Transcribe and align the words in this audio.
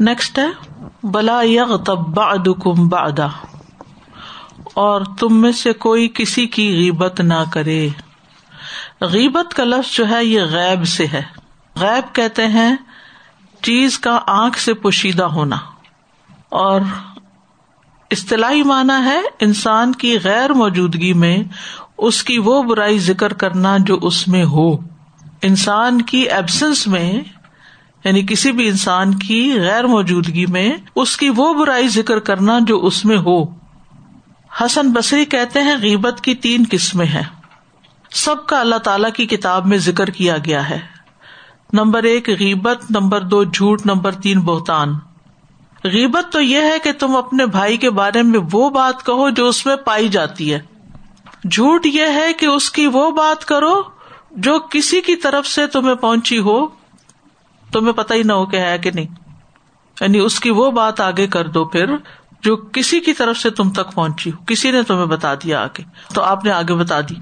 Next 0.00 0.38
ہے 0.38 0.46
بلا 1.02 1.42
یغ 1.42 1.76
تب 1.76 2.16
کم 2.62 2.88
بادا 2.88 3.26
اور 4.74 5.00
تم 5.18 5.40
میں 5.40 5.52
سے 5.52 5.72
کوئی 5.72 6.08
کسی 6.14 6.46
کی 6.46 6.76
غیبت 6.76 7.20
نہ 7.20 7.34
کرے۔ 7.52 7.88
غیبت 9.00 9.54
کا 9.54 9.64
لفظ 9.64 9.94
جو 9.94 10.08
ہے 10.08 10.24
یہ 10.24 10.42
غیب 10.42 10.84
سے 10.84 11.06
ہے۔ 11.12 11.22
غیب 11.76 12.14
کہتے 12.14 12.46
ہیں 12.46 12.76
چیز 13.62 13.98
کا 13.98 14.18
آنکھ 14.26 14.58
سے 14.58 14.74
پوشیدہ 14.74 15.22
ہونا۔ 15.22 15.56
اور 16.48 16.80
اصطلاحی 18.10 18.62
معنی 18.62 19.04
ہے 19.04 19.20
انسان 19.40 19.92
کی 19.92 20.18
غیر 20.24 20.52
موجودگی 20.52 21.12
میں 21.12 21.38
اس 21.98 22.22
کی 22.22 22.38
وہ 22.38 22.62
برائی 22.62 22.98
ذکر 22.98 23.32
کرنا 23.32 23.76
جو 23.80 23.98
اس 24.02 24.28
میں 24.28 24.44
ہو۔ 24.44 24.76
انسان 25.42 26.02
کی 26.02 26.18
ایبسنس 26.18 26.86
میں 26.86 27.20
یعنی 28.04 28.26
کسی 28.26 28.52
بھی 28.52 28.68
انسان 28.68 29.14
کی 29.14 29.54
غیر 29.60 29.86
موجودگی 29.86 30.46
میں 30.46 30.72
اس 30.96 31.16
کی 31.16 31.28
وہ 31.36 31.54
برائی 31.54 31.88
ذکر 31.88 32.18
کرنا 32.18 32.58
جو 32.66 32.86
اس 32.86 33.04
میں 33.04 33.18
ہو۔ 33.18 33.44
حسن 34.60 34.90
بصری 34.90 35.24
کہتے 35.24 35.62
ہیں 35.62 35.74
غیبت 35.82 36.20
کی 36.20 36.34
تین 36.34 36.64
قسمیں 36.70 37.06
ہیں۔ 37.06 37.22
سب 38.10 38.46
کا 38.46 38.60
اللہ 38.60 38.76
تعالی 38.76 39.10
کی 39.16 39.36
کتاب 39.36 39.66
میں 39.66 39.78
ذکر 39.78 40.10
کیا 40.10 40.36
گیا 40.46 40.70
ہے۔ 40.70 40.78
نمبر 41.72 42.02
ایک، 42.02 42.28
غیبت، 42.28 42.90
نمبر 42.90 43.20
دو، 43.20 43.44
جھوٹ، 43.44 43.86
نمبر 43.86 44.12
تین، 44.12 44.40
بہتان۔ 44.40 44.88
غیبت 45.84 46.32
تو 46.32 46.40
یہ 46.40 46.60
ہے 46.60 46.78
کہ 46.78 46.92
تم 46.92 47.16
اپنے 47.16 47.46
بھائی 47.46 47.76
کے 47.76 47.90
بارے 47.90 48.22
میں 48.22 48.40
وہ 48.52 48.70
بات 48.70 49.06
کہو 49.06 49.30
جو 49.30 49.48
اس 49.48 49.66
میں 49.66 49.76
پائی 49.76 50.08
جاتی 50.08 50.54
ہے۔ 50.54 50.58
جھوٹ 51.50 51.86
یہ 51.86 52.04
ہے 52.14 52.32
کہ 52.32 52.46
اس 52.46 52.70
کی 52.70 52.86
وہ 52.86 53.10
بات 53.10 53.44
کرو 53.44 53.82
جو 54.30 54.58
کسی 54.58 55.00
کی 55.00 55.16
طرف 55.16 55.46
سے 55.46 55.66
تمہیں 55.66 55.94
پہنچی 55.94 56.38
ہو۔ 56.38 56.81
تمہیں 57.72 57.92
پتا 57.92 58.14
ہی 58.14 58.22
نہ 58.22 58.32
ہو 58.32 58.46
کہ 58.46 58.56
ہے 58.56 58.78
کہ 58.78 58.90
نہیں۔ 58.90 59.06
یعنی 60.00 60.18
اس 60.18 60.40
کی 60.40 60.50
وہ 60.50 60.70
بات 60.70 61.00
آگے 61.00 61.26
کر 61.26 61.48
دو 61.48 61.64
پھر 61.64 61.96
جو 62.42 62.56
کسی 62.56 63.00
کی 63.00 63.12
طرف 63.12 63.36
سے 63.38 63.50
تم 63.50 63.70
تک 63.70 63.94
پہنچی 63.94 64.32
ہو۔ 64.32 64.44
کسی 64.46 64.70
نے 64.70 64.82
تمہیں 64.82 65.06
بتا 65.06 65.34
دیا 65.34 65.62
آگے۔ 65.62 65.82
تو 66.14 66.22
آپ 66.22 66.44
نے 66.44 66.50
آگے 66.50 66.74
بتا 66.74 67.00
دی۔ 67.00 67.14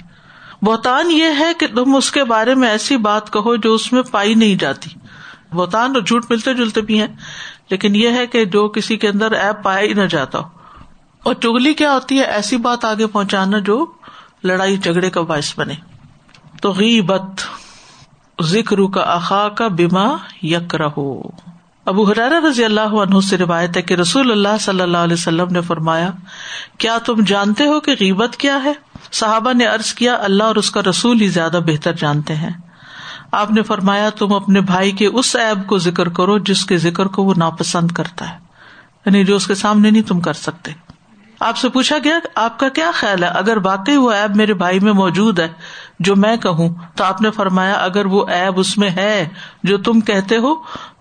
بہتان 0.62 1.10
یہ 1.10 1.26
ہے 1.38 1.54
کہ 1.58 1.66
تم 1.66 1.96
اس 1.96 2.10
کے 2.10 2.24
بارے 2.24 2.54
میں 2.54 2.68
ایسی 2.68 2.96
بات 2.96 3.32
کہو 3.32 3.56
جو 3.56 3.74
اس 3.74 3.92
میں 3.92 4.02
پائی 4.02 4.34
نہیں 4.34 4.54
جاتی۔ 4.54 4.90
بہتان 5.52 5.90
اور 5.94 6.02
جھوٹ 6.02 6.24
ملتے 6.30 6.54
جلتے 6.54 6.80
بھی 6.80 7.00
ہیں، 7.00 7.06
لیکن 7.70 7.96
یہ 7.96 8.08
ہے 8.08 8.26
کہ 8.26 8.44
جو 8.44 8.68
کسی 8.68 8.96
کے 8.96 9.08
اندر 9.08 9.32
ایپ 9.32 9.62
پایا 9.62 9.80
ہی 9.80 9.94
نہ 9.94 10.02
جاتا 10.02 10.38
ہو۔ 10.38 10.44
اور 11.22 11.34
چگلی 11.34 11.74
کیا 11.74 11.94
ہوتی 11.94 12.18
ہے 12.18 12.24
ایسی 12.24 12.56
بات 12.56 12.84
آگے 12.84 13.06
پہنچانا 13.06 13.58
جو 13.58 13.86
لڑائی 14.44 14.76
جھگڑے 14.76 15.10
کا 15.10 15.20
باعث 15.20 15.58
بنے۔ 15.58 15.74
تو 16.62 16.72
غیبت۔ 16.72 17.40
ذکر 18.40 18.76
کا 18.94 19.00
اخا 19.00 19.48
کا 19.48 19.68
بیما 19.68 20.16
یک 20.42 20.74
رہو 20.74 21.22
ابو 21.84 22.04
حرار 22.04 22.30
رضی 22.30 22.64
اللہ 22.64 22.80
عنہ 22.80 23.20
سے 23.20 23.38
روایت 23.38 23.76
ہے 23.76 23.82
کہ 23.82 23.94
رسول 23.94 24.30
اللہ 24.30 24.58
صلی 24.60 24.80
اللہ 24.80 24.98
علیہ 24.98 25.14
وسلم 25.14 25.46
نے 25.50 25.60
فرمایا، 25.60 26.10
کیا 26.78 26.98
تم 26.98 27.24
جانتے 27.26 27.66
ہو 27.66 27.80
کہ 27.80 27.92
غیبت 28.00 28.36
کیا 28.36 28.64
ہے؟ 28.64 28.72
صحابہ 29.12 29.52
نے 29.52 29.66
ارض 29.66 29.94
کیا، 29.94 30.16
اللہ 30.20 30.42
اور 30.42 30.56
اس 30.56 30.70
کا 30.70 30.80
رسول 30.90 31.20
ہی 31.20 31.28
زیادہ 31.28 31.60
بہتر 31.66 31.92
جانتے 31.92 32.34
ہیں۔ 32.34 32.50
آپ 33.32 33.50
نے 33.50 33.62
فرمایا، 33.62 34.10
تم 34.10 34.32
اپنے 34.32 34.60
بھائی 34.60 34.90
کے 34.90 35.06
اس 35.06 35.36
ایب 35.36 35.66
کو 35.66 35.78
ذکر 35.78 36.08
کرو 36.08 36.38
جس 36.38 36.64
کے 36.64 36.76
ذکر 36.76 37.06
کو 37.06 37.22
وہ 37.22 37.34
ناپسند 37.36 37.90
کرتا 37.90 38.30
ہے۔ 38.30 38.38
یعنی 39.06 39.24
جو 39.24 39.36
اس 39.36 39.46
کے 39.46 39.54
سامنے 39.54 39.90
نہیں 39.90 40.02
تم 40.02 40.20
کر 40.20 40.32
سکتے۔ 40.32 40.72
آپ 41.40 41.56
سے 41.56 41.68
پوچھا 41.68 41.96
گیا، 42.04 42.18
آپ 42.34 42.58
کا 42.58 42.68
کیا 42.68 42.90
خیال 42.94 43.22
ہے؟ 43.22 43.28
اگر 43.28 43.56
واقعی 43.64 43.96
وہ 43.96 44.10
ایب 44.10 44.36
میرے 44.36 44.54
بھائی 44.54 44.80
میں 44.80 44.92
موجود 44.92 45.38
ہے 45.38 45.48
جو 46.00 46.16
میں 46.16 46.36
کہوں، 46.36 46.74
تو 46.94 47.04
آپ 47.04 47.22
نے 47.22 47.30
فرمایا، 47.30 47.72
اگر 47.72 48.06
وہ 48.06 48.26
ایب 48.28 48.60
اس 48.60 48.78
میں 48.78 48.90
ہے 48.90 49.28
جو 49.62 49.78
تم 49.78 50.00
کہتے 50.00 50.36
ہو، 50.36 50.54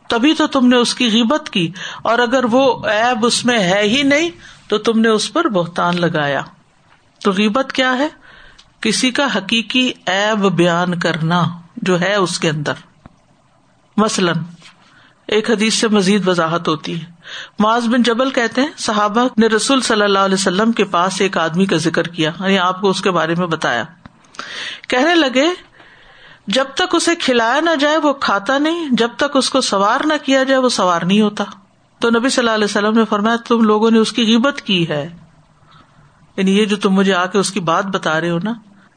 تبھی 0.10 0.34
تو 0.34 0.48
تم 0.48 0.68
نے 0.68 0.76
اس 0.76 0.96
کی 0.96 1.06
غیبت 1.06 1.50
کی۔ 1.50 1.72
اور 2.02 2.20
اگر 2.20 2.44
وہ 2.52 2.86
ایب 2.86 3.26
اس 3.26 3.46
میں 3.46 3.60
ہے 3.60 3.82
ہی 3.84 4.04
نہیں، 4.04 4.30
تو 4.68 4.78
تم 4.78 5.00
نے 5.00 5.10
اس 5.10 5.34
پر 5.34 5.48
بہتان 5.48 6.02
لگایا۔ 6.02 6.42
تو 7.24 7.32
غیبت 7.32 7.74
کیا 7.74 7.98
ہے؟ 7.98 8.08
کسی 8.82 9.12
کا 9.12 9.28
حقیقی 9.36 9.92
ایب 10.06 10.52
بیان 10.52 11.00
کرنا 11.00 11.44
جو 11.78 12.02
ہے 12.02 12.16
اس 12.16 12.40
کے 12.40 12.50
اندر۔ 12.50 12.74
مثلاً، 13.98 14.36
ایک 15.28 15.52
حدیث 15.52 15.74
سے 15.74 15.88
مزید 15.88 16.28
وضاحت 16.28 16.68
ہوتی 16.68 17.02
ہے۔ 17.02 17.06
معاذ 17.60 17.88
بن 17.88 18.04
جبل 18.04 18.30
کہتے 18.30 18.62
ہیں، 18.62 18.70
صحابہ 18.78 19.28
نے 19.38 19.48
رسول 19.48 19.82
صلی 19.82 20.04
اللہ 20.04 20.20
علیہ 20.20 20.36
وسلم 20.36 20.72
کے 20.72 20.84
پاس 20.84 21.22
ایک 21.22 21.38
آدمی 21.38 21.66
کا 21.66 21.78
ذکر 21.78 22.04
کیا 22.04 22.32
یعنی 22.40 22.60
آپ 22.60 22.82
کو 22.82 22.90
اس 22.90 23.02
کے 23.02 23.12
بارے 23.12 23.36
میں 23.38 23.48
بتایا۔ 23.48 23.84
کہنے 24.88 25.16
لگے، 25.16 25.48
جب 26.48 26.66
تک 26.76 26.96
اسے 26.96 27.16
کھلایا 27.16 27.60
نہ 27.60 27.76
جائے 27.80 27.98
وہ 27.98 28.14
کھاتا 28.14 28.58
نہیں، 28.58 28.90
جب 28.92 29.10
تک 29.18 29.38
اس 29.38 29.50
کو 29.50 29.62
سوار 29.62 30.00
نہ 30.06 30.14
کیا 30.24 30.44
جائے 30.44 30.60
وہ 30.60 30.70
سوار 30.70 31.02
نہیں 31.02 31.22
ہوتا۔ 31.22 31.44
تو 32.00 32.10
نبی 32.10 32.30
صلی 32.30 32.42
اللہ 32.42 32.56
علیہ 32.56 32.66
وسلم 32.66 32.98
نے 32.98 33.06
فرمایا، 33.06 33.36
تم 33.48 33.62
لوگوں 33.62 33.92
نے 33.92 34.00
اس 34.00 34.12
کی 34.12 34.26
قیمت 34.26 34.62
کی 34.62 34.90
ہے۔ 34.90 35.10
یعنی 36.38 36.60
یہ 36.60 36.66
جو 36.66 36.78
تم 36.78 36.94
مجھے 36.94 37.14
آ 37.14 37.26
کے 37.26 37.38
اس 37.38 37.52
کی 37.52 37.60
بات 37.60 37.86
بتا 37.86 38.22
رہے 38.22 38.30
ہو 38.30 38.40
نا، 38.44 38.54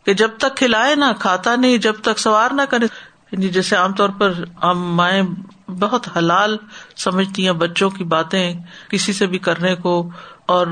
کہ 0.06 0.14
جب 0.14 0.30
تک 0.38 0.56
کھلائے 0.56 0.94
نہ، 0.94 1.04
کھاتا 1.18 1.56
نہیں، 1.56 1.78
جب 1.78 1.94
تک 2.02 2.18
سوار 2.18 2.50
نہ 2.50 2.62
کرے۔ 2.70 2.86
یعنی 3.32 3.48
جیسے 3.48 3.76
عام 3.76 3.92
طور 3.92 4.08
پر 4.08 4.32
ہم 4.62 4.94
مائیں 4.94 5.22
بہت 5.68 6.16
حلال 6.16 6.56
سمجھتی 6.96 7.44
ہیں 7.44 7.52
بچوں 7.52 7.90
کی 7.90 8.04
باتیں 8.04 8.54
کسی 8.90 9.12
سے 9.12 9.26
بھی 9.26 9.38
کرنے 9.38 9.74
کو، 9.74 10.10
اور 10.46 10.66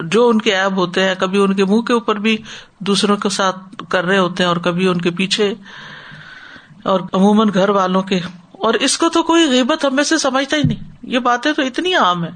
جو 0.00 0.28
ان 0.28 0.40
کے 0.40 0.56
ایب 0.56 0.76
ہوتے 0.76 1.04
ہیں، 1.04 1.14
کبھی 1.18 1.38
ان 1.38 1.54
کے 1.54 1.64
منہ 1.64 1.80
کے 1.80 1.92
اوپر 1.92 2.16
بھی 2.16 2.36
دوسروں 2.78 3.16
کے 3.16 3.28
ساتھ 3.28 3.56
کر 3.88 4.04
رہے 4.04 4.18
ہوتے 4.18 4.42
ہیں 4.42 4.48
اور 4.48 4.56
کبھی 4.56 4.88
ان 4.88 5.00
کے 5.00 5.10
پیچھے، 5.10 5.54
اور 6.84 7.00
عموماً 7.12 7.48
گھر 7.54 7.68
والوں 7.68 8.02
کے۔ 8.02 8.20
اور 8.52 8.74
اس 8.74 8.98
کو 8.98 9.08
تو 9.08 9.22
کوئی 9.22 9.50
غیبت 9.50 9.84
ہمیں 9.84 10.04
سے 10.04 10.18
سمجھتا 10.18 10.56
ہی 10.56 10.62
نہیں۔ 10.62 10.96
یہ 11.02 11.18
باتیں 11.18 11.52
تو 11.52 11.62
اتنی 11.62 11.94
عام 11.94 12.24
ہے 12.24 12.30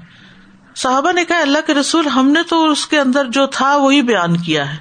صحابہ 0.75 1.11
نے 1.11 1.25
کہا، 1.25 1.39
اللہ 1.41 1.57
کے 1.67 1.73
رسول، 1.73 2.07
ہم 2.07 2.31
نے 2.31 2.39
تو 2.49 2.71
اس 2.71 2.87
کے 2.87 2.99
اندر 2.99 3.25
جو 3.29 3.45
تھا 3.45 3.75
وہی 3.75 4.01
بیان 4.01 4.37
کیا 4.37 4.71
ہے۔ 4.71 4.77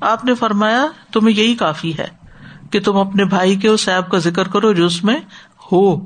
آپ 0.00 0.24
نے 0.24 0.34
فرمایا، 0.34 0.86
تمہیں 1.12 1.36
یہی 1.36 1.54
کافی 1.54 1.98
ہے 1.98 2.06
کہ 2.70 2.80
تم 2.80 2.96
اپنے 2.96 3.24
بھائی 3.24 3.56
کے 3.56 3.68
اس 3.68 3.88
ایپ 3.88 4.10
کا 4.10 4.18
ذکر 4.18 4.48
کرو 4.48 4.72
جو 4.72 4.86
اس 4.86 5.04
میں 5.04 5.16
ہو۔ 5.72 5.96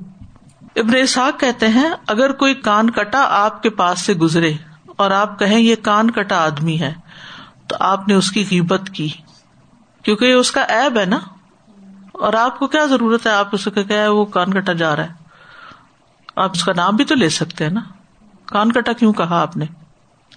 ابن 0.77 0.97
اسحاق 1.03 1.41
کہتے 1.41 1.69
ہیں، 1.69 1.91
اگر 2.07 2.33
کوئی 2.33 2.55
کان 2.55 2.91
کٹا 2.91 3.25
آپ 3.31 3.63
کے 3.63 3.71
پاس 3.71 4.01
سے 4.01 4.15
گزرے 4.15 4.53
اور 5.01 5.11
آپ 5.11 5.39
کہیں 5.39 5.61
یہ 5.61 5.77
کان 5.83 6.11
کٹا 6.11 6.45
آدمی 6.45 6.81
ہے، 6.81 6.95
تو 7.67 7.77
آپ 7.81 8.09
نے 8.09 8.15
اس 8.15 8.31
کی 8.31 8.45
قیمت 8.45 8.91
کی۔ 8.91 9.09
کیونکہ 10.03 10.25
یہ 10.25 10.35
اس 10.35 10.51
کا 10.51 10.61
ایب 10.61 10.99
ہے 10.99 11.05
نا۔ 11.05 11.19
اور 12.13 12.33
آپ 12.33 12.59
کو 12.59 12.67
کیا 12.67 12.87
ضرورت 12.87 13.27
ہے؟ 13.27 13.31
آپ 13.31 13.49
اسے 13.53 13.71
کہ 13.71 14.09
وہ 14.09 14.25
کان 14.25 14.53
کٹا 14.53 14.73
جا 14.73 14.97
رہا 14.97 15.03
ہے۔ 15.03 15.13
آپ 16.37 16.51
اس 16.51 16.65
کا 16.65 16.73
نام 16.77 16.97
بھی 16.97 17.05
تو 17.05 17.15
لے 17.15 17.29
سکتے 17.29 17.65
ہیں 17.65 17.73
نا۔ 17.73 17.81
کان 18.45 18.73
کٹا 18.73 18.93
کیوں 18.93 19.13
کہا 19.13 19.41
آپ 19.41 19.57
نے؟ 19.57 19.65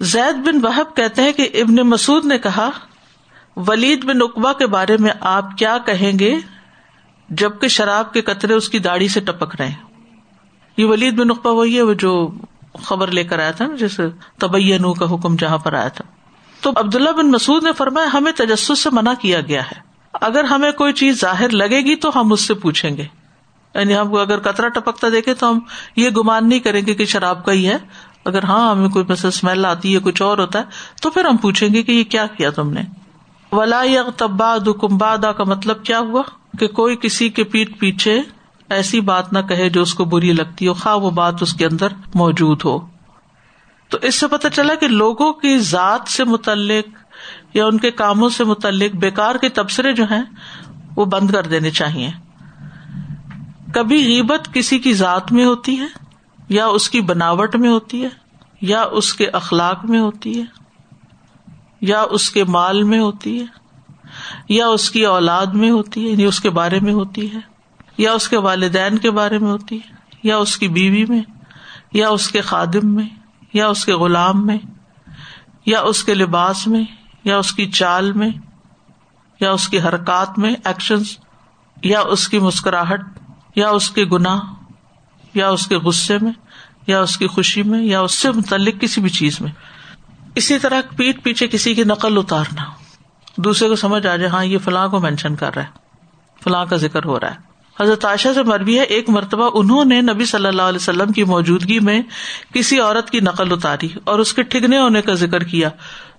زید 0.00 0.34
بن 0.34 0.66
وحب 0.66 0.96
کہتے 0.96 1.22
ہیں 1.22 1.32
کہ 1.32 1.48
ابن 1.54 1.76
مسعد 1.76 2.26
نے 2.26 2.38
کہا، 2.38 2.70
ولید 3.56 4.04
بن 4.04 4.16
اقبا 4.20 4.52
کے 4.52 4.66
بارے 4.66 4.96
میں 4.96 5.10
آپ 5.20 5.44
کیا 5.58 5.78
کہیں 5.78 6.18
گے 6.18 6.38
جبکہ 7.28 7.68
شراب 7.68 8.12
کے 8.12 8.20
قطرے 8.20 8.54
اس 8.54 8.68
کی 8.68 8.78
داڑھی 8.78 9.08
سے 9.08 9.20
ٹپک 9.20 9.56
رہے 9.58 9.68
ہیں۔ 9.68 10.02
یہ 10.76 10.84
ولید 10.84 11.14
بن 11.14 11.30
اقبا 11.30 11.50
وہی 11.50 11.76
ہے، 11.76 11.82
وہ 11.82 11.94
جو 11.94 12.32
خبر 12.82 13.10
لے 13.10 13.24
کر 13.24 13.38
آیا 13.38 13.50
تھا 13.50 13.66
نا، 13.66 13.76
جیسے 13.76 14.02
طبی 14.38 14.78
نو 14.78 14.94
کا 14.94 15.14
حکم 15.14 15.36
جہاں 15.36 15.58
پر 15.58 15.72
آیا 15.72 15.88
تھا۔ 15.88 16.04
تو 16.60 16.70
عبداللہ 16.76 17.10
بن 17.10 17.30
مسعد 17.30 17.64
نے 17.64 17.72
فرمایا، 17.72 18.08
ہمیں 18.14 18.32
تجسس 18.32 18.78
سے 18.78 18.90
منع 18.92 19.12
کیا 19.20 19.40
گیا 19.40 19.62
ہے۔ 19.62 19.94
اگر 20.12 20.44
ہمیں 20.44 20.72
کوئی 20.72 20.92
چیز 20.92 21.20
ظاہر 21.20 21.48
لگے 21.48 21.80
گی 21.80 21.96
تو 21.96 22.10
ہم 22.16 22.32
اس 22.32 22.40
سے 22.40 22.54
پوچھیں 22.54 22.96
گے۔ 22.96 23.04
یعنی 23.74 23.96
ہم 23.96 24.10
کو 24.10 24.18
اگر 24.18 24.38
کترا 24.38 24.68
ٹپکتا 24.68 25.08
دیکھے 25.12 25.34
تو 25.34 25.50
ہم 25.50 25.58
یہ 25.96 26.10
گمان 26.10 26.48
نہیں 26.48 26.58
کریں 26.58 26.82
گے 26.86 26.94
کہ 26.94 27.04
شراب 27.04 27.44
کا 27.44 27.52
ہی 27.52 27.68
ہے۔ 27.68 27.76
اگر 28.24 28.44
ہاں 28.44 28.70
ہمیں 28.70 28.88
کوئی 28.88 29.04
مثلا 29.08 29.28
اسمیل 29.28 29.66
آتی 29.66 29.94
ہے، 29.94 30.00
کچھ 30.00 30.22
اور 30.22 30.38
ہوتا 30.38 30.58
ہے، 30.58 30.64
تو 31.02 31.10
پھر 31.10 31.24
ہم 31.24 31.36
پوچھیں 31.36 31.68
گے 31.74 31.82
کہ 31.82 31.92
یہ 31.92 32.04
کیا 32.04 32.26
کیا 32.26 32.50
تم 32.50 32.70
نے۔ 32.70 32.82
ولا 33.52 33.82
تبا 34.16 34.56
دکمبا 34.56 35.32
کا 35.32 35.44
مطلب 35.44 35.84
کیا 35.84 35.98
ہوا؟ 35.98 36.22
کہ 36.58 36.66
کوئی 36.66 36.96
کسی 36.96 37.28
کے 37.28 37.44
پیٹ 37.44 37.78
پیچھے 37.78 38.22
ایسی 38.74 39.00
بات 39.00 39.32
نہ 39.32 39.38
کہے 39.38 39.68
جو 39.68 39.82
اس 39.82 39.94
کو 39.94 40.04
بری 40.04 40.32
لگتی 40.32 40.68
ہو، 40.68 40.74
خواہ 40.74 40.96
وہ 40.96 41.10
بات 41.10 41.42
اس 41.42 41.54
کے 41.54 41.66
اندر 41.66 41.88
موجود 42.14 42.60
ہو۔ 42.64 42.78
تو 43.88 43.98
اس 44.02 44.20
سے 44.20 44.26
پتا 44.26 44.50
چلا 44.50 44.74
کہ 44.74 44.88
لوگوں 44.88 45.32
کی 45.32 45.58
ذات 45.58 46.08
سے 46.08 46.24
متعلق 46.24 46.98
یا 47.56 47.66
ان 47.66 47.78
کے 47.78 47.90
کاموں 47.90 48.28
سے 48.28 48.44
متعلق 48.44 48.96
بےکار 48.96 49.34
کے 49.34 49.48
تبصرے 49.48 49.92
جو 49.92 50.04
ہیں، 50.04 50.22
وہ 50.96 51.04
بند 51.04 51.30
کر 51.30 51.42
دینے 51.42 51.70
چاہیے۔ 51.70 52.10
کبھی 53.74 54.06
غیبت 54.06 54.48
کسی 54.52 54.78
کی 54.78 54.92
ذات 54.92 55.32
میں 55.32 55.44
ہوتی 55.44 55.78
ہے، 55.78 55.86
یا 56.48 56.66
اس 56.66 56.90
کی 56.90 57.00
بناوٹ 57.00 57.56
میں 57.56 57.70
ہوتی 57.70 58.02
ہے، 58.02 58.08
یا 58.60 58.82
اس 58.82 59.14
کے 59.14 59.26
اخلاق 59.26 59.84
میں 59.84 60.00
ہوتی 60.00 60.40
ہے، 60.40 60.44
یا 61.80 62.02
اس 62.02 62.30
کے 62.30 62.44
مال 62.44 62.82
میں 62.82 63.00
ہوتی 63.00 63.40
ہے، 63.40 63.46
یا 64.48 64.66
اس 64.66 64.90
کی 64.90 65.06
اولاد 65.06 65.46
میں 65.46 65.70
ہوتی 65.70 66.04
ہے 66.04 66.10
یعنی 66.10 66.24
اس 66.24 66.40
کے 66.40 66.50
بارے 66.50 66.80
میں 66.80 66.92
ہوتی 66.92 67.34
ہے۔ 67.34 67.53
یا 67.98 68.12
اس 68.12 68.28
کے 68.28 68.36
والدین 68.36 68.98
کے 68.98 69.10
بارے 69.10 69.38
میں 69.38 69.50
ہوتی 69.50 69.76
ہے 69.76 70.18
یا 70.22 70.36
اس 70.36 70.56
کی 70.56 70.68
بیوی 70.68 71.04
میں 71.04 71.22
یا 71.92 72.08
اس 72.08 72.28
کے 72.30 72.40
خادم 72.40 72.94
میں 72.94 73.06
یا 73.52 73.68
اس 73.68 73.84
کے 73.84 73.94
غلام 73.94 74.46
میں 74.46 74.58
یا 75.66 75.80
اس 75.80 76.04
کے 76.04 76.14
لباس 76.14 76.66
میں 76.66 76.82
یا 77.24 77.38
اس 77.38 77.52
کی 77.52 77.70
چال 77.70 78.12
میں 78.12 78.30
یا 79.40 79.52
اس 79.52 79.68
کی 79.68 79.80
حرکات 79.80 80.38
میں 80.38 80.54
ایکشن 80.64 81.02
یا 81.82 82.00
اس 82.00 82.28
کی 82.28 82.38
مسکراہٹ 82.38 83.00
یا 83.56 83.70
اس 83.70 83.90
کے 83.90 84.04
گناہ 84.04 84.40
یا 85.34 85.48
اس 85.48 85.66
کے 85.66 85.76
غصے 85.76 86.18
میں 86.18 86.32
یا 86.86 87.00
اس 87.00 87.16
کی 87.16 87.26
خوشی 87.26 87.62
میں 87.62 87.82
یا 87.82 88.00
اس 88.00 88.18
سے 88.18 88.30
متعلق 88.30 88.80
کسی 88.80 89.00
بھی 89.00 89.08
چیز 89.08 89.40
میں 89.40 89.50
اسی 90.34 90.58
طرح 90.58 90.80
پیٹ 90.96 91.22
پیچھے 91.22 91.48
کسی 91.48 91.74
کی 91.74 91.84
نقل 91.84 92.18
اتارنا 92.18 92.64
دوسرے 93.38 93.68
کو 93.68 93.76
سمجھ 93.76 94.06
آ 94.06 94.16
جائے 94.16 94.30
ہاں 94.30 94.44
یہ 94.44 94.58
فلاں 94.58 94.88
کو 94.88 95.00
مینشن 95.00 95.36
کر 95.36 95.54
رہا 95.54 95.62
ہے 95.62 96.42
فلاں 96.42 96.64
کا 96.66 96.76
ذکر 96.76 97.04
ہو 97.04 97.20
رہا 97.20 97.30
ہے 97.30 97.53
حضرت 97.80 98.04
عائشہ 98.04 98.28
سے 98.34 98.42
مربی 98.42 98.78
ہے، 98.78 98.84
ایک 98.84 99.10
مرتبہ 99.10 99.50
انہوں 99.54 99.84
نے 99.84 100.00
نبی 100.00 100.24
صلی 100.24 100.46
اللہ 100.46 100.62
علیہ 100.62 100.78
وسلم 100.80 101.12
کی 101.12 101.24
موجودگی 101.24 101.80
میں 101.80 102.02
کسی 102.54 102.80
عورت 102.80 103.10
کی 103.10 103.20
نقل 103.20 103.52
اتاری 103.52 103.88
اور 104.04 104.18
اس 104.18 104.34
کے 104.34 104.42
ٹھگنے 104.42 104.78
ہونے 104.78 105.02
کا 105.02 105.14
ذکر 105.14 105.44
کیا۔ 105.44 105.68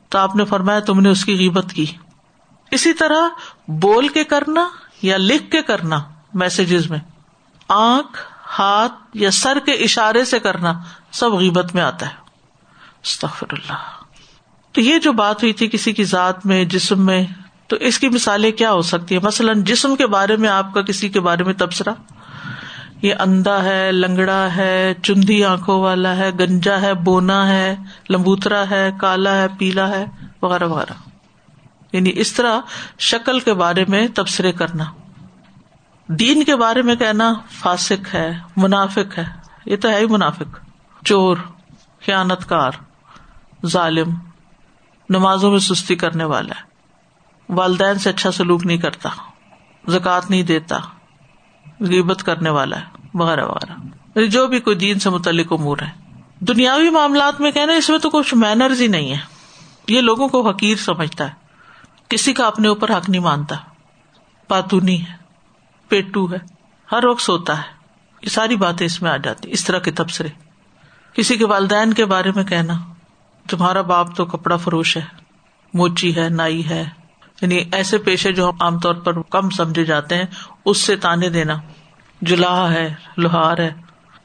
تو 0.10 0.18
آپ 0.18 0.36
نے 0.36 0.46
فرمایا، 0.46 0.80
تم 0.80 1.00
نے 1.00 1.10
اس 1.10 1.26
کی 1.26 1.38
قیمت 1.38 1.74
کی۔ 1.74 1.86
اسی 2.72 2.94
طرح 2.94 3.28
بول 3.68 4.08
کے 4.08 4.24
کرنا 4.24 4.70
یا 5.02 5.18
لکھ 5.18 5.52
کے 5.52 5.62
کرنا 5.62 6.04
میسجز 6.34 6.90
میں۔ 6.90 7.00
آنکھ، 7.68 8.20
ہاتھ 8.60 8.94
یا 9.14 9.32
سر 9.32 9.60
کے 9.66 9.72
اشارے 9.72 10.26
سے 10.26 10.40
کرنا 10.40 10.74
سب 11.12 11.32
غیبت 11.32 11.76
میں 11.76 11.84
آتا 11.84 12.06
ہے۔ 12.06 12.16
اللہ۔ 13.42 13.74
تو 14.72 14.82
یہ 14.82 15.00
جو 15.00 15.14
بات 15.14 15.44
ہوئی 15.44 15.54
تھی 15.54 15.68
کسی 15.68 15.94
کی 15.94 16.04
ذات 16.04 16.46
میں، 16.46 16.66
جسم 16.66 17.06
میں 17.06 17.26
تو 17.68 17.76
اس 17.76 18.00
کی 18.00 18.10
مثالیں 18.10 18.52
کیا 18.52 18.72
ہو 18.72 18.82
سکتی 18.82 19.16
ہے 19.16 19.20
مثلاً 19.20 19.64
جسم 19.64 19.96
کے 19.96 20.08
بارے 20.08 20.36
میں 20.36 20.50
آپ 20.50 20.74
کا 20.74 20.82
کسی 20.82 21.10
کے 21.10 21.20
بارے 21.20 21.44
میں 21.44 21.54
تبصرہ؟ 21.54 21.90
یہ 23.02 23.14
اندا 23.20 23.64
ہے، 23.64 23.92
لنگڑا 23.92 24.56
ہے، 24.56 24.94
چندی 25.04 25.44
آنکھوں 25.44 25.82
والا 25.82 26.16
ہے، 26.16 26.32
گنجا 26.40 26.82
ہے، 26.82 26.94
بونا 26.94 27.48
ہے، 27.48 27.76
لمبوترا 28.10 28.70
ہے، 28.70 28.92
کالا 29.00 29.42
ہے، 29.42 29.48
پیلا 29.60 29.90
ہے، 29.90 30.06
وغیرہ 30.42 30.64
وغیرہ۔ 30.64 30.94
یعنی 31.92 32.12
اس 32.16 32.34
طرح 32.34 32.60
شکل 33.00 33.40
کے 33.40 33.54
بارے 33.54 33.86
میں 33.88 34.08
تبصرے 34.16 34.52
کرنا۔ 34.52 34.84
دین 36.08 36.44
کے 36.44 36.56
بارے 36.56 36.82
میں 36.82 36.96
کہنا 36.96 37.34
فاسک 37.52 38.16
ہے، 38.16 38.38
منافق 38.58 39.18
ہے۔ 39.18 39.26
یہ 39.66 39.76
تو 39.76 39.90
ہے 39.90 40.00
ہی 40.00 40.06
منافق۔ 40.06 40.60
چور 41.06 41.38
خیانت 42.06 42.50
کار 42.50 42.72
ظالم، 43.66 44.10
نمازوں 45.10 45.52
میں 45.52 45.60
سستی 45.60 45.96
کرنے 45.96 46.24
والا 46.24 46.54
ہے۔ 46.60 46.75
والدین 47.50 48.00
سے 48.00 48.10
اچھا 48.10 48.32
سلوک 48.32 48.66
نہیں 48.66 48.78
کرتا، 48.78 49.10
زکوٰۃ 49.88 50.20
نہیں 50.30 50.44
دیتا، 50.44 50.80
غیبت 51.80 52.24
کرنے 52.24 52.50
والا 52.50 52.80
ہے، 52.80 52.86
وغیرہ 53.14 53.46
وغیرہ۔ 53.46 53.72
یعنی 54.16 54.28
جو 54.28 54.48
بھی 54.48 54.60
کوئی 54.60 54.76
دین 54.76 55.00
سے 55.00 55.10
متعلق 55.10 55.54
امور 55.54 55.78
ہے۔ 55.78 55.90
دنیاوی 56.40 56.90
معاملات 56.90 57.42
میں 57.42 57.52
کہنا 57.52 57.74
اس 57.74 57.90
میں 57.90 58.00
تو 58.00 58.10
کچھ 58.10 58.36
مینرز 58.36 58.82
ہی 58.82 58.88
نہیں 58.88 59.12
ہے۔ 59.12 59.18
یہ 59.88 60.02
لوگوں 60.02 60.28
کو 60.28 60.50
حقیر 60.50 60.76
سمجھتا 60.76 61.28
ہے۔ 61.28 61.34
کسی 62.08 62.34
کا 62.34 62.48
اپنے 62.48 62.68
اوپر 62.68 62.98
حق 62.98 63.10
نہیں 63.10 63.22
مانتا۔ 63.22 63.56
پاتونی 64.48 65.02
ہے، 65.02 65.14
پیٹو 65.88 66.32
ہے، 66.32 66.38
ہر 66.92 67.06
وقت 67.06 67.22
سوتا 67.22 67.58
ہے۔ 67.58 67.76
یہ 68.22 68.30
ساری 68.30 68.56
باتیں 68.56 68.86
اس 68.86 69.02
میں 69.02 69.12
آ 69.12 69.18
جاتی، 69.18 69.52
اس 69.52 69.66
طرح 69.66 69.80
کے 69.80 69.92
تبصرے۔ 69.92 70.28
کسی 71.14 71.38
کے 71.38 71.46
والدین 71.46 71.94
کے 71.94 72.06
بارے 72.06 72.32
میں 72.36 72.44
کہنا، 72.44 72.74
تمہارا 73.50 73.82
باپ 73.82 74.16
تو 74.16 74.26
کپڑا 74.26 74.56
فروش 74.56 74.98
ہے، 74.98 75.06
موچی 75.74 76.16
ہے، 76.16 76.30
نائی 76.30 76.70
ہے 76.70 77.05
یعنی 77.42 77.64
ایسے 77.72 77.98
پیشے 77.98 78.34
جو 78.34 78.52
عام 78.60 78.80
طور 78.80 78.96
پر 78.96 79.22
کم 79.22 79.50
سمجھے 79.50 79.86
جاتے 79.86 80.16
ہیں، 80.16 80.26
اس 80.66 80.78
سے 80.78 80.96
تانے 80.96 81.30
دینا۔ 81.30 81.54
جلاح 82.22 82.72
ہے، 82.72 82.94
لوہار 83.18 83.58
ہے۔ 83.58 83.74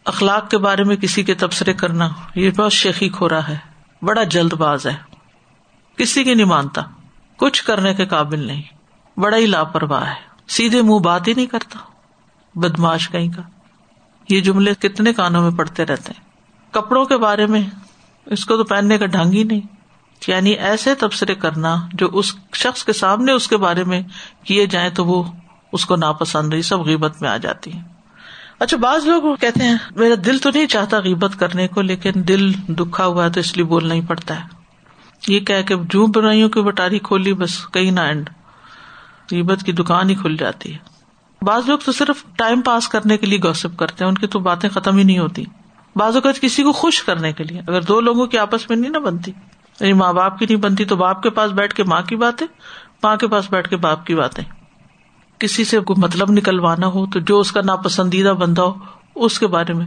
اخلاق 0.04 0.50
کے 0.50 0.58
بارے 0.58 0.84
میں 0.84 0.96
کسی 0.96 1.22
کے 1.22 1.34
تبصرے 1.34 1.72
کرنا، 1.72 2.08
یہ 2.34 2.50
بہت 2.50 2.72
شیخی 2.72 3.08
کھورا 3.08 3.48
ہے۔ 3.48 3.56
بڑا 4.02 4.24
جلد 4.24 4.52
باز 4.52 4.86
ہے۔ 4.86 4.96
کسی 5.96 6.24
کی 6.24 6.34
نہیں 6.34 6.46
مانتا۔ 6.46 6.82
کچھ 7.36 7.64
کرنے 7.64 7.94
کے 7.94 8.06
قابل 8.06 8.46
نہیں۔ 8.46 8.62
بڑا 9.20 9.36
ہی 9.36 9.46
لاپرواہ 9.46 10.08
ہے۔ 10.08 10.14
سیدھے 10.48 10.82
منہ 10.82 10.98
بات 10.98 11.28
ہی 11.28 11.34
نہیں 11.34 11.46
کرتا۔ 11.46 11.78
بدماش 12.54 13.08
کہیں 13.08 13.28
کا۔ 13.28 13.42
یہ 14.28 14.40
جملے 14.40 14.74
کتنے 14.74 15.12
کانوں 15.12 15.42
میں 15.42 15.58
پڑتے 15.58 15.86
رہتے 15.86 16.12
ہیں۔ 16.16 16.30
کپڑوں 16.74 17.04
کے 17.04 17.16
بارے 17.16 17.46
میں 17.46 17.62
اس 18.26 18.46
کو 18.46 18.56
تو 18.56 18.64
پہننے 18.64 18.98
کا 18.98 19.06
ڈھنگ 19.06 19.32
ہی 19.32 19.44
نہیں۔ 19.44 19.60
یعنی 20.26 20.50
ایسے 20.50 20.94
تبصرے 20.94 21.34
کرنا 21.34 21.76
جو 21.92 22.08
اس 22.12 22.34
شخص 22.54 22.84
کے 22.84 22.92
سامنے 22.92 23.32
اس 23.32 23.48
کے 23.48 23.56
بارے 23.56 23.84
میں 23.84 24.02
کیے 24.44 24.66
جائیں 24.66 24.90
تو 24.90 25.04
وہ 25.04 25.22
اس 25.72 25.86
کو 25.86 25.96
ناپسند 25.96 26.54
یہ 26.54 26.62
سب 26.62 26.80
غیبت 26.80 27.22
میں 27.22 27.30
آ 27.30 27.36
جاتی 27.36 27.72
ہے۔ 27.72 27.80
اچھا 28.58 28.76
بعض 28.76 29.06
لوگ 29.06 29.36
کہتے 29.36 29.64
ہیں، 29.64 29.74
میرا 29.96 30.14
دل 30.24 30.38
تو 30.38 30.50
نہیں 30.54 30.66
چاہتا 30.66 30.98
غیبت 30.98 31.30
کرنے 31.38 31.68
کو، 31.68 31.80
لیکن 31.80 32.12
دل 32.14 32.52
دکھا 32.52 33.06
ہوا 33.06 33.24
ہے 33.24 33.30
تو 33.30 33.40
اس 33.40 33.56
لیے 33.56 33.64
بولنا 33.64 33.94
ہی 33.94 34.00
پڑتا 34.00 34.36
ہے۔ 34.36 34.44
یہ 35.28 35.40
کہہ 35.40 35.62
کہ 35.62 35.74
جو 35.76 36.06
برائیوں 36.06 36.48
کی 36.48 36.60
بٹاری 36.60 36.98
کھولی، 36.98 37.32
بس 37.32 37.66
کہیں 37.66 37.90
نہ 37.90 38.00
اینڈ 38.00 38.30
قیمت 39.26 39.62
کی 39.62 39.72
دکان 39.72 40.10
ہی 40.10 40.14
کھل 40.14 40.36
جاتی 40.36 40.72
ہے۔ 40.72 40.78
بعض 41.42 41.68
لوگ 41.68 41.78
تو 41.78 41.92
صرف 41.92 42.24
ٹائم 42.36 42.60
پاس 42.60 42.88
کرنے 42.88 43.16
کے 43.16 43.26
لیے 43.26 43.38
گوسپ 43.44 43.78
کرتے 43.78 44.04
ہیں، 44.04 44.08
ان 44.08 44.18
کی 44.18 44.26
تو 44.26 44.38
باتیں 44.38 44.70
ختم 44.70 44.96
ہی 44.96 45.04
نہیں 45.04 45.18
ہوتی۔ 45.18 45.44
بعض 45.96 46.14
اوقات 46.14 46.40
کسی 46.40 46.62
کو 46.62 46.72
خوش 46.72 47.02
کرنے 47.02 47.32
کے 47.32 47.44
لیے، 47.44 47.60
اگر 47.60 47.82
دو 47.82 48.00
لوگوں 48.00 48.26
کی 48.26 48.38
آپس 48.38 48.68
میں 48.68 48.76
نہیں 48.76 48.90
نہ 48.90 48.98
بنتی۔ 48.98 49.32
یعنی 49.80 49.92
ماں 49.92 50.12
باپ 50.12 50.38
کی 50.38 50.46
نہیں 50.48 50.58
بنتی 50.58 50.84
تو 50.84 50.96
باپ 50.96 51.22
کے 51.22 51.30
پاس 51.30 51.50
بیٹھ 51.50 51.74
کے 51.74 51.84
ماں 51.84 52.02
کی 52.02 52.16
باتیں، 52.16 52.46
ماں 53.02 53.16
کے 53.16 53.28
پاس 53.28 53.50
بیٹھ 53.50 53.68
کے 53.68 53.76
باپ 53.76 54.06
کی 54.06 54.14
باتیں۔ 54.14 54.44
کسی 55.38 55.64
سے 55.64 55.80
کوئی 55.80 56.00
مطلب 56.00 56.30
نکلوانا 56.30 56.86
ہو 56.86 57.06
تو 57.06 57.20
جو 57.20 57.40
اس 57.40 57.52
کا 57.52 57.60
ناپسندیدہ 57.60 58.28
بندہ 58.28 58.62
ہو، 58.62 58.74
اس 59.14 59.38
کے 59.38 59.46
بارے 59.46 59.72
میں۔ 59.72 59.86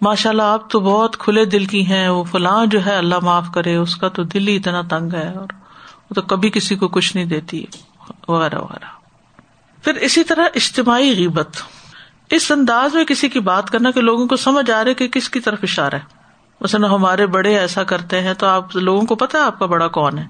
ماشاء 0.00 0.30
اللہ 0.30 0.42
آپ 0.42 0.70
تو 0.70 0.80
بہت 0.80 1.16
کھلے 1.16 1.44
دل 1.44 1.64
کی 1.64 1.86
ہیں، 1.86 2.08
وہ 2.08 2.24
فلاں 2.24 2.66
جو 2.66 2.86
ہے 2.86 2.96
اللہ 2.96 3.14
معاف 3.22 3.46
کرے، 3.54 3.76
اس 3.76 3.96
کا 3.96 4.08
تو 4.08 4.22
دل 4.22 4.48
ہی 4.48 4.56
اتنا 4.56 4.82
تنگ 4.82 5.12
ہے 5.12 5.28
اور 5.28 5.46
وہ 6.10 6.14
تو 6.14 6.22
کبھی 6.22 6.50
کسی 6.50 6.76
کو 6.76 6.88
کچھ 6.88 7.16
نہیں 7.16 7.26
دیتی، 7.26 7.64
وغیرہ 8.28 8.58
وغیرہ۔ 8.58 8.86
پھر 9.82 9.94
اسی 9.94 10.24
طرح 10.24 10.44
اجتماعی 10.54 11.14
غیبت۔ 11.16 11.56
اس 12.30 12.52
انداز 12.52 12.94
میں 12.94 13.04
کسی 13.04 13.28
کی 13.28 13.40
بات 13.40 13.70
کرنا 13.70 13.90
کہ 13.90 14.00
لوگوں 14.00 14.26
کو 14.26 14.36
سمجھ 14.36 14.70
آ 14.70 14.84
رہے 14.84 14.94
کہ 14.94 15.08
کس 15.08 15.30
کی 15.30 15.40
طرف 15.40 15.58
اشارہ 15.62 15.94
ہے۔ 15.94 16.25
مثلاً 16.60 16.90
ہمارے 16.90 17.26
بڑے 17.26 17.58
ایسا 17.58 17.84
کرتے 17.84 18.20
ہیں 18.20 18.34
تو 18.34 18.46
آپ 18.46 18.76
لوگوں 18.76 19.02
کو 19.02 19.14
پتا 19.14 19.46
آپ 19.46 19.58
کا 19.58 19.66
بڑا 19.66 19.88
کون 19.88 20.18
ہے؟ 20.18 20.24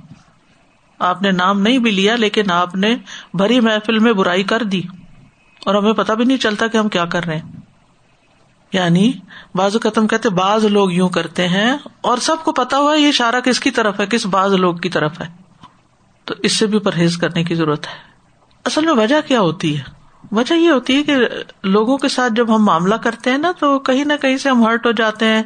آپ 0.98 1.22
نے 1.22 1.30
نام 1.30 1.60
نہیں 1.60 1.78
بھی 1.78 1.90
لیا 1.90 2.16
لیکن 2.16 2.50
آپ 2.50 2.74
نے 2.74 2.96
بھری 3.34 3.60
محفل 3.60 3.98
میں 3.98 4.12
برائی 4.12 4.42
کر 4.42 4.62
دی 4.62 4.82
اور 5.66 5.74
ہمیں 5.74 5.92
پتا 5.92 6.14
بھی 6.14 6.24
نہیں 6.24 6.36
چلتا 6.36 6.66
کہ 6.66 6.76
ہم 6.76 6.88
کیا 6.88 7.04
کر 7.04 7.24
رہے 7.24 7.36
ہیں۔ 7.36 7.52
یعنی 8.72 9.12
بعض 9.54 9.76
ختم 9.82 10.06
کہتے 10.06 10.30
بعض 10.30 10.64
لوگ 10.64 10.92
یوں 10.92 11.08
کرتے 11.08 11.48
ہیں 11.48 11.76
اور 12.00 12.18
سب 12.18 12.36
کو 12.44 12.52
پتا 12.52 12.78
ہوا 12.78 12.94
یہ 12.94 13.08
اشارہ 13.08 13.40
کس 13.40 13.60
کی 13.60 13.70
طرف 13.70 14.00
ہے، 14.00 14.06
کس 14.06 14.26
بعض 14.26 14.52
لوگ 14.52 14.76
کی 14.76 14.88
طرف 14.88 15.20
ہے۔ 15.20 15.26
تو 16.24 16.34
اس 16.38 16.58
سے 16.58 16.66
بھی 16.66 16.78
پرہیز 16.78 17.16
کرنے 17.16 17.44
کی 17.44 17.54
ضرورت 17.54 17.86
ہے۔ 17.86 17.92
اصل 18.64 18.84
میں 18.86 18.94
وجہ 18.94 19.20
کیا 19.26 19.40
ہوتی 19.40 19.78
ہے؟ 19.78 19.82
وجہ 20.32 20.54
یہ 20.54 20.70
ہوتی 20.70 20.96
ہے 20.96 21.02
کہ 21.02 21.16
لوگوں 21.62 21.98
کے 21.98 22.08
ساتھ 22.08 22.32
جب 22.32 22.56
ہم 22.56 22.64
معاملہ 22.64 22.94
کرتے 22.94 23.30
ہیں 23.30 23.38
نا 23.38 23.52
تو 23.58 23.78
کہیں 23.78 24.04
نہ 24.04 24.12
کہیں 24.22 24.36
سے 24.36 24.48
ہم 24.50 24.64
ہرٹ 24.64 24.86
ہو 24.86 24.92
جاتے 24.92 25.26
ہیں۔ 25.26 25.42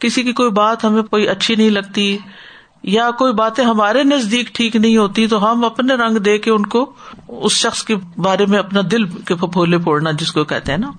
کسی 0.00 0.22
کی 0.22 0.32
کوئی 0.32 0.50
بات 0.50 0.84
ہمیں 0.84 1.02
کوئی 1.02 1.28
اچھی 1.28 1.54
نہیں 1.54 1.70
لگتی 1.70 2.18
یا 2.82 3.10
کوئی 3.10 3.32
باتیں 3.32 3.64
ہمارے 3.64 4.02
نزدیک 4.02 4.54
ٹھیک 4.54 4.76
نہیں 4.76 4.96
ہوتی، 4.96 5.26
تو 5.26 5.52
ہم 5.52 5.64
اپنے 5.64 5.94
رنگ 5.94 6.18
دے 6.18 6.38
کے 6.38 6.50
ان 6.50 6.66
کو 6.66 6.92
اس 7.28 7.52
شخص 7.52 7.84
کے 7.84 7.96
بارے 8.16 8.46
میں 8.46 8.58
اپنا 8.58 8.80
دل 8.90 9.08
کے 9.08 9.34
پھولے 9.34 9.78
پھوڑنا 9.78 10.10
جس 10.10 10.32
کو 10.32 10.44
کہتے 10.44 10.72
ہیں 10.72 10.78
نا۔ 10.78 10.90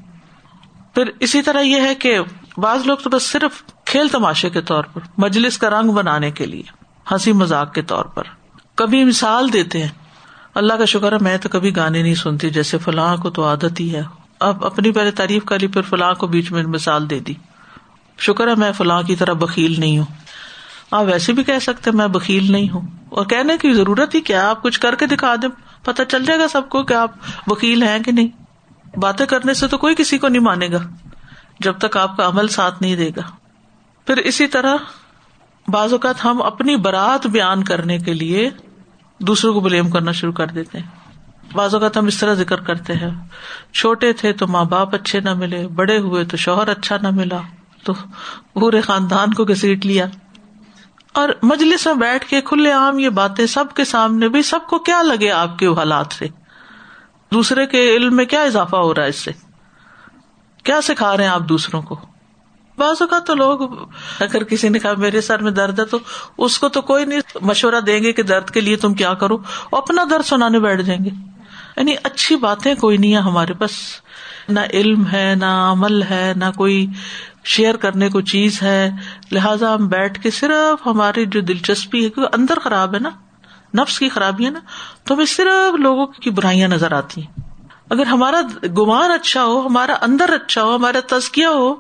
پھر 0.96 1.04
اسی 1.20 1.42
طرح 1.42 1.62
یہ 1.62 1.82
ہے 1.82 1.96
کہ 1.96 2.20
بعض 2.58 2.86
لوگ 2.86 2.98
تو 2.98 3.10
بس 3.10 3.24
صرف 3.24 3.64
کھیل 3.86 4.08
تماشے 4.08 4.50
کے 4.50 4.62
طور 4.62 4.84
پر، 4.84 5.02
مجلس 5.18 5.58
کا 5.58 5.70
رنگ 5.70 5.90
بنانے 5.90 6.32
کے 6.32 6.46
لیے، 6.46 6.64
ہنسی 7.12 7.32
مزاق 7.32 7.74
کے 7.74 7.82
طور 7.82 8.06
پر۔ 8.06 8.24
کبھی 8.76 9.04
مثال 9.04 9.54
دیتے 9.54 9.82
ہیں، 9.82 9.90
اللہ 10.56 10.74
کا 10.74 10.86
شکر 10.86 11.12
ہے 11.12 11.18
میں 11.22 11.38
تو 11.38 11.50
کبھی 11.50 11.76
گانے 11.76 12.04
نہیں 12.04 12.16
سنتی، 12.16 12.50
جیسے 12.50 12.78
فلاں 12.78 13.18
کو 13.18 13.30
تو 13.30 13.46
عادت 13.46 13.80
ہی 13.80 13.96
ہے۔ 13.96 14.02
اب 14.40 14.66
اپنی 14.66 14.92
پہلے 14.92 15.12
تعریف 15.12 15.46
کر 15.46 15.60
لی، 15.60 15.68
پھر 15.68 15.82
فلاں 15.82 16.14
کو 16.14 16.28
بیچ 16.28 16.52
میں 16.52 16.64
مثال 16.64 17.10
دے 17.10 17.20
دی۔ 17.20 17.34
شکر 18.22 18.48
ہے 18.48 18.56
میں 18.56 18.72
فلاں 18.72 19.02
کی 19.02 19.16
طرح 19.16 19.34
بکیل 19.34 19.80
نہیں 19.80 19.98
ہوں۔ 19.98 20.06
آپ 20.92 21.06
ویسے 21.06 21.34
بھی 21.34 21.44
کہہ 21.44 21.60
سکتے 21.62 21.92
میں 21.92 22.08
بکیل 22.08 22.52
نہیں 22.52 22.70
ہوں۔ 22.70 22.82
اور 23.10 23.26
کہنے 23.26 23.58
کی 23.58 23.74
ضرورت 23.74 24.16
ہی 24.16 24.22
کیا 24.22 24.50
آپ 24.50 24.64
کچھ 24.64 24.80
کر 24.80 24.96
کے 24.96 25.08
دکھا 25.08 25.36
دیں۔ 25.42 25.50
پتا 25.86 26.06
چل 26.06 26.26
جائے 26.26 26.40
گا 26.40 26.48
سب 26.48 26.70
کو 26.70 26.84
کہ 26.84 26.94
آپ 26.94 27.12
وکیل 27.48 27.84
ہیں 27.84 28.00
کہ 28.00 28.12
نہیں۔ 28.12 28.28
باتیں 28.98 29.26
کرنے 29.26 29.54
سے 29.54 29.68
تو 29.68 29.78
کوئی 29.78 29.96
کسی 29.96 30.18
کو 30.18 30.28
نہیں 30.28 30.42
مانے 30.42 30.68
گا۔ 30.72 30.78
جب 31.60 31.78
تک 31.78 31.98
آپ 31.98 32.18
کا 32.18 32.28
عمل 32.28 32.48
ساتھ 32.48 32.82
نہیں 32.82 32.96
دے 32.96 33.10
گا۔ 33.16 33.22
پھر 34.08 34.18
اسی 34.18 34.48
طرح 34.48 34.76
بعض 35.68 35.94
اوقات 35.94 36.26
ہم 36.26 36.42
اپنی 36.42 36.76
برات 36.76 37.28
بیان 37.28 37.64
کرنے 37.64 38.00
کے 38.00 38.14
لیے 38.14 38.50
دوسروں 39.20 39.54
کو 39.54 39.60
بلیم 39.60 39.90
کرنا 39.90 40.12
شروع 40.12 40.34
کر 40.34 40.48
دیتے 40.48 40.80
ہیں۔ 40.80 40.88
بعض 41.54 41.74
اوقات 41.74 41.98
ہم 41.98 42.06
اس 42.06 42.18
طرح 42.18 42.34
ذکر 42.34 42.62
کرتے 42.62 42.94
ہیں۔ 42.94 43.10
چھوٹے 43.74 44.14
تھے 44.14 44.34
تو 44.34 44.48
ماں 44.48 44.64
باپ 44.64 44.96
اچھے 44.96 45.20
نہ 45.20 45.34
ملے، 45.34 45.68
بڑے 45.68 45.98
ہوئے 45.98 46.26
تو 46.26 46.38
شوہر 46.38 46.70
اچھا 46.70 46.98
نہ 47.02 47.10
ملا۔ 47.12 47.42
تو 47.84 47.94
پورے 48.54 48.82
خاندان 48.82 49.34
کو 49.34 49.46
گسیٹ 49.46 49.86
لیا۔ 49.86 50.06
اور 51.14 51.30
مجلس 51.44 51.86
میں 51.86 51.94
بیٹھ 51.94 52.26
کے 52.26 52.42
کھلے 52.42 52.72
عام 52.72 53.00
یہ 53.00 53.10
باتیں 53.10 53.46
سب 53.46 53.66
کے 53.76 53.86
سامنے 53.86 54.30
بھی 54.30 54.42
سب 54.42 54.60
کو 54.70 54.80
کیا 54.80 55.02
لگے 55.02 55.32
آپ 55.32 55.60
کے 55.60 55.68
حالات 55.68 56.08
سے؟ 56.14 56.28
دوسرے 57.34 57.66
کے 57.66 57.96
علم 57.96 58.16
میں 58.16 58.26
کیا 58.26 58.42
اضافہ 58.42 58.76
ہو 58.76 58.96
رہا 58.96 59.04
ہے 59.04 59.10
اس 59.10 59.16
سے؟ 59.16 59.32
کیا 60.64 60.82
سکھا 60.82 61.18
رہے 61.18 61.24
ہیں 61.24 61.32
آپ 61.32 61.42
دوسروں 61.42 61.82
کو؟ 61.82 62.00
بعض 62.78 62.96
اوقات 63.00 63.28
تو 63.28 63.36
لوگ 63.36 63.60
اگر 64.20 64.44
کسی 64.44 64.70
نے 64.70 64.80
کہا 64.80 64.94
میرے 64.98 65.22
سر 65.22 65.40
میں 65.40 65.52
درد 65.52 65.80
ہے 65.80 65.86
تو 65.86 65.98
اس 66.38 66.60
کو 66.60 66.70
تو 66.70 66.82
کوئی 66.82 67.06
نہیں 67.06 67.20
مشورہ 67.42 67.80
دیں 67.80 68.04
گے 68.04 68.14
کہ 68.14 68.24
درد 68.24 68.50
کے 68.50 68.62
لیے 68.62 68.76
تم 68.76 68.94
کیا 68.94 69.14
کرو، 69.14 69.38
اپنا 69.72 70.04
درد 70.10 70.26
سنانے 70.26 70.60
بیٹھ 70.60 70.82
جائیں 70.82 71.06
گے۔ 71.06 71.10
یعنی 71.78 71.96
اچھی 72.04 72.36
باتیں 72.36 72.76
کوئی 72.76 72.98
نہیں 72.98 73.14
ہے 73.14 73.20
ہمارے 73.20 73.54
پاس۔ 73.54 73.72
نہ 74.50 74.60
علم 74.74 75.08
ہے، 75.08 75.36
نہ 75.36 75.46
عمل 75.46 76.04
ہے، 76.04 76.34
نہ 76.36 76.46
کوئی 76.56 76.88
شیئر 77.44 77.76
کرنے 77.76 78.10
کو 78.10 78.22
چیز 78.22 78.64
ہے، 78.64 78.90
لہٰذا 79.32 79.76
ہم 79.76 79.88
بیٹھ 79.88 80.22
کے 80.22 80.32
صرف 80.32 80.88
ہماری 80.88 81.26
جو 81.26 81.42
دلچسپی 81.42 82.06
ہے، 82.06 82.10
کیونکہ 82.10 82.36
اندر 82.36 82.60
خراب 82.60 82.94
ہے 82.94 83.00
نا، 83.00 83.10
نفس 83.78 84.00
کی 84.00 84.10
خرابی 84.10 84.46
ہے 84.46 84.50
نا، 84.50 84.60
تو 85.04 85.16
ہمیں 85.16 85.26
صرف 85.26 85.80
لوگوں 85.80 86.06
کی 86.06 86.30
برائیاں 86.30 86.68
نظر 86.68 86.92
آتی 86.92 87.22
ہیں۔ 87.22 87.44
اگر 87.90 88.06
ہمارا 88.06 88.42
گمان 88.64 89.12
اچھا 89.12 89.44
ہو، 89.44 89.68
ہمارا 89.68 89.96
اندر 90.02 90.34
اچھا 90.34 90.64
ہو، 90.64 90.76
ہمارا 90.76 91.00
تزکیہ 91.08 91.46
ہو، 91.46 91.76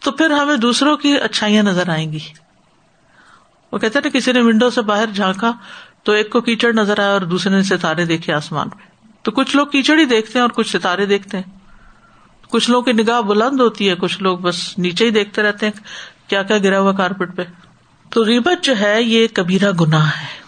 تو 0.00 0.12
پھر 0.12 0.30
ہمیں 0.30 0.56
دوسروں 0.56 0.96
کی 0.96 1.18
اچھائیاں 1.18 1.62
نظر 1.62 1.88
آئیں 1.88 2.12
گی۔ 2.12 2.18
وہ 3.72 3.78
کہتے 3.78 3.98
نا، 4.04 4.08
کسی 4.08 4.32
نے 4.32 4.40
ونڈو 4.40 4.70
سے 4.70 4.82
باہر 4.82 5.06
جھانکا 5.14 5.52
تو 6.02 6.12
ایک 6.12 6.30
کو 6.30 6.40
کیچڑ 6.40 6.72
نظر 6.72 6.98
آیا 6.98 7.12
اور 7.12 7.20
دوسرے 7.20 7.56
نے 7.56 7.62
ستارے 7.62 8.04
دیکھے 8.04 8.32
آسمان 8.32 8.68
پہ 8.68 8.82
تو 9.22 9.30
کچھ 9.30 9.56
لوگ 9.56 9.66
کیچڑ 9.66 9.98
ہی 9.98 10.04
دیکھتے 10.04 10.32
ہیں 10.34 10.40
اور 10.40 10.50
کچھ 10.50 10.76
ستارے 10.76 11.06
دیکھتے 11.06 11.38
ہیں۔ 11.38 11.53
کچھ 12.50 12.70
لوگوں 12.70 12.82
کی 12.82 13.02
نگاہ 13.02 13.20
بلند 13.20 13.60
ہوتی 13.60 13.88
ہے، 13.88 13.94
کچھ 13.94 14.22
لوگ 14.22 14.38
بس 14.38 14.78
نیچے 14.78 15.04
ہی 15.04 15.10
دیکھتے 15.10 15.42
رہتے 15.42 15.66
ہیں 15.66 15.72
کیا 16.30 16.42
کیا 16.42 16.58
گرا 16.58 16.80
ہوا 16.80 16.92
کارپیٹ 16.92 17.36
پہ۔ 17.36 17.42
تو 18.10 18.24
ریبت 18.24 18.64
جو 18.64 18.78
ہے، 18.80 19.02
یہ 19.02 19.26
کبیرا 19.34 19.70
گناہ 19.80 20.06
ہے۔ 20.06 20.44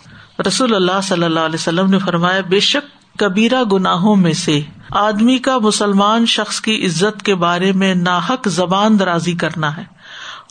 رسول 0.46 0.74
اللہ 0.74 1.00
صلی 1.02 1.24
اللہ 1.24 1.40
علیہ 1.40 1.54
وسلم 1.54 1.90
نے 1.90 1.98
فرمایا، 1.98 2.40
بے 2.48 2.60
شک 2.60 3.18
کبیرا 3.18 3.62
گناہوں 3.72 4.16
میں 4.16 4.32
سے 4.32 4.60
آدمی 4.90 5.38
کا 5.38 5.58
مسلمان 5.58 6.26
شخص 6.26 6.60
کی 6.60 6.86
عزت 6.86 7.22
کے 7.22 7.34
بارے 7.34 7.72
میں 7.72 7.94
ناحک 7.94 8.48
زبان 8.48 8.98
درازی 8.98 9.32
کرنا 9.32 9.76
ہے۔ 9.76 9.84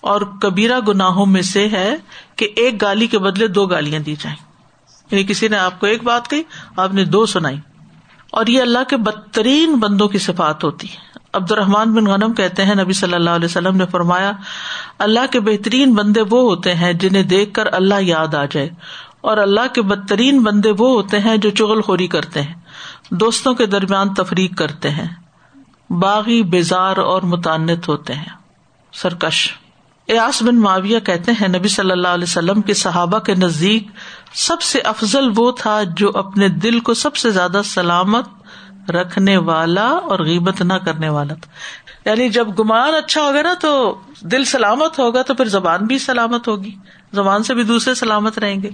اور 0.01 0.21
کبیرا 0.21 0.79
گناہوں 0.87 1.25
میں 1.25 1.41
سے 1.41 1.67
ہے 1.67 1.95
کہ 2.35 2.49
ایک 2.55 2.81
گالی 2.81 3.07
کے 3.07 3.19
بدلے 3.19 3.47
دو 3.47 3.65
گالیاں 3.65 3.99
دی 3.99 4.15
جائیں۔ 4.19 4.37
یعنی 5.11 5.23
کسی 5.23 5.47
نے 5.47 5.57
آپ 5.57 5.79
کو 5.79 5.85
ایک 5.85 6.03
بات 6.03 6.27
کہی، 6.27 6.43
آپ 6.77 6.93
نے 6.93 7.05
دو 7.05 7.25
سنائی۔ 7.25 7.57
اور 8.31 8.45
یہ 8.47 8.61
اللہ 8.61 8.83
کے 8.89 8.97
بدترین 8.97 9.75
بندوں 9.75 10.07
کی 10.07 10.17
صفات 10.17 10.63
ہوتی 10.63 10.87
ہے 10.87 11.19
عبد 11.35 11.51
الرحمان 11.51 11.93
بن 11.93 12.07
غنم 12.07 12.33
کہتے 12.33 12.65
ہیں، 12.65 12.75
نبی 12.75 12.93
صلی 12.93 13.13
اللہ 13.13 13.29
علیہ 13.31 13.45
وسلم 13.45 13.77
نے 13.77 13.85
فرمایا، 13.85 14.31
اللہ 14.99 15.31
کے 15.31 15.39
بہترین 15.39 15.93
بندے 15.95 16.21
وہ 16.21 16.41
ہوتے 16.41 16.75
ہیں 16.75 16.93
جنہیں 16.95 17.23
دیکھ 17.25 17.53
کر 17.53 17.73
اللہ 17.73 18.01
یاد 18.01 18.35
آ 18.35 18.45
جائے، 18.45 18.69
اور 19.21 19.37
اللہ 19.37 19.73
کے 19.73 19.81
بدترین 19.81 20.43
بندے 20.43 20.71
وہ 20.77 20.89
ہوتے 20.91 21.19
ہیں 21.19 21.35
جو 21.37 21.49
چغل 21.49 21.81
خوری 21.81 22.07
کرتے 22.07 22.41
ہیں، 22.41 22.53
دوستوں 23.19 23.53
کے 23.53 23.65
درمیان 23.65 24.13
تفریق 24.13 24.57
کرتے 24.57 24.89
ہیں، 24.91 25.07
باغی، 25.89 26.41
بیزار 26.49 26.97
اور 26.97 27.21
متعنت 27.27 27.87
ہوتے 27.87 28.13
ہیں۔ 28.13 28.33
سرکش۔ 28.93 29.47
ایاس 30.07 30.41
بن 30.41 30.59
معاویہ 30.61 30.99
کہتے 30.99 31.31
ہیں، 31.31 31.47
نبی 31.47 31.67
صلی 31.67 31.91
اللہ 31.91 32.07
علیہ 32.07 32.23
وسلم 32.23 32.61
کے 32.61 32.73
صحابہ 32.73 33.19
کے 33.19 33.35
نزدیک 33.35 33.87
سب 34.37 34.61
سے 34.61 34.79
افضل 34.85 35.29
وہ 35.35 35.51
تھا 35.51 35.81
جو 35.97 36.11
اپنے 36.15 36.47
دل 36.61 36.79
کو 36.79 36.93
سب 36.93 37.15
سے 37.15 37.29
زیادہ 37.29 37.61
سلامت 37.65 38.27
رکھنے 38.89 39.37
والا 39.37 39.87
اور 39.87 40.19
غیبت 40.19 40.61
نہ 40.61 40.73
کرنے 40.73 41.09
والا 41.09 41.33
تھا۔ 41.33 41.51
یعنی 42.09 42.29
جب 42.29 42.47
گمان 42.59 42.95
اچھا 42.95 43.21
ہوگا 43.21 43.41
نا 43.41 43.53
تو 43.61 44.01
دل 44.21 44.43
سلامت 44.43 44.99
ہوگا 44.99 45.21
تو 45.21 45.33
پھر 45.33 45.45
زبان 45.45 45.85
بھی 45.85 45.99
سلامت 45.99 46.47
ہوگی۔ 46.47 46.75
زبان 47.13 47.43
سے 47.43 47.53
بھی 47.53 47.63
دوسرے 47.63 47.93
سلامت 47.93 48.39
رہیں 48.39 48.61
گے۔ 48.63 48.69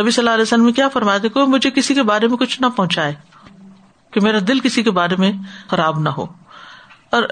نبی 0.00 0.10
صلی 0.10 0.22
اللہ 0.22 0.30
علیہ 0.30 0.42
وسلم 0.42 0.72
کیا 0.72 0.88
فرمایا؟ 0.88 1.18
تھے 1.18 1.28
کوئی 1.28 1.46
مجھے 1.46 1.70
کسی 1.70 1.94
کے 1.94 2.02
بارے 2.02 2.28
میں 2.28 2.36
کچھ 2.36 2.62
نہ 2.62 2.66
پہنچائے 2.66 3.14
کہ 4.10 4.20
میرا 4.20 4.38
دل 4.48 4.60
کسی 4.60 4.82
کے 4.82 4.90
بارے 4.90 5.16
میں 5.18 5.32
خراب 5.70 5.98
نہ 5.98 6.08
ہو۔ 6.08 6.26
اور 7.10 7.22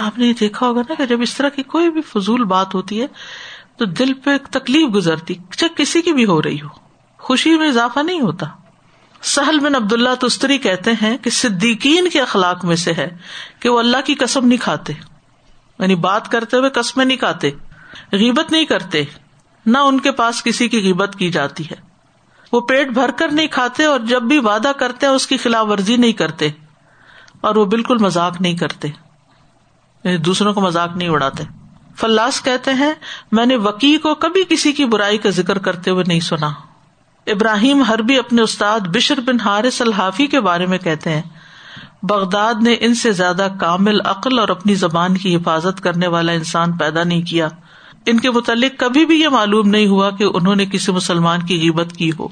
آپ 0.00 0.18
نے 0.18 0.26
یہ 0.26 0.32
دیکھا 0.40 0.66
ہوگا 0.66 0.80
نا 0.80 0.94
کہ 0.94 1.06
جب 1.06 1.20
اس 1.20 1.36
طرح 1.36 1.48
کی 1.48 1.62
کوئی 1.62 1.90
بھی 1.90 2.02
فضول 2.02 2.44
بات 2.44 2.74
ہوتی 2.74 3.02
ہے 3.02 3.06
تو 3.76 3.84
دل 3.84 4.12
پہ 4.12 4.30
تکلیف 4.50 4.94
گزرتی، 4.94 5.34
چاہے 5.56 5.82
کسی 5.82 6.02
کی 6.02 6.12
بھی 6.12 6.26
ہو 6.26 6.42
رہی 6.42 6.60
ہو۔ 6.60 6.68
خوشی 7.18 7.58
میں 7.58 7.68
اضافہ 7.68 8.00
نہیں 8.00 8.20
ہوتا۔ 8.20 8.46
سہل 9.26 9.58
بن 9.58 9.74
عبد 9.74 9.92
اللہ 9.92 10.26
تستری 10.26 10.58
کہتے 10.58 10.92
ہیں 11.02 11.18
کہ 11.18 11.30
صدیقین 11.30 12.08
کے 12.08 12.20
اخلاق 12.20 12.64
میں 12.64 12.76
سے 12.76 12.92
ہے 12.92 13.16
کہ 13.60 13.68
وہ 13.68 13.78
اللہ 13.78 13.96
کی 14.04 14.14
قسم 14.14 14.46
نہیں 14.46 14.58
کھاتے۔ 14.58 14.92
یعنی 15.78 15.94
بات 15.94 16.30
کرتے 16.30 16.56
ہوئے 16.56 16.70
قسمیں 16.70 17.04
نہیں 17.04 17.16
کھاتے، 17.16 17.50
غیبت 18.12 18.52
نہیں 18.52 18.64
کرتے، 18.64 19.04
نہ 19.66 19.78
ان 19.78 20.00
کے 20.00 20.12
پاس 20.12 20.42
کسی 20.42 20.68
کی 20.68 20.80
غیبت 20.80 21.16
کی 21.18 21.30
جاتی 21.30 21.64
ہے۔ 21.64 21.74
وہ 22.52 22.60
پیٹ 22.60 22.88
بھر 22.88 23.10
کر 23.10 23.28
نہیں 23.28 23.46
کھاتے 23.46 23.84
اور 23.84 24.00
جب 24.00 24.22
بھی 24.22 24.38
وعدہ 24.38 24.72
کرتے 24.78 25.06
اس 25.06 25.26
کی 25.26 25.36
خلاف 25.36 25.66
ورزی 25.66 25.96
نہیں 25.96 26.12
کرتے 26.12 26.48
اور 27.40 27.56
وہ 27.56 27.64
بالکل 27.64 27.98
مزاق 27.98 28.40
نہیں 28.40 28.56
کرتے۔ 28.56 28.88
یعنی 30.04 30.16
دوسروں 30.16 30.54
کو 30.54 30.60
مزاق 30.60 30.96
نہیں 30.96 31.08
اڑاتے۔ 31.08 31.44
فلاس 31.96 32.42
کہتے 32.42 32.72
ہیں، 32.72 32.94
میں 33.32 33.46
نے 33.46 33.56
وکی 33.56 33.96
کو 33.96 34.14
کبھی 34.14 34.44
کسی 34.48 34.72
کی 34.72 34.84
برائی 34.84 35.18
کا 35.18 35.30
ذکر 35.30 35.58
کرتے 35.58 35.90
ہوئے 35.90 36.04
نہیں 36.06 36.20
سنا۔ 36.20 36.50
ابراہیم 37.26 37.82
ہر 37.82 38.02
بھی 38.02 38.18
اپنے 38.18 38.42
استاد 38.42 38.80
بشر 38.80 39.20
بن 39.20 39.40
حارث 39.40 39.80
الحافی 39.80 40.26
کے 40.26 40.40
بارے 40.40 40.66
میں 40.66 40.78
کہتے 40.78 41.10
ہیں، 41.10 41.22
بغداد 42.02 42.54
نے 42.62 42.76
ان 42.80 42.94
سے 42.94 43.12
زیادہ 43.12 43.48
کامل 43.60 44.00
عقل 44.00 44.38
اور 44.38 44.48
اپنی 44.48 44.74
زبان 44.74 45.16
کی 45.16 45.36
حفاظت 45.36 45.80
کرنے 45.80 46.06
والا 46.06 46.32
انسان 46.32 46.72
پیدا 46.72 47.04
نہیں 47.04 47.22
کیا۔ 47.22 47.48
ان 48.06 48.20
کے 48.20 48.30
متعلق 48.30 48.78
کبھی 48.78 49.06
بھی 49.06 49.20
یہ 49.20 49.28
معلوم 49.28 49.68
نہیں 49.68 49.86
ہوا 49.86 50.10
کہ 50.10 50.24
انہوں 50.34 50.56
نے 50.56 50.66
کسی 50.66 50.92
مسلمان 50.92 51.42
کی 51.42 51.60
غیبت 51.60 51.92
کی 51.92 52.10
ہو۔ 52.18 52.28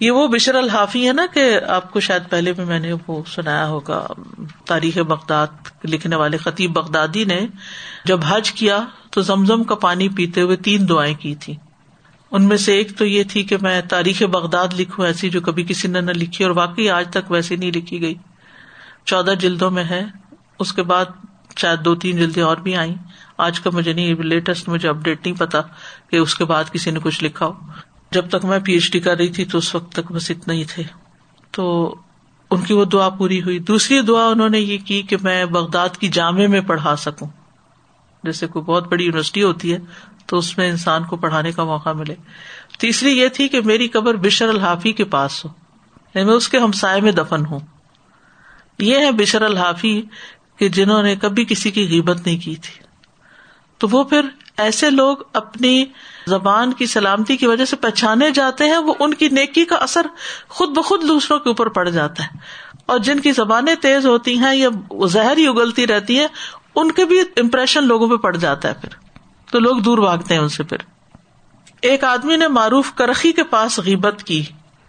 یہ 0.00 0.10
وہ 0.10 0.28
بشر 0.28 0.54
الحافی 0.54 1.08
ہے 1.08 1.12
نا 1.12 1.26
کہ 1.34 1.60
آپ 1.68 1.92
کو 1.92 2.00
شاید 2.00 2.22
پہلے 2.30 2.52
بھی 2.52 2.64
میں 2.64 2.78
نے 2.78 2.92
وہ 3.08 3.22
سنایا 3.26 3.66
ہوگا۔ 3.66 4.06
تاریخ 4.66 4.98
بغداد 4.98 5.46
لکھنے 5.84 6.16
والے 6.16 6.36
خطیب 6.36 6.72
بغدادی 6.72 7.24
نے 7.24 7.40
جب 8.04 8.20
حج 8.28 8.52
کیا 8.52 8.78
تو 9.10 9.20
زمزم 9.20 9.64
کا 9.64 9.74
پانی 9.74 10.08
پیتے 10.08 10.40
ہوئے 10.40 10.56
تین 10.56 10.88
دعائیں 10.88 11.14
کی 11.14 11.34
تھی 11.34 11.56
ان 12.30 12.48
میں 12.48 12.56
سے 12.56 12.72
ایک 12.74 12.98
تو 12.98 13.06
یہ 13.06 13.24
تھی 13.24 13.42
کہ 13.42 13.56
میں 13.62 13.82
تاریخ 13.82 14.22
بغداد 14.22 14.68
لکھوں 14.78 15.06
ایسی 15.06 15.30
جو 15.30 15.40
کبھی 15.40 15.64
کسی 15.64 15.88
نے 15.88 16.00
نہ 16.00 16.10
لکھی 16.10 16.44
اور 16.44 16.56
واقعی 16.56 16.88
آج 16.88 17.08
تک 17.10 17.30
ویسی 17.30 17.56
نہیں 17.56 17.70
لکھی 17.70 18.00
گئی۔ 18.00 18.14
چودہ 19.04 19.30
جلدوں 19.30 19.70
میں 19.70 19.84
ہے۔ 19.84 20.04
اس 20.58 20.72
کے 20.72 20.82
بعد 20.82 21.04
شاید 21.56 21.84
دو 21.84 21.94
تین 21.94 22.16
جلدیں 22.16 22.42
اور 22.42 22.56
بھی 22.56 22.76
آئی 22.76 22.94
آج 23.38 23.60
کا 23.60 23.70
مجھے 23.70 23.92
نہیں 23.92 24.14
لیٹسٹ 24.14 24.68
مجھے 24.68 24.88
اپڈیٹ 24.88 25.26
نہیں 25.26 25.38
پتا 25.38 25.60
کہ 26.10 26.16
اس 26.16 26.34
کے 26.34 26.44
بعد 26.44 26.64
کسی 26.72 26.90
نے 26.90 27.00
کچھ 27.02 27.24
لکھا 27.24 27.46
ہو۔ 27.46 27.52
جب 28.10 28.28
تک 28.28 28.44
میں 28.44 28.58
پی 28.58 28.72
ایچ 28.72 28.92
ڈی 28.92 29.00
کر 29.00 29.16
رہی 29.16 29.28
تھی 29.28 29.44
تو 29.44 29.58
اس 29.58 29.74
وقت 29.74 29.92
تک 29.92 30.12
بس 30.12 30.30
اتنا 30.30 30.54
ہی 30.54 30.64
تھے۔ 30.64 30.82
تو 31.50 31.94
ان 32.50 32.60
کی 32.60 32.74
وہ 32.74 32.84
دعا 32.84 33.08
پوری 33.08 33.42
ہوئی۔ 33.42 33.58
دوسری 33.58 34.02
دعا 34.02 34.26
انہوں 34.26 34.48
نے 34.48 34.60
یہ 34.60 34.78
کی 34.84 35.02
کہ 35.02 35.16
میں 35.22 35.44
بغداد 35.44 35.88
کی 35.88 36.08
جامع 36.08 36.46
میں 36.46 36.60
پڑھا 36.60 36.96
سکوں۔ 36.96 37.28
جیسے 38.24 38.46
کوئی 38.46 38.64
بہت 38.64 38.88
بڑی 38.88 39.04
یونیورسٹی 39.04 39.42
ہوتی 39.42 39.72
ہے 39.72 39.78
تو 40.30 40.38
اس 40.38 40.58
میں 40.58 40.70
انسان 40.70 41.04
کو 41.04 41.16
پڑھانے 41.16 41.52
کا 41.52 41.64
موقع 41.64 41.92
ملے۔ 41.92 42.14
تیسری 42.78 43.18
یہ 43.18 43.28
تھی 43.28 43.48
کہ 43.48 43.60
میری 43.60 43.88
قبر 43.88 44.14
بشر 44.14 44.48
الحافی 44.48 44.92
کے 44.92 45.04
پاس 45.04 45.44
ہو۔ 45.44 45.50
یعنی 46.14 46.26
میں 46.26 46.34
اس 46.34 46.48
کے 46.48 46.58
ہمسائے 46.58 47.00
میں 47.00 47.12
دفن 47.12 47.46
ہوں۔ 47.46 47.58
یہ 48.78 48.98
ہے 48.98 49.12
بشر 49.12 49.42
الحافی 49.42 50.02
کہ 50.56 50.68
جنہوں 50.68 51.02
نے 51.02 51.16
کبھی 51.16 51.44
کسی 51.44 51.70
کی 51.70 51.88
غیبت 51.88 52.26
نہیں 52.26 52.38
کی 52.38 52.56
تھی۔ 52.56 52.84
تو 53.78 53.88
وہ 53.90 54.04
پھر 54.04 54.20
ایسے 54.56 54.90
لوگ 54.90 55.16
اپنی 55.32 55.84
زبان 56.26 56.72
کی 56.72 56.86
سلامتی 56.86 57.36
کی 57.36 57.46
وجہ 57.46 57.64
سے 57.64 57.76
پہچانے 57.76 58.30
جاتے 58.30 58.64
ہیں، 58.64 58.78
وہ 58.78 58.94
ان 59.00 59.14
کی 59.14 59.28
نیکی 59.28 59.64
کا 59.64 59.76
اثر 59.76 60.06
خود 60.48 60.68
بخود 60.68 61.08
دوسروں 61.08 61.38
کے 61.38 61.48
اوپر 61.48 61.68
پڑ 61.68 61.88
جاتا 61.88 62.24
ہے۔ 62.24 62.28
اور 62.86 62.98
جن 62.98 63.20
کی 63.20 63.32
زبانیں 63.32 63.74
تیز 63.74 64.06
ہوتی 64.06 64.38
ہیں 64.38 64.54
یا 64.54 64.68
زہر 65.06 65.36
ہی 65.36 65.46
اگلتی 65.46 65.86
رہتی 65.86 66.20
ہے 66.20 66.26
ان 66.74 66.90
کے 66.90 67.04
بھی 67.04 67.20
امپریشن 67.20 67.84
لوگوں 67.84 68.08
پہ 68.08 68.16
پڑ 68.16 68.36
جاتا 68.36 68.68
ہے 68.68 68.74
پھر۔ 68.74 68.99
تو 69.52 69.58
لوگ 69.58 69.76
دور 69.76 69.98
بھاگتے 69.98 70.34
ہیں 70.34 70.40
ان 70.40 70.48
سے 70.48 70.62
پھر۔ 70.62 70.78
ایک 71.82 72.04
آدمی 72.04 72.36
نے 72.36 72.48
معروف 72.48 72.92
کرخی 72.94 73.32
کے 73.32 73.42
پاس 73.42 73.78
غیبت 73.78 74.22
کی، 74.22 74.42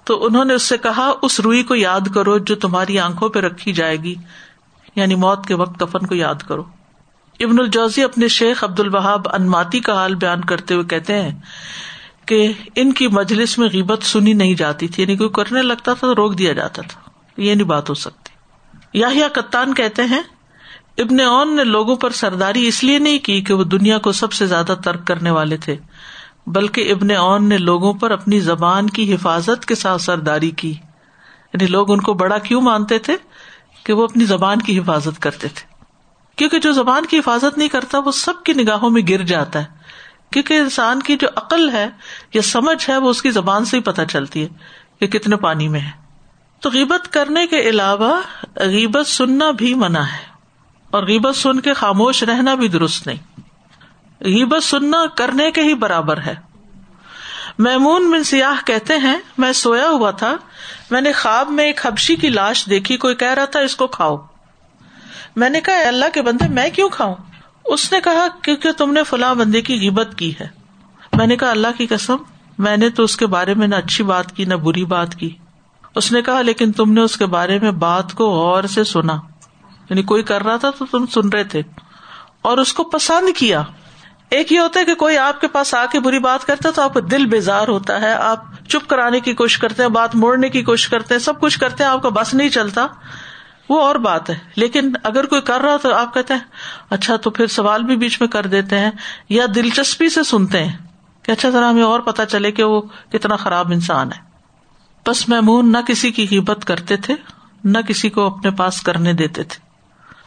تو 0.04 0.26
انہوں 0.26 0.46
نے 0.46 0.54
اس 0.54 0.64
سے 0.64 0.78
کہا، 0.78 1.12
اس 1.22 1.40
روئی 1.40 1.64
کو 1.64 1.76
یاد 1.76 2.02
کرو 2.16 2.38
جو 2.38 2.56
تمہاری 2.56 3.00
آنکھوں 3.00 3.30
پہ 3.30 3.40
رکھی 3.40 3.74
جائے 3.74 3.98
گی 3.98 4.16
یعنی 4.96 5.16
موت 5.16 5.46
کے 5.46 5.54
وقت 5.54 5.80
کفن 5.80 6.06
کو 6.06 6.16
یاد 6.16 6.36
کرو۔ 6.36 6.64
ابن 7.40 7.60
الجوزی 7.60 8.04
اپنے 8.04 8.28
شیخ 8.28 8.64
عبد 8.64 8.80
البہاب 8.80 9.22
انماتی 9.34 9.80
کا 9.80 9.94
حال 9.94 10.16
بیان 10.16 10.42
کرتے 10.42 10.74
ہوئے 10.74 10.86
کہتے 10.86 11.22
ہیں 11.22 11.40
کہ 12.26 12.54
ان 12.76 12.94
کی 12.94 13.08
مجلس 13.08 13.58
میں 13.58 13.70
غیبت 13.74 14.04
سنی 14.04 14.34
نہیں 14.34 14.56
جاتی 14.56 14.88
تھی 14.88 15.04
یعنی 15.04 15.18
کوئی 15.18 15.30
کرنے 15.30 15.62
لگتا 15.62 15.94
تھا 15.94 16.08
تو 16.08 16.16
روک 16.16 16.38
دیا 16.38 16.54
جاتا 16.54 16.82
تھا، 16.82 17.10
یہ 17.38 17.56
نہیں 17.56 17.68
بات 17.68 17.90
ہو 17.90 17.94
سکتی۔ 17.94 18.32
یا 19.00 19.28
کتان 19.34 19.74
کہتے 19.74 20.04
ہیں 20.04 20.22
ابن 21.02 21.20
اون 21.20 21.56
نے 21.56 21.64
لوگوں 21.64 21.96
پر 21.96 22.10
سرداری 22.10 22.68
اس 22.68 22.84
لیے 22.84 23.00
نہیں 23.00 23.20
کی 23.20 23.42
کہ 23.42 23.54
وہ 23.54 23.64
دنیا 23.64 23.98
کو 23.98 24.12
سب 24.12 24.34
سے 24.34 24.46
زیادہ 24.46 24.76
ترک 24.84 25.08
کرنے 25.08 25.30
والے 25.30 25.58
تھے، 25.58 25.76
بلکہ 26.48 26.92
ابن 26.92 27.12
اون 27.12 27.50
نے 27.50 27.58
لوگوں 27.58 27.94
پر 27.94 28.12
اپنی 28.12 28.40
زبان 28.40 28.90
کی 28.90 29.14
حفاظت 29.14 29.66
کے 29.66 29.76
ساتھ 29.76 30.02
سرداری 30.02 30.52
کی۔ 30.52 30.72
یعنی 31.54 31.68
لوگ 31.68 31.92
ان 31.92 32.02
کو 32.02 32.14
بڑا 32.14 32.38
کیوں 32.38 32.62
مانتے 32.62 33.00
تھے 33.00 33.18
کہ 33.84 33.94
وہ 33.94 34.04
اپنی 34.04 34.26
زبان 34.26 34.62
کی 34.62 34.80
حفاظت 34.80 35.22
کرتے 35.22 35.48
تھے؟ 35.48 35.74
کیونکہ 36.36 36.60
جو 36.60 36.72
زبان 36.72 37.06
کی 37.06 37.20
حفاظت 37.20 37.58
نہیں 37.58 37.68
کرتا، 37.68 38.00
وہ 38.00 38.12
سب 38.12 38.44
کی 38.44 38.54
نگاہوں 38.54 38.90
میں 38.90 39.02
گر 39.10 39.24
جاتا 39.24 39.60
ہے۔ 39.60 39.66
کیونکہ 40.32 40.54
انسان 40.54 41.02
کی 41.02 41.18
جو 41.18 41.28
عقل 41.36 41.70
ہے 41.70 41.90
یا 42.34 42.42
سمجھ 42.42 42.90
ہے، 42.90 42.98
وہ 42.98 43.10
اس 43.10 43.22
کی 43.22 43.32
زبان 43.32 43.66
سے 43.66 43.78
ہی 43.78 43.82
پتہ 43.82 44.02
چلتی 44.10 44.44
ہے 44.44 44.48
کہ 45.00 45.08
کتنے 45.08 45.36
پانی 45.36 45.68
میں 45.68 45.80
ہے۔ 45.80 46.02
تو 46.60 46.70
غیبت 46.70 47.14
کرنے 47.14 47.48
کے 47.48 47.60
علاوہ 47.62 48.22
غیبت 48.56 49.08
سننا 49.08 49.52
بھی 49.52 49.74
منع 49.74 50.02
ہے۔ 50.02 50.31
اور 50.92 51.04
غیبت 51.04 51.36
سن 51.36 51.60
کے 51.60 51.74
خاموش 51.74 52.24
رہنا 52.24 52.56
بھی 52.56 52.68
درست 52.68 53.08
نہیں۔ 53.08 53.40
غیبت 54.22 54.64
سننا 54.64 55.06
کرنے 55.16 55.52
کے 55.52 55.62
ہی 55.62 55.74
برابر 55.74 56.18
ہے۔ 56.18 56.36
میمون 57.58 58.12
بن 58.12 58.24
سیاح 58.24 58.66
کہتے 58.66 58.98
ہیں، 58.98 59.16
میں 59.38 59.52
سویا 59.52 59.90
ہوا 59.90 60.12
تھا، 60.12 60.36
میں 60.92 61.02
نے 61.02 61.12
خواب 61.12 61.50
میں 61.50 61.66
ایک 61.66 61.86
حبشی 61.86 62.16
کی 62.16 62.30
لاش 62.30 62.66
دیکھی، 62.70 62.98
کوئی 62.98 63.16
کہہ 63.16 63.34
رہا 63.34 63.46
تھا، 63.46 63.60
اس 63.60 63.76
کو 63.76 63.88
کھاؤ۔ 63.88 64.18
میں 65.36 65.50
نے 65.50 65.62
کہا 65.62 65.88
اللہ 65.88 66.06
کے 66.14 66.22
بندے، 66.22 66.48
میں 66.48 66.70
کیوں 66.70 66.90
کھاؤں؟ 66.90 67.16
اس 67.66 67.92
نے 67.92 68.02
کہا، 68.02 68.28
کیونکہ 68.42 68.72
تم 68.72 68.92
نے 68.92 69.04
فلاں 69.04 69.36
بندے 69.36 69.62
کی 69.62 69.76
غیبت 69.76 70.08
کی 70.18 70.34
ہے۔ 70.40 70.48
میں 71.14 71.28
نے 71.28 71.38
کہا، 71.38 71.52
اللہ 71.52 71.68
کی 71.78 71.88
قسم، 71.88 72.16
میں 72.58 72.78
نے 72.78 72.90
تو 72.90 73.04
اس 73.04 73.18
کے 73.18 73.28
بارے 73.28 73.54
میں 73.54 73.68
نہ 73.68 73.76
اچھی 73.76 74.04
بات 74.04 74.36
کی، 74.36 74.46
نہ 74.46 74.54
بری 74.54 74.86
بات 74.86 75.16
کی۔ 75.16 75.30
اس 75.96 76.12
نے 76.12 76.22
کہا، 76.22 76.42
لیکن 76.42 76.72
تم 76.72 76.94
نے 76.94 77.02
اس 77.02 77.18
کے 77.18 77.26
بارے 77.26 77.60
میں 77.60 77.72
بات 77.72 78.14
کو 78.14 78.30
غور 78.30 78.64
سے 78.64 78.84
سنا۔ 78.84 79.31
یعنی 79.92 80.04
کوئی 80.04 80.24
کر 80.24 80.44
رہا 80.44 80.58
تھا 80.58 80.70
تو 80.70 80.86
تم 80.86 81.06
سن 81.06 81.30
رہے 81.30 81.44
تھے 81.44 81.62
اور 82.42 82.58
اس 82.58 82.74
کو 82.74 82.84
پسند 82.84 83.38
کیا۔ 83.38 83.62
ایک 84.30 84.52
یہ 84.52 84.60
ہوتا 84.60 84.80
ہے 84.80 84.86
کہ 84.86 84.96
کوئی 84.96 85.18
آپ 85.18 85.42
کے 85.42 85.48
پاس 85.48 85.74
آ 85.74 85.86
کے 85.86 86.00
بری 86.00 86.20
بات 86.20 86.46
کرتا 86.46 86.70
ہے 86.70 86.74
تو 86.74 86.82
آپ 86.82 86.94
کا 86.94 87.00
دل 87.12 87.26
بیزار 87.26 87.68
ہوتا 87.68 88.02
ہے، 88.02 88.14
آپ 88.14 88.46
چپ 88.70 88.90
کرانے 88.90 89.20
کی 89.20 89.34
کوشش 89.34 89.58
کرتے 89.58 89.84
ہیں، 89.84 89.90
بات 89.90 90.16
موڑنے 90.16 90.50
کی 90.50 90.62
کوشش 90.62 90.88
کرتے 90.88 91.14
ہیں، 91.14 91.20
سب 91.20 91.40
کچھ 91.40 91.60
کرتے 91.60 91.84
ہیں، 91.84 91.92
آپ 91.92 92.02
کا 92.02 92.10
بس 92.10 92.34
نہیں 92.34 92.50
چلتا۔ 92.50 92.88
وہ 93.70 93.82
اور 93.82 93.96
بات 93.96 94.30
ہے۔ 94.30 94.38
لیکن 94.56 94.94
اگر 95.04 95.26
کوئی 95.26 95.42
کر 95.42 95.62
رہا 95.62 95.78
تو 95.78 95.96
آپ 95.96 96.14
کہتے 96.14 96.34
ہیں 96.34 96.42
اچھا 96.90 97.16
تو 97.16 97.30
پھر 97.30 97.48
سوال 97.48 97.84
بھی 97.84 97.96
بیچ 97.96 98.22
میں 98.22 98.30
کر 98.30 98.48
دیتے 98.48 98.80
ہیں 98.80 98.92
یا 99.30 99.46
دلچسپی 99.56 100.10
سے 100.10 100.24
سنتے 100.24 100.64
ہیں 100.64 100.78
کہ 101.24 101.32
اچھا 101.32 101.50
ذرا 101.50 101.70
ہمیں 101.70 101.84
اور 101.84 102.00
پتا 102.00 102.26
چلے 102.26 102.52
کہ 102.52 102.64
وہ 102.64 102.82
کتنا 103.12 103.36
خراب 103.36 103.72
انسان 103.72 104.12
ہے۔ 104.12 104.22
بس 105.08 105.30
محمون 105.30 105.72
نہ 105.72 105.78
کسی 105.88 106.12
کی 106.12 106.26
قیمت 106.26 106.66
کرتے 106.66 106.98
تھے، 106.98 107.16
نہ 107.64 107.78
کسی 107.78 108.10
کو 108.10 108.26
اپنے 108.26 108.52
پاس 108.52 108.82
کرنے 108.82 109.14
دیتے 109.14 109.44
تھے۔ 109.44 109.71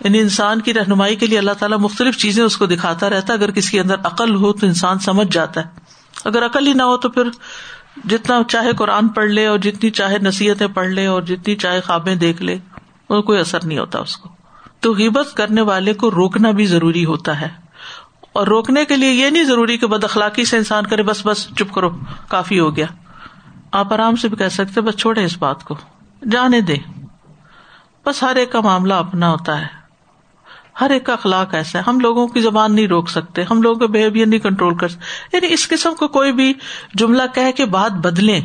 یعنی 0.00 0.20
انسان 0.20 0.60
کی 0.60 0.74
رہنمائی 0.74 1.16
کے 1.16 1.26
لیے 1.26 1.38
اللہ 1.38 1.52
تعالیٰ 1.52 1.78
مختلف 1.78 2.16
چیزیں 2.16 2.44
اس 2.44 2.56
کو 2.56 2.66
دکھاتا 2.66 3.10
رہتا 3.10 3.32
ہے۔ 3.32 3.38
اگر 3.38 3.50
کسی 3.50 3.70
کے 3.70 3.80
اندر 3.80 3.94
عقل 4.04 4.34
ہو 4.34 4.52
تو 4.52 4.66
انسان 4.66 4.98
سمجھ 4.98 5.28
جاتا 5.30 5.60
ہے۔ 5.60 5.66
اگر 6.24 6.46
عقل 6.46 6.66
ہی 6.66 6.72
نہ 6.72 6.82
ہو 6.82 6.96
تو 6.96 7.08
پھر 7.08 7.22
جتنا 8.04 8.42
چاہے 8.48 8.72
قرآن 8.72 9.08
پڑھ 9.08 9.30
لے 9.30 9.46
اور 9.46 9.58
جتنی 9.58 9.90
چاہے 9.90 10.18
نصیحتیں 10.18 10.66
پڑھ 10.66 10.88
لے 10.88 11.06
اور 11.06 11.22
جتنی 11.22 11.56
چاہے 11.56 11.80
خوابیں 11.80 12.14
دیکھ 12.14 12.42
لے، 12.42 12.58
وہ 13.08 13.22
کوئی 13.22 13.38
اثر 13.38 13.58
نہیں 13.64 13.78
ہوتا 13.78 13.98
اس 13.98 14.16
کو۔ 14.16 14.28
تو 14.80 14.94
غیبت 14.94 15.34
کرنے 15.34 15.60
والے 15.60 15.94
کو 15.94 16.10
روکنا 16.10 16.50
بھی 16.50 16.66
ضروری 16.66 17.04
ہوتا 17.04 17.40
ہے۔ 17.40 17.48
اور 18.32 18.46
روکنے 18.46 18.84
کے 18.84 18.96
لیے 18.96 19.12
یہ 19.12 19.30
نہیں 19.30 19.44
ضروری 19.44 19.78
کہ 19.78 19.86
بد 19.86 20.04
اخلاقی 20.04 20.44
سے 20.44 20.56
انسان 20.56 20.86
کرے، 20.86 21.02
بس 21.02 21.26
بس، 21.26 21.48
چپ 21.48 21.74
کرو، 21.74 21.90
کافی 22.28 22.60
ہو 22.60 22.76
گیا۔ 22.76 22.86
آپ 23.72 23.92
آرام 23.92 24.16
سے 24.16 24.28
بھی 24.28 24.36
کہہ 24.36 24.48
سکتے 24.48 24.80
بس 24.80 24.96
چھوڑے 24.96 25.24
اس 25.24 25.38
بات 25.38 25.64
کو۔ 25.64 25.76
جانے 26.30 26.60
دے 26.60 26.76
بس 28.06 28.22
ہر 28.22 28.36
ایک 28.36 28.52
کا 28.52 28.60
معاملہ 28.60 28.94
اپنا 28.94 29.30
ہوتا 29.30 29.60
ہے۔ 29.60 29.83
ہر 30.80 30.90
ایک 30.90 31.06
کا 31.06 31.12
اخلاق 31.12 31.54
ایسا 31.54 31.78
ہے۔ 31.78 31.84
ہم 31.86 32.00
لوگوں 32.00 32.26
کی 32.28 32.40
زبان 32.40 32.74
نہیں 32.74 32.86
روک 32.86 33.08
سکتے۔ 33.08 33.42
ہم 33.42 33.62
لوگوں 33.62 33.80
کا 33.80 33.86
بہیویئر 33.86 34.26
نہیں 34.26 34.40
کنٹرول 34.40 34.76
کر 34.76 34.88
سکتے۔ 34.88 35.36
یعنی 35.36 35.52
اس 35.52 35.68
قسم 35.68 35.94
کو 35.94 36.08
کوئی 36.08 36.32
بھی 36.32 36.54
جملہ 36.94 37.22
کہہ 37.34 37.50
کے 37.56 37.64
بات 37.64 37.92
بدلے 37.92 38.40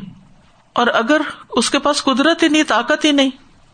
اور 0.74 0.88
اگر 0.88 1.22
اس 1.50 1.70
کے 1.70 1.80
پاس 1.80 2.04
قدرت 2.04 2.44
ہی 2.44 2.48
نہیں، 2.48 2.64
طاقت 2.68 3.06
ہی 3.06 3.12
نہیں، 3.12 3.30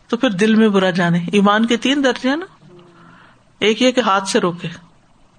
تو 0.08 0.16
پھر 0.16 0.30
دل 0.30 0.54
میں 0.54 0.68
برا 0.68 0.90
جانے۔ 0.90 1.26
ایمان 1.32 1.66
کے 1.66 1.76
تین 1.76 2.04
درجے 2.04 2.36
نا۔ 2.36 2.46
ایک 3.58 3.82
یہ 3.82 3.90
کہ 3.90 4.00
ہاتھ 4.00 4.28
سے 4.28 4.40
روکے۔ 4.40 4.68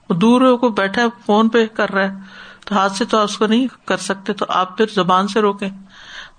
وہ 0.10 0.16
دور 0.16 0.58
کو 0.58 0.70
بیٹھا 0.70 1.02
فون 1.26 1.50
پہ 1.50 1.66
کر 1.66 1.90
رہا 1.90 2.04
ہے۔ 2.04 2.16
تو 2.66 2.76
ہاتھ 2.76 2.94
سے 2.94 3.06
تو 3.06 3.24
اس 3.24 3.38
کو 3.38 3.48
نہیں 3.48 3.68
کر 3.86 3.98
سکتے، 3.98 4.34
تو 4.34 4.46
آپ 4.50 4.78
پھر 4.78 4.86
زبان 4.96 5.28
سے 5.28 5.42
روکے 5.42 5.68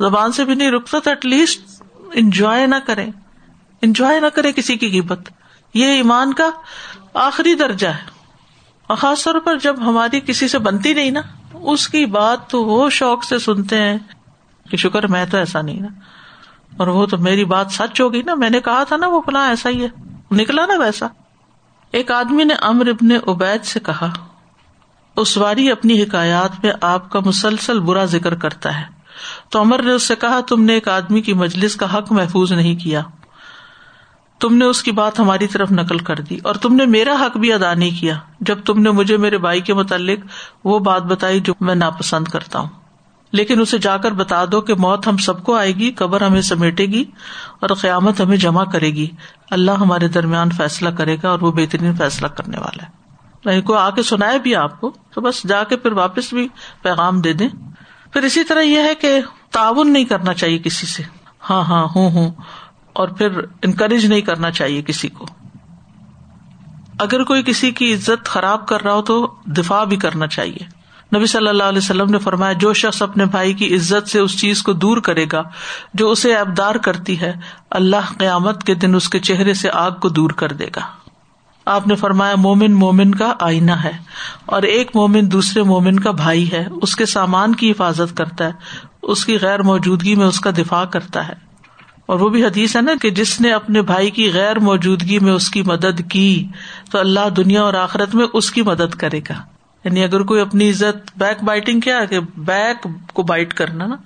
زبان 0.00 0.32
سے 0.32 0.44
بھی 0.44 0.54
نہیں 0.54 0.70
رکتا 0.70 0.98
تو 0.98 1.10
ایٹ 1.10 1.26
لیسٹ 1.26 1.82
انجوائے 2.12 2.66
نہ 2.66 2.76
کرے 2.86 3.06
انجوائے 3.82 4.20
نہ 4.20 4.26
کرے 4.26 4.52
کسی 4.52 4.76
کی 4.76 4.90
قیمت 4.90 5.28
یہ 5.74 5.86
ایمان 5.86 6.34
کا 6.34 6.50
آخری 7.14 7.54
درجہ 7.54 7.88
ہے۔ 7.88 8.18
اور 8.86 8.96
خاص 8.96 9.24
طور 9.24 9.34
پر 9.44 9.58
جب 9.58 9.76
ہماری 9.78 10.20
کسی 10.20 10.48
سے 10.48 10.58
بنتی 10.58 10.94
نہیں 10.94 11.10
نا، 11.10 11.20
اس 11.52 11.88
کی 11.88 12.06
بات 12.06 12.50
تو 12.50 12.64
وہ 12.64 12.90
شوق 12.90 13.24
سے 13.24 13.38
سنتے 13.38 13.82
ہیں 13.82 13.98
کہ 14.70 14.76
شکر، 14.76 15.06
میں 15.06 15.26
تو 15.26 15.36
ایسا 15.36 15.62
نہیں 15.62 15.80
نا۔ 15.80 15.88
اور 16.76 16.86
وہ 16.86 17.06
تو 17.06 17.18
میری 17.18 17.44
بات 17.44 17.66
سچ 17.70 18.00
ہوگی 18.00 18.22
نا۔ 18.22 18.34
میں 18.34 18.50
نے 18.50 18.60
کہا 18.60 18.84
تھا 18.84 18.96
نا، 18.96 19.08
وہ 19.08 19.20
فلاں 19.26 19.48
ایسا 19.48 19.68
ہی 19.68 19.84
ہے۔ 19.84 19.88
نکلا 20.30 20.66
نا 20.66 20.74
ویسا۔ 20.78 21.06
ایک 21.92 22.10
آدمی 22.10 22.44
نے 22.44 22.54
امر 22.54 22.86
ابن 22.86 23.30
عبید 23.30 23.64
سے 23.64 23.80
کہا 23.80 24.12
اسواری 25.16 25.70
اپنی 25.70 26.02
حکایات 26.02 26.64
میں 26.64 26.72
آپ 26.80 27.10
کا 27.10 27.20
مسلسل 27.20 27.80
برا 27.80 28.04
ذکر 28.04 28.34
کرتا 28.34 28.80
ہے۔ 28.80 28.84
تو 29.48 29.60
امر 29.60 29.82
نے 29.82 29.92
اس 29.92 30.02
سے 30.02 30.16
کہا، 30.16 30.40
تم 30.40 30.62
نے 30.62 30.72
ایک 30.72 30.88
آدمی 30.88 31.20
کی 31.20 31.34
مجلس 31.34 31.76
کا 31.76 31.98
حق 31.98 32.12
محفوظ 32.12 32.52
نہیں 32.52 32.76
کیا۔ 32.76 33.02
تم 34.38 34.56
نے 34.56 34.64
اس 34.64 34.82
کی 34.82 34.90
بات 34.90 35.20
ہماری 35.20 35.46
طرف 35.46 35.70
نقل 35.70 35.98
کر 35.98 36.16
دی 36.16 36.38
اور 36.44 36.54
تم 36.54 36.74
نے 36.74 36.86
میرا 36.86 37.14
حق 37.20 37.36
بھی 37.36 37.52
ادا 37.52 37.74
نہیں 37.74 38.00
کیا۔ 38.00 38.18
جب 38.40 38.58
تم 38.64 38.80
نے 38.80 38.90
مجھے 38.90 39.16
میرے 39.16 39.38
بھائی 39.38 39.60
کے 39.60 39.74
متعلق 39.74 40.18
وہ 40.64 40.78
بات 40.78 41.02
بتائی 41.02 41.40
جو 41.40 41.54
میں 41.60 41.74
ناپسند 41.74 42.28
کرتا 42.28 42.58
ہوں۔ 42.58 42.68
لیکن 43.32 43.60
اسے 43.60 43.78
جا 43.78 43.96
کر 43.96 44.12
بتا 44.12 44.44
دو 44.52 44.60
کہ 44.60 44.74
موت 44.74 45.08
ہم 45.08 45.16
سب 45.16 45.44
کو 45.44 45.56
آئے 45.56 45.72
گی، 45.72 45.92
قبر 45.92 46.20
ہمیں 46.20 46.40
سمیٹے 46.40 46.86
گی 46.86 47.04
اور 47.60 47.70
قیامت 47.80 48.20
ہمیں 48.20 48.36
جمع 48.36 48.64
کرے 48.64 48.86
گی۔ 48.86 49.06
اللہ 49.50 49.70
ہمارے 49.70 50.08
درمیان 50.08 50.50
فیصلہ 50.50 50.88
کرے 50.88 51.16
گا 51.22 51.28
اور 51.28 51.38
وہ 51.40 51.52
بہترین 51.52 51.96
فیصلہ 51.96 52.26
کرنے 52.26 52.56
والا 52.58 52.82
ہے۔ 52.82 52.88
یعنی 53.44 53.56
میں 53.56 53.66
کو 53.66 53.74
آ 53.74 53.90
کے 53.90 54.02
سنائے 54.02 54.38
بھی 54.38 54.56
آپ 54.56 54.80
کو 54.80 54.92
تو 55.14 55.20
بس 55.20 55.48
جا 55.48 55.64
کے 55.64 55.76
پھر 55.76 55.92
واپس 55.92 56.32
بھی 56.32 56.48
پیغام 56.82 57.20
دے 57.20 57.32
دیں۔ 57.32 57.48
پھر 58.12 58.22
اسی 58.22 58.44
طرح 58.44 58.60
یہ 58.60 58.78
ہے 58.78 58.94
کہ 58.94 59.20
تعاون 59.50 59.92
نہیں 59.92 60.04
کرنا 60.04 60.34
چاہیے 60.34 60.58
کسی 60.58 60.86
سے۔ 60.86 61.02
ہاں 61.50 61.62
ہاں 61.64 61.86
ہوں 61.96 62.10
ہوں۔ 62.10 62.30
اور 62.98 63.08
پھر 63.08 63.40
انکریج 63.62 64.06
نہیں 64.06 64.20
کرنا 64.20 64.50
چاہیے 64.50 64.82
کسی 64.82 65.08
کو۔ 65.08 65.26
اگر 66.98 67.24
کوئی 67.24 67.42
کسی 67.42 67.70
کی 67.70 67.94
عزت 67.94 68.24
خراب 68.24 68.66
کر 68.66 68.82
رہا 68.82 68.92
ہو 68.92 69.02
تو 69.02 69.34
دفاع 69.44 69.84
بھی 69.84 69.96
کرنا 69.96 70.26
چاہیے۔ 70.26 70.78
نبی 71.16 71.26
صلی 71.26 71.48
اللہ 71.48 71.62
علیہ 71.62 71.78
وسلم 71.78 72.10
نے 72.10 72.18
فرمایا، 72.18 72.52
جو 72.52 72.72
شخص 72.72 73.02
اپنے 73.02 73.26
بھائی 73.26 73.52
کی 73.52 73.74
عزت 73.74 74.08
سے 74.08 74.18
اس 74.18 74.40
چیز 74.40 74.62
کو 74.62 74.72
دور 74.72 74.96
کرے 74.96 75.26
گا، 75.32 75.42
جو 75.94 76.10
اسے 76.10 76.34
ابدار 76.34 76.74
کرتی 76.74 77.20
ہے، 77.20 77.32
اللہ 77.70 78.12
قیامت 78.18 78.64
کے 78.64 78.74
دن 78.74 78.94
اس 78.94 79.08
کے 79.08 79.18
چہرے 79.18 79.54
سے 79.54 79.70
آگ 79.72 79.90
کو 79.90 80.08
دور 80.08 80.30
کر 80.30 80.52
دے 80.52 80.66
گا۔ 80.76 80.80
آپ 81.64 81.86
نے 81.86 81.94
فرمایا، 81.94 82.34
مومن 82.36 82.72
مومن 82.72 83.14
کا 83.14 83.34
آئینہ 83.40 83.72
ہے 83.72 83.92
اور 84.46 84.62
ایک 84.62 84.90
مومن 84.94 85.32
دوسرے 85.32 85.62
مومن 85.62 86.00
کا 86.00 86.10
بھائی 86.10 86.52
ہے۔ 86.52 86.68
اس 86.82 86.96
کے 86.96 87.06
سامان 87.06 87.54
کی 87.54 87.70
حفاظت 87.70 88.16
کرتا 88.16 88.44
ہے، 88.44 88.52
اس 89.02 89.26
کی 89.26 89.38
غیر 89.40 89.62
موجودگی 89.62 90.14
میں 90.14 90.26
اس 90.26 90.40
کا 90.40 90.50
دفاع 90.50 90.84
کرتا 90.84 91.28
ہے۔ 91.28 91.47
اور 92.08 92.20
وہ 92.20 92.28
بھی 92.28 92.44
حدیث 92.44 92.76
ہے 92.76 92.80
نا 92.80 92.92
کہ 93.02 93.10
جس 93.10 93.40
نے 93.40 93.52
اپنے 93.52 93.82
بھائی 93.82 94.10
کی 94.10 94.32
غیر 94.32 94.58
موجودگی 94.58 95.18
میں 95.18 95.32
اس 95.32 95.50
کی 95.50 95.62
مدد 95.62 96.00
کی 96.10 96.46
تو 96.90 96.98
اللہ 96.98 97.28
دنیا 97.28 97.62
اور 97.62 97.74
آخرت 97.74 98.14
میں 98.14 98.26
اس 98.32 98.50
کی 98.50 98.62
مدد 98.62 98.94
کرے 98.94 99.18
گا۔ 99.18 99.34
یعنی 99.84 100.04
اگر 100.04 100.20
کوئی 100.20 100.40
اپنی 100.40 100.70
عزت 100.70 101.18
بیک 101.18 101.44
بائٹنگ 101.44 101.80
کیا 101.80 102.04
کہ 102.04 102.20
بیک 102.36 102.86
کو 103.12 103.22
بائٹ 103.22 103.54
کرنا 103.54 103.86
نا، 103.86 103.96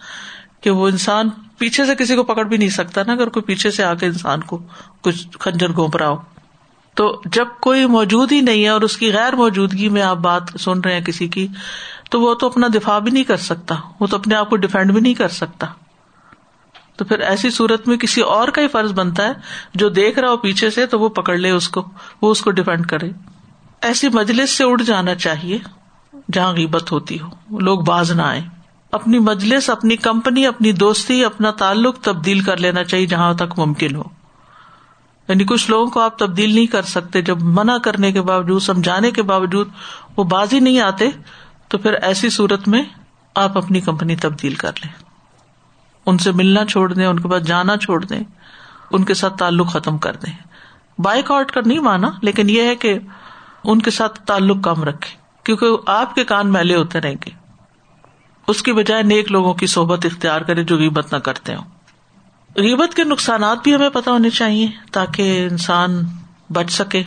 کہ 0.60 0.70
وہ 0.70 0.88
انسان 0.88 1.28
پیچھے 1.58 1.86
سے 1.86 1.94
کسی 1.94 2.16
کو 2.16 2.22
پکڑ 2.22 2.44
بھی 2.44 2.56
نہیں 2.56 2.68
سکتا 2.68 3.02
نا، 3.06 3.12
اگر 3.12 3.28
کوئی 3.28 3.42
پیچھے 3.42 3.70
سے 3.70 3.84
آ 3.84 3.94
کے 3.94 4.06
انسان 4.06 4.40
کو 4.40 4.62
کچھ 5.00 5.28
کھنجر 5.38 5.72
گھونپ 5.72 5.96
رہا 5.96 6.08
ہو۔ 6.08 6.16
تو 6.94 7.22
جب 7.32 7.46
کوئی 7.60 7.86
موجود 7.86 8.32
ہی 8.32 8.40
نہیں 8.40 8.64
ہے 8.64 8.68
اور 8.68 8.80
اس 8.80 8.96
کی 8.96 9.12
غیر 9.12 9.36
موجودگی 9.36 9.88
میں 9.88 10.02
آپ 10.02 10.16
بات 10.16 10.42
سن 10.60 10.80
رہے 10.80 10.94
ہیں 10.94 11.00
کسی 11.00 11.28
کی، 11.28 11.46
تو 12.10 12.20
وہ 12.20 12.34
تو 12.34 12.46
اپنا 12.46 12.66
دفاع 12.74 12.98
بھی 12.98 13.10
نہیں 13.10 13.24
کر 13.24 13.36
سکتا، 13.36 13.74
وہ 14.00 14.06
تو 14.06 14.16
اپنے 14.16 14.34
آپ 14.34 14.50
کو 14.50 14.56
ڈیفینڈ 14.56 14.92
بھی 14.92 15.00
نہیں 15.00 15.14
کر 15.14 15.28
سکتا۔ 15.28 15.66
تو 16.96 17.04
پھر 17.04 17.18
ایسی 17.18 17.50
صورت 17.50 17.88
میں 17.88 17.96
کسی 17.96 18.20
اور 18.20 18.48
کا 18.48 18.62
ہی 18.62 18.68
فرض 18.68 18.92
بنتا 18.92 19.24
ہے 19.24 19.32
جو 19.74 19.88
دیکھ 19.88 20.18
رہا 20.18 20.30
ہو 20.30 20.36
پیچھے 20.36 20.70
سے 20.70 20.86
تو 20.86 21.00
وہ 21.00 21.08
پکڑ 21.08 21.36
لے 21.36 21.50
اس 21.50 21.68
کو، 21.68 21.88
وہ 22.22 22.30
اس 22.30 22.42
کو 22.42 22.50
ڈیفینڈ 22.50 22.86
کرے۔ 22.86 23.10
ایسی 23.80 24.08
مجلس 24.08 24.50
سے 24.50 24.64
اڑ 24.64 24.82
جانا 24.82 25.14
چاہیے 25.14 25.58
جہاں 26.32 26.52
غیبت 26.52 26.92
ہوتی 26.92 27.18
ہو، 27.20 27.58
لوگ 27.58 27.80
باز 27.80 28.12
نہ 28.12 28.22
آئے 28.22 28.40
اپنی 28.92 29.18
مجلس، 29.18 29.70
اپنی 29.70 29.96
کمپنی، 29.96 30.46
اپنی 30.46 30.72
دوستی، 30.72 31.24
اپنا 31.24 31.50
تعلق 31.50 31.98
تبدیل 31.98 32.40
کر 32.40 32.56
لینا 32.56 32.84
چاہیے 32.84 33.06
جہاں 33.06 33.34
تک 33.34 33.58
ممکن 33.58 33.96
ہو۔ 33.96 34.02
یعنی 35.28 35.44
کچھ 35.44 35.70
لوگوں 35.70 35.90
کو 35.90 36.00
آپ 36.00 36.18
تبدیل 36.18 36.54
نہیں 36.54 36.66
کر 36.66 36.82
سکتے، 36.82 37.22
جب 37.22 37.42
منع 37.42 37.78
کرنے 37.78 38.12
کے 38.12 38.22
باوجود، 38.22 38.62
سمجھانے 38.62 39.10
کے 39.10 39.22
باوجود 39.22 39.68
وہ 40.16 40.24
باز 40.24 40.52
ہی 40.52 40.60
نہیں 40.60 40.80
آتے، 40.80 41.08
تو 41.68 41.78
پھر 41.78 41.92
ایسی 41.92 42.30
صورت 42.30 42.68
میں 42.68 42.82
آپ 43.34 43.58
اپنی 43.58 43.80
کمپنی 43.80 44.16
تبدیل 44.16 44.54
کر 44.54 44.70
لیں۔ 44.84 45.01
ان 46.06 46.18
سے 46.18 46.32
ملنا 46.32 46.64
چھوڑ 46.64 46.92
دیں، 46.92 47.06
ان 47.06 47.18
کے 47.18 47.28
پاس 47.28 47.46
جانا 47.46 47.76
چھوڑ 47.76 48.04
دیں، 48.04 48.20
ان 48.90 49.04
کے 49.04 49.14
ساتھ 49.14 49.36
تعلق 49.36 49.72
ختم 49.72 49.98
کر 49.98 50.16
دیں۔ 50.16 50.32
بائک 51.00 51.30
آؤٹ 51.30 51.52
کر 51.52 51.66
نہیں 51.66 51.78
مانا، 51.78 52.10
لیکن 52.22 52.50
یہ 52.50 52.62
ہے 52.62 52.76
کہ 52.76 52.98
ان 53.64 53.82
کے 53.82 53.90
ساتھ 53.90 54.20
تعلق 54.20 54.64
کم 54.64 54.84
رکھے 54.84 55.16
کیونکہ 55.44 55.66
آپ 55.86 56.14
کے 56.14 56.24
کان 56.24 56.52
میلے 56.52 56.76
ہوتے 56.76 57.00
رہیں 57.00 57.14
گے۔ 57.26 57.30
اس 58.48 58.62
کی 58.62 58.72
بجائے 58.72 59.02
نیک 59.02 59.32
لوگوں 59.32 59.54
کی 59.54 59.66
صحبت 59.66 60.06
اختیار 60.06 60.40
کرے 60.40 60.64
جو 60.64 60.76
غیبت 60.76 61.14
نہ 61.14 61.18
کرتے 61.18 61.54
ہوں۔ 61.54 61.64
غیبت 62.56 62.94
کے 62.94 63.04
نقصانات 63.04 63.58
بھی 63.62 63.74
ہمیں 63.74 63.88
پتا 63.88 64.10
ہونے 64.10 64.30
چاہیے، 64.30 64.66
تاکہ 64.92 65.48
انسان 65.50 66.00
بچ 66.52 66.70
سکے۔ 66.70 67.02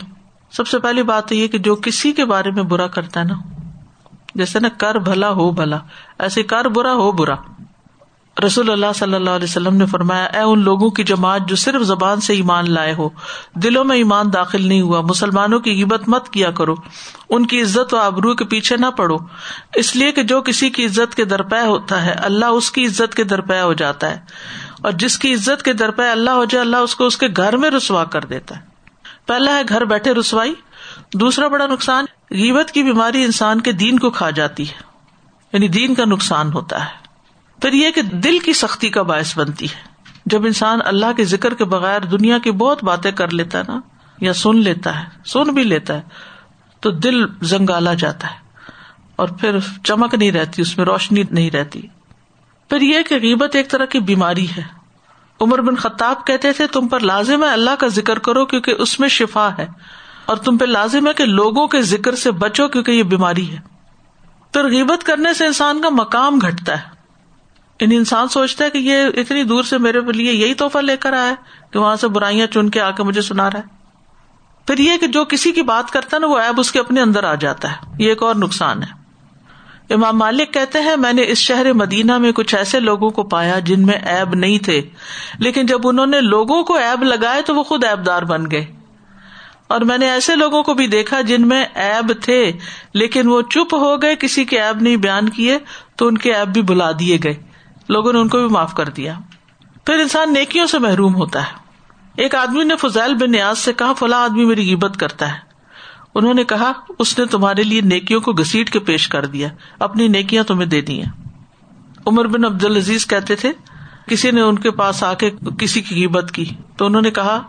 سب 0.50 0.66
سے 0.66 0.78
پہلی 0.78 1.02
بات 1.02 1.32
یہ 1.32 1.48
کہ 1.48 1.58
جو 1.58 1.76
کسی 1.76 2.12
کے 2.12 2.24
بارے 2.24 2.50
میں 2.50 2.62
برا 2.62 2.86
کرتا 2.86 3.20
ہے 3.20 3.24
نا، 3.24 3.34
جیسے 4.34 4.60
نا 4.60 4.68
کر 4.78 4.94
بھلا 4.94 5.30
ہو 5.30 5.50
بھلا، 5.50 5.78
ایسے 6.18 6.42
کر 6.42 6.64
برا 6.64 6.92
ہو 6.92 7.12
برا۔ 7.12 7.34
رسول 8.44 8.70
اللہ 8.70 8.86
صلی 8.94 9.14
اللہ 9.14 9.30
علیہ 9.30 9.44
وسلم 9.44 9.76
نے 9.76 9.86
فرمایا، 9.86 10.24
اے 10.24 10.40
ان 10.40 10.62
لوگوں 10.62 10.90
کی 10.90 11.04
جماعت 11.04 11.40
جو 11.48 11.56
صرف 11.56 11.82
زبان 11.82 12.20
سے 12.20 12.32
ایمان 12.32 12.70
لائے 12.70 12.94
ہو، 12.94 13.08
دلوں 13.54 13.84
میں 13.84 13.96
ایمان 13.96 14.32
داخل 14.32 14.68
نہیں 14.68 14.80
ہوا، 14.80 15.00
مسلمانوں 15.00 15.60
کی 15.60 15.82
عبت 15.82 16.08
مت 16.08 16.28
کیا 16.28 16.50
کرو، 16.50 16.74
ان 17.30 17.46
کی 17.46 17.62
عزت 17.62 17.94
و 17.94 17.96
آبرو 17.96 18.34
کے 18.34 18.44
پیچھے 18.44 18.76
نہ 18.76 18.86
پڑو۔ 18.86 19.16
اس 19.74 19.96
لیے 19.96 20.12
کہ 20.12 20.22
جو 20.22 20.40
کسی 20.40 20.70
کی 20.70 20.86
عزت 20.86 21.14
کے 21.14 21.24
درپے 21.24 21.66
ہوتا 21.66 22.04
ہے، 22.04 22.12
اللہ 22.12 22.46
اس 22.46 22.70
کی 22.70 22.86
عزت 22.86 23.14
کے 23.14 23.24
درپے 23.24 23.60
ہو 23.60 23.72
جاتا 23.72 24.10
ہے۔ 24.10 24.20
اور 24.82 24.92
جس 24.92 25.18
کی 25.18 25.34
عزت 25.34 25.62
کے 25.62 25.72
درپے 25.72 26.10
اللہ 26.10 26.30
ہو 26.30 26.44
جائے، 26.44 26.64
اللہ 26.64 26.76
اس 26.76 26.96
کو 26.96 27.06
اس 27.06 27.16
کے 27.16 27.26
گھر 27.36 27.56
میں 27.56 27.70
رسوا 27.70 28.04
کر 28.04 28.20
دیتا 28.20 28.56
ہے۔ 28.56 28.60
پہلا 29.26 29.56
ہے 29.56 29.62
گھر 29.68 29.84
بیٹھے 29.84 30.14
رسوائی، 30.14 30.54
دوسرا 31.14 31.48
بڑا 31.48 31.66
نقصان، 31.66 32.04
غیبت 32.30 32.72
کی 32.72 32.82
بیماری 32.82 33.24
انسان 33.24 33.60
کے 33.60 33.72
دین 33.72 33.98
کو 33.98 34.10
کھا 34.10 34.30
جاتی 34.30 34.68
ہے 34.68 34.74
یعنی 35.52 35.68
دین 35.68 35.94
کا 35.94 36.04
نقصان 36.04 36.52
ہوتا 36.52 36.84
ہے۔ 36.84 37.05
پھر 37.62 37.72
یہ 37.72 37.90
کہ 37.90 38.02
دل 38.02 38.38
کی 38.38 38.52
سختی 38.52 38.88
کا 38.88 39.02
باعث 39.02 39.38
بنتی 39.38 39.66
ہے۔ 39.66 39.96
جب 40.26 40.44
انسان 40.44 40.78
اللہ 40.84 41.06
کے 41.16 41.24
ذکر 41.24 41.54
کے 41.54 41.64
بغیر 41.64 42.00
دنیا 42.00 42.38
کی 42.38 42.50
بہت 42.50 42.84
باتیں 42.84 43.10
کر 43.10 43.30
لیتا 43.30 43.58
ہے 43.58 43.62
نا، 43.68 43.80
یا 44.20 44.32
سن 44.32 44.58
لیتا 44.58 45.00
ہے، 45.00 45.04
سن 45.24 45.54
بھی 45.54 45.62
لیتا 45.62 45.94
ہے، 45.94 46.02
تو 46.80 46.90
دل 46.90 47.26
زنگالا 47.42 47.94
جاتا 47.94 48.30
ہے۔ 48.30 48.36
اور 49.16 49.28
پھر 49.28 49.56
چمک 49.84 50.14
نہیں 50.14 50.32
رہتی، 50.32 50.62
اس 50.62 50.76
میں 50.76 50.84
روشنی 50.84 51.22
نہیں 51.30 51.50
رہتی۔ 51.50 51.82
پھر 52.68 52.80
یہ 52.80 53.02
کہ 53.08 53.14
غیبت 53.14 53.56
ایک 53.56 53.70
طرح 53.70 53.84
کی 53.84 54.00
بیماری 54.00 54.46
ہے۔ 54.56 54.62
عمر 55.40 55.60
بن 55.60 55.76
خطاب 55.76 56.26
کہتے 56.26 56.52
تھے، 56.52 56.66
تم 56.66 56.88
پر 56.88 57.00
لازم 57.00 57.44
ہے 57.44 57.48
اللہ 57.48 57.70
کا 57.78 57.86
ذکر 57.86 58.18
کرو 58.18 58.46
کیونکہ 58.46 58.70
اس 58.70 59.00
میں 59.00 59.08
شفا 59.08 59.48
ہے۔ 59.58 59.66
اور 60.26 60.36
تم 60.36 60.56
پہ 60.56 60.64
لازم 60.64 61.06
ہے 61.06 61.12
کہ 61.12 61.24
لوگوں 61.24 61.68
کے 61.68 61.82
ذکر 61.82 62.14
سے 62.14 62.30
بچو 62.30 62.68
کیونکہ 62.68 62.90
یہ 62.90 63.02
بیماری 63.02 63.50
ہے۔ 63.50 63.58
تو 64.50 64.60
غیبت 64.60 65.04
کرنے 65.04 65.34
سے 65.34 65.46
انسان 65.46 65.82
کا 65.82 65.88
مقام 65.88 66.38
گھٹتا 66.38 66.72
ہے۔ 66.72 66.95
یعنی 67.80 67.96
انسان 67.96 68.28
سوچتا 68.28 68.64
ہے 68.64 68.70
کہ 68.70 68.78
یہ 68.78 68.96
اتنی 69.16 69.42
دور 69.42 69.62
سے 69.62 69.78
میرے 69.78 70.00
لیے 70.12 70.32
یہی 70.32 70.54
تحفہ 70.54 70.78
لے 70.78 70.96
کر 70.96 71.12
آیا 71.12 71.34
کہ 71.70 71.78
وہاں 71.78 71.96
سے 71.96 72.08
برائیاں 72.08 72.46
چن 72.46 72.70
کے 72.70 72.80
آ 72.80 72.90
کے 72.90 73.02
مجھے 73.02 73.22
سنا 73.22 73.50
رہا 73.50 73.58
ہے۔ 73.58 73.76
پھر 74.66 74.78
یہ 74.78 74.96
کہ 75.00 75.06
جو 75.06 75.24
کسی 75.24 75.52
کی 75.52 75.62
بات 75.62 75.90
کرتا 75.90 76.16
ہے 76.16 76.20
نا، 76.20 76.26
وہ 76.26 76.38
ایب 76.38 76.60
اس 76.60 76.72
کے 76.72 76.78
اپنے 76.80 77.00
اندر 77.00 77.24
آ 77.24 77.34
جاتا 77.34 77.72
ہے۔ 77.72 77.76
یہ 77.98 78.08
ایک 78.08 78.22
اور 78.22 78.34
نقصان 78.34 78.82
ہے۔ 78.82 79.06
امام 79.94 80.18
مالک 80.18 80.54
کہتے 80.54 80.80
ہیں، 80.80 80.96
میں 80.96 81.12
نے 81.12 81.22
اس 81.26 81.38
شہر 81.38 81.72
مدینہ 81.72 82.18
میں 82.18 82.32
کچھ 82.32 82.54
ایسے 82.54 82.80
لوگوں 82.80 83.10
کو 83.10 83.22
پایا 83.22 83.58
جن 83.58 83.86
میں 83.86 83.94
ایب 83.94 84.34
نہیں 84.34 84.58
تھے، 84.58 84.82
لیکن 85.38 85.66
جب 85.66 85.78
انہوں 85.84 86.06
نے 86.06 86.20
لوگوں 86.20 86.62
کو 86.62 86.74
ایب 86.74 87.02
لگائے 87.02 87.42
تو 87.42 87.54
وہ 87.54 87.62
خود 87.62 87.84
ایب 87.84 88.06
دار 88.06 88.22
بن 88.22 88.50
گئے۔ 88.50 88.66
اور 89.68 89.80
میں 89.80 89.98
نے 89.98 90.10
ایسے 90.10 90.36
لوگوں 90.36 90.62
کو 90.62 90.74
بھی 90.74 90.86
دیکھا 90.86 91.20
جن 91.20 91.48
میں 91.48 91.64
ایب 91.74 92.12
تھے، 92.22 92.52
لیکن 92.94 93.28
وہ 93.28 93.42
چپ 93.42 93.74
ہو 93.74 94.02
گئے، 94.02 94.16
کسی 94.16 94.44
کے 94.44 94.62
ایب 94.62 94.82
نہیں 94.82 94.96
بیان 94.96 95.28
کیے، 95.28 95.58
تو 95.96 96.06
ان 96.06 96.18
کے 96.18 96.34
ایب 96.34 96.48
بھی 96.48 96.62
بلا 96.62 96.90
دیے 97.00 97.18
گئے۔ 97.24 97.55
لوگوں 97.88 98.12
نے 98.12 98.18
ان 98.18 98.28
کو 98.28 98.38
بھی 98.38 98.48
معاف 98.48 98.74
کر 98.74 98.88
دیا۔ 98.88 99.14
پھر 99.86 99.94
انسان 99.94 100.32
نیکیوں 100.32 100.66
سے 100.66 100.78
محروم 100.78 101.14
ہوتا 101.14 101.40
ہے۔ 101.40 101.66
ایک 102.16 102.34
آدمی 102.34 102.64
نے 102.64 102.76
فضیل 102.76 103.14
بن 103.14 103.32
نیاز 103.32 103.58
سے 103.58 103.72
کہا، 103.72 103.92
فلاں 103.92 104.22
آدمی 104.22 104.44
میری 104.44 104.74
عبت 104.74 104.96
کرتا 104.96 105.32
ہے۔ 105.32 105.38
انہوں 106.14 106.34
نے 106.34 106.44
کہا، 106.44 106.72
اس 106.98 107.18
نے 107.18 107.26
تمہارے 107.26 107.62
لیے 107.62 107.80
نیکیوں 107.80 108.20
کو 108.20 108.32
گسیٹ 108.32 108.70
کے 108.70 108.78
پیش 108.78 109.08
کر 109.08 109.26
دیا، 109.26 109.48
اپنی 109.78 110.08
نیکیاں 110.08 110.44
تمہیں 110.44 110.66
دے 110.66 110.80
دی 110.80 111.02
عمر 112.06 112.26
بن 112.26 112.44
عبد 112.44 112.64
العزیز 112.64 113.06
کہتے 113.06 113.36
تھے، 113.36 113.52
کسی 114.06 114.30
نے 114.30 114.40
ان 114.40 114.58
کے 114.58 114.70
پاس 114.70 115.02
آ 115.02 115.14
کے 115.14 115.30
کسی 115.58 115.80
کی 115.80 116.06
عبت 116.06 116.30
کی۔ 116.30 116.44
تو 116.76 116.86
انہوں 116.86 117.02
نے 117.02 117.10
کہا، 117.10 117.42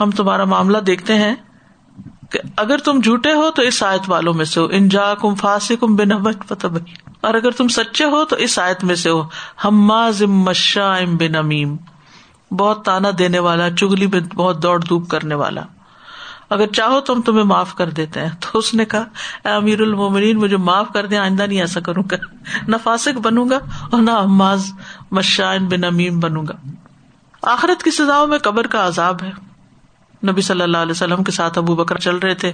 ہم 0.00 0.10
تمہارا 0.10 0.44
معاملہ 0.44 0.78
دیکھتے 0.78 1.14
ہیں 1.14 1.34
کہ 2.30 2.38
اگر 2.56 2.78
تم 2.78 3.00
جھوٹے 3.00 3.32
ہو 3.32 3.50
تو 3.50 3.62
اس 3.62 3.82
آیت 3.82 4.10
والوں 4.10 4.34
میں 4.34 4.44
سے 4.44 4.60
ہو۔ 4.60 4.68
انجا 4.70 5.14
کم 5.14 5.34
فاسی 5.34 5.76
کم 5.76 5.96
بن 5.96 6.12
اور 7.26 7.34
اگر 7.34 7.50
تم 7.50 7.68
سچے 7.68 8.04
ہو 8.04 8.24
تو 8.24 8.36
اس 8.36 8.58
آیت 8.58 8.84
میں 8.84 8.94
سے 8.94 9.10
ہو۔ 9.10 9.22
ہم 9.64 9.92
مشا 10.26 10.96
ام 10.96 11.16
بن 11.16 11.34
امیم، 11.34 11.76
بہت 12.50 12.84
تانا 12.84 13.08
دینے 13.18 13.38
والا، 13.38 13.70
چگلی 13.70 14.06
میں 14.06 14.20
بہت 14.20 14.62
دوڑ 14.62 14.80
دھوپ 14.80 15.08
کرنے 15.08 15.34
والا۔ 15.34 15.60
اگر 16.50 16.66
چاہو 16.66 17.00
تو 17.00 17.12
ہم 17.12 17.22
تمہیں 17.22 17.44
معاف 17.44 17.74
کر 17.74 17.90
دیتے 17.90 18.20
ہیں۔ 18.20 18.28
تو 18.40 18.58
اس 18.58 18.74
نے 18.74 18.84
کہا 18.84 19.04
امیر 19.56 19.80
المومنین، 19.80 20.36
مجھے 20.36 20.56
معاف 20.56 20.86
کر 20.94 21.06
دیں، 21.06 21.18
آئندہ 21.18 21.42
نہیں 21.42 21.60
ایسا 21.60 21.80
کروں 21.80 22.02
گا۔ 22.10 22.16
نہ 22.68 22.76
فاسک 22.82 23.18
بنوں 23.18 23.50
گا 23.50 23.58
اور 23.90 24.02
نہ 24.02 24.10
اماز 24.10 24.72
مشائن 25.10 25.66
بن 25.66 25.84
امیم 25.84 26.20
بنوں 26.20 26.46
گا۔ 26.46 26.68
آخرت 27.42 27.82
کی 27.82 27.90
سزاؤں 27.90 28.26
میں 28.26 28.38
قبر 28.38 28.66
کا 28.66 28.86
عذاب 28.86 29.22
ہے۔ 29.22 29.30
نبی 30.30 30.40
صلی 30.40 30.62
اللہ 30.62 30.78
علیہ 30.78 30.90
وسلم 30.90 31.24
کے 31.24 31.32
ساتھ 31.32 31.58
ابو 31.58 31.74
بکر 31.74 31.98
چل 31.98 32.16
رہے 32.16 32.34
تھے۔ 32.34 32.52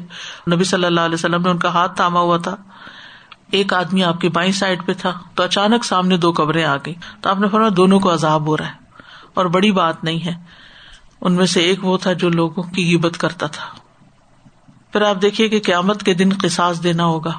نبی 0.52 0.64
صلی 0.64 0.84
اللہ 0.84 1.00
علیہ 1.00 1.14
وسلم 1.14 1.42
نے 1.42 1.50
ان 1.50 1.58
کا 1.58 1.68
ہاتھ 1.68 1.96
تھاما 1.96 2.20
ہوا 2.20 2.36
تھا۔ 2.36 2.56
ایک 3.52 3.74
آدمی 3.74 4.04
آپ 4.04 4.20
کی 4.20 4.28
بائیں 4.28 4.52
سائڈ 4.52 4.86
پہ 4.86 4.92
تھا 4.92 5.18
تو 5.34 5.42
اچانک 5.42 5.84
سامنے 5.84 6.16
دو 6.16 6.32
قبریں 6.32 6.64
آ 6.64 6.76
گئی 6.76 6.94
تو 7.20 7.30
آپ 7.30 7.40
نے 7.40 7.48
فرمایا 7.48 7.70
دونوں 7.76 8.00
کو 8.00 8.12
عذاب 8.12 8.46
ہو 8.46 8.56
رہا 8.56 8.66
ہے 8.66 8.82
اور 9.34 9.46
بڑی 9.46 9.72
بات 9.72 10.04
نہیں 10.04 10.26
ہے۔ 10.26 10.34
ان 11.20 11.32
میں 11.32 11.46
سے 11.46 11.60
ایک 11.60 11.84
وہ 11.84 11.98
تھا 11.98 12.12
جو 12.12 12.28
لوگوں 12.28 12.62
کی 12.62 12.96
عبت 12.96 13.18
کرتا 13.18 13.46
تھا۔ 13.46 13.64
پھر 14.92 15.02
آپ 15.02 15.22
دیکھیے 15.22 15.48
کہ 15.48 15.60
قیامت 15.60 16.02
کے 16.02 16.14
دن 16.14 16.28
قساس 16.42 16.82
دینا 16.82 17.04
ہوگا۔ 17.04 17.32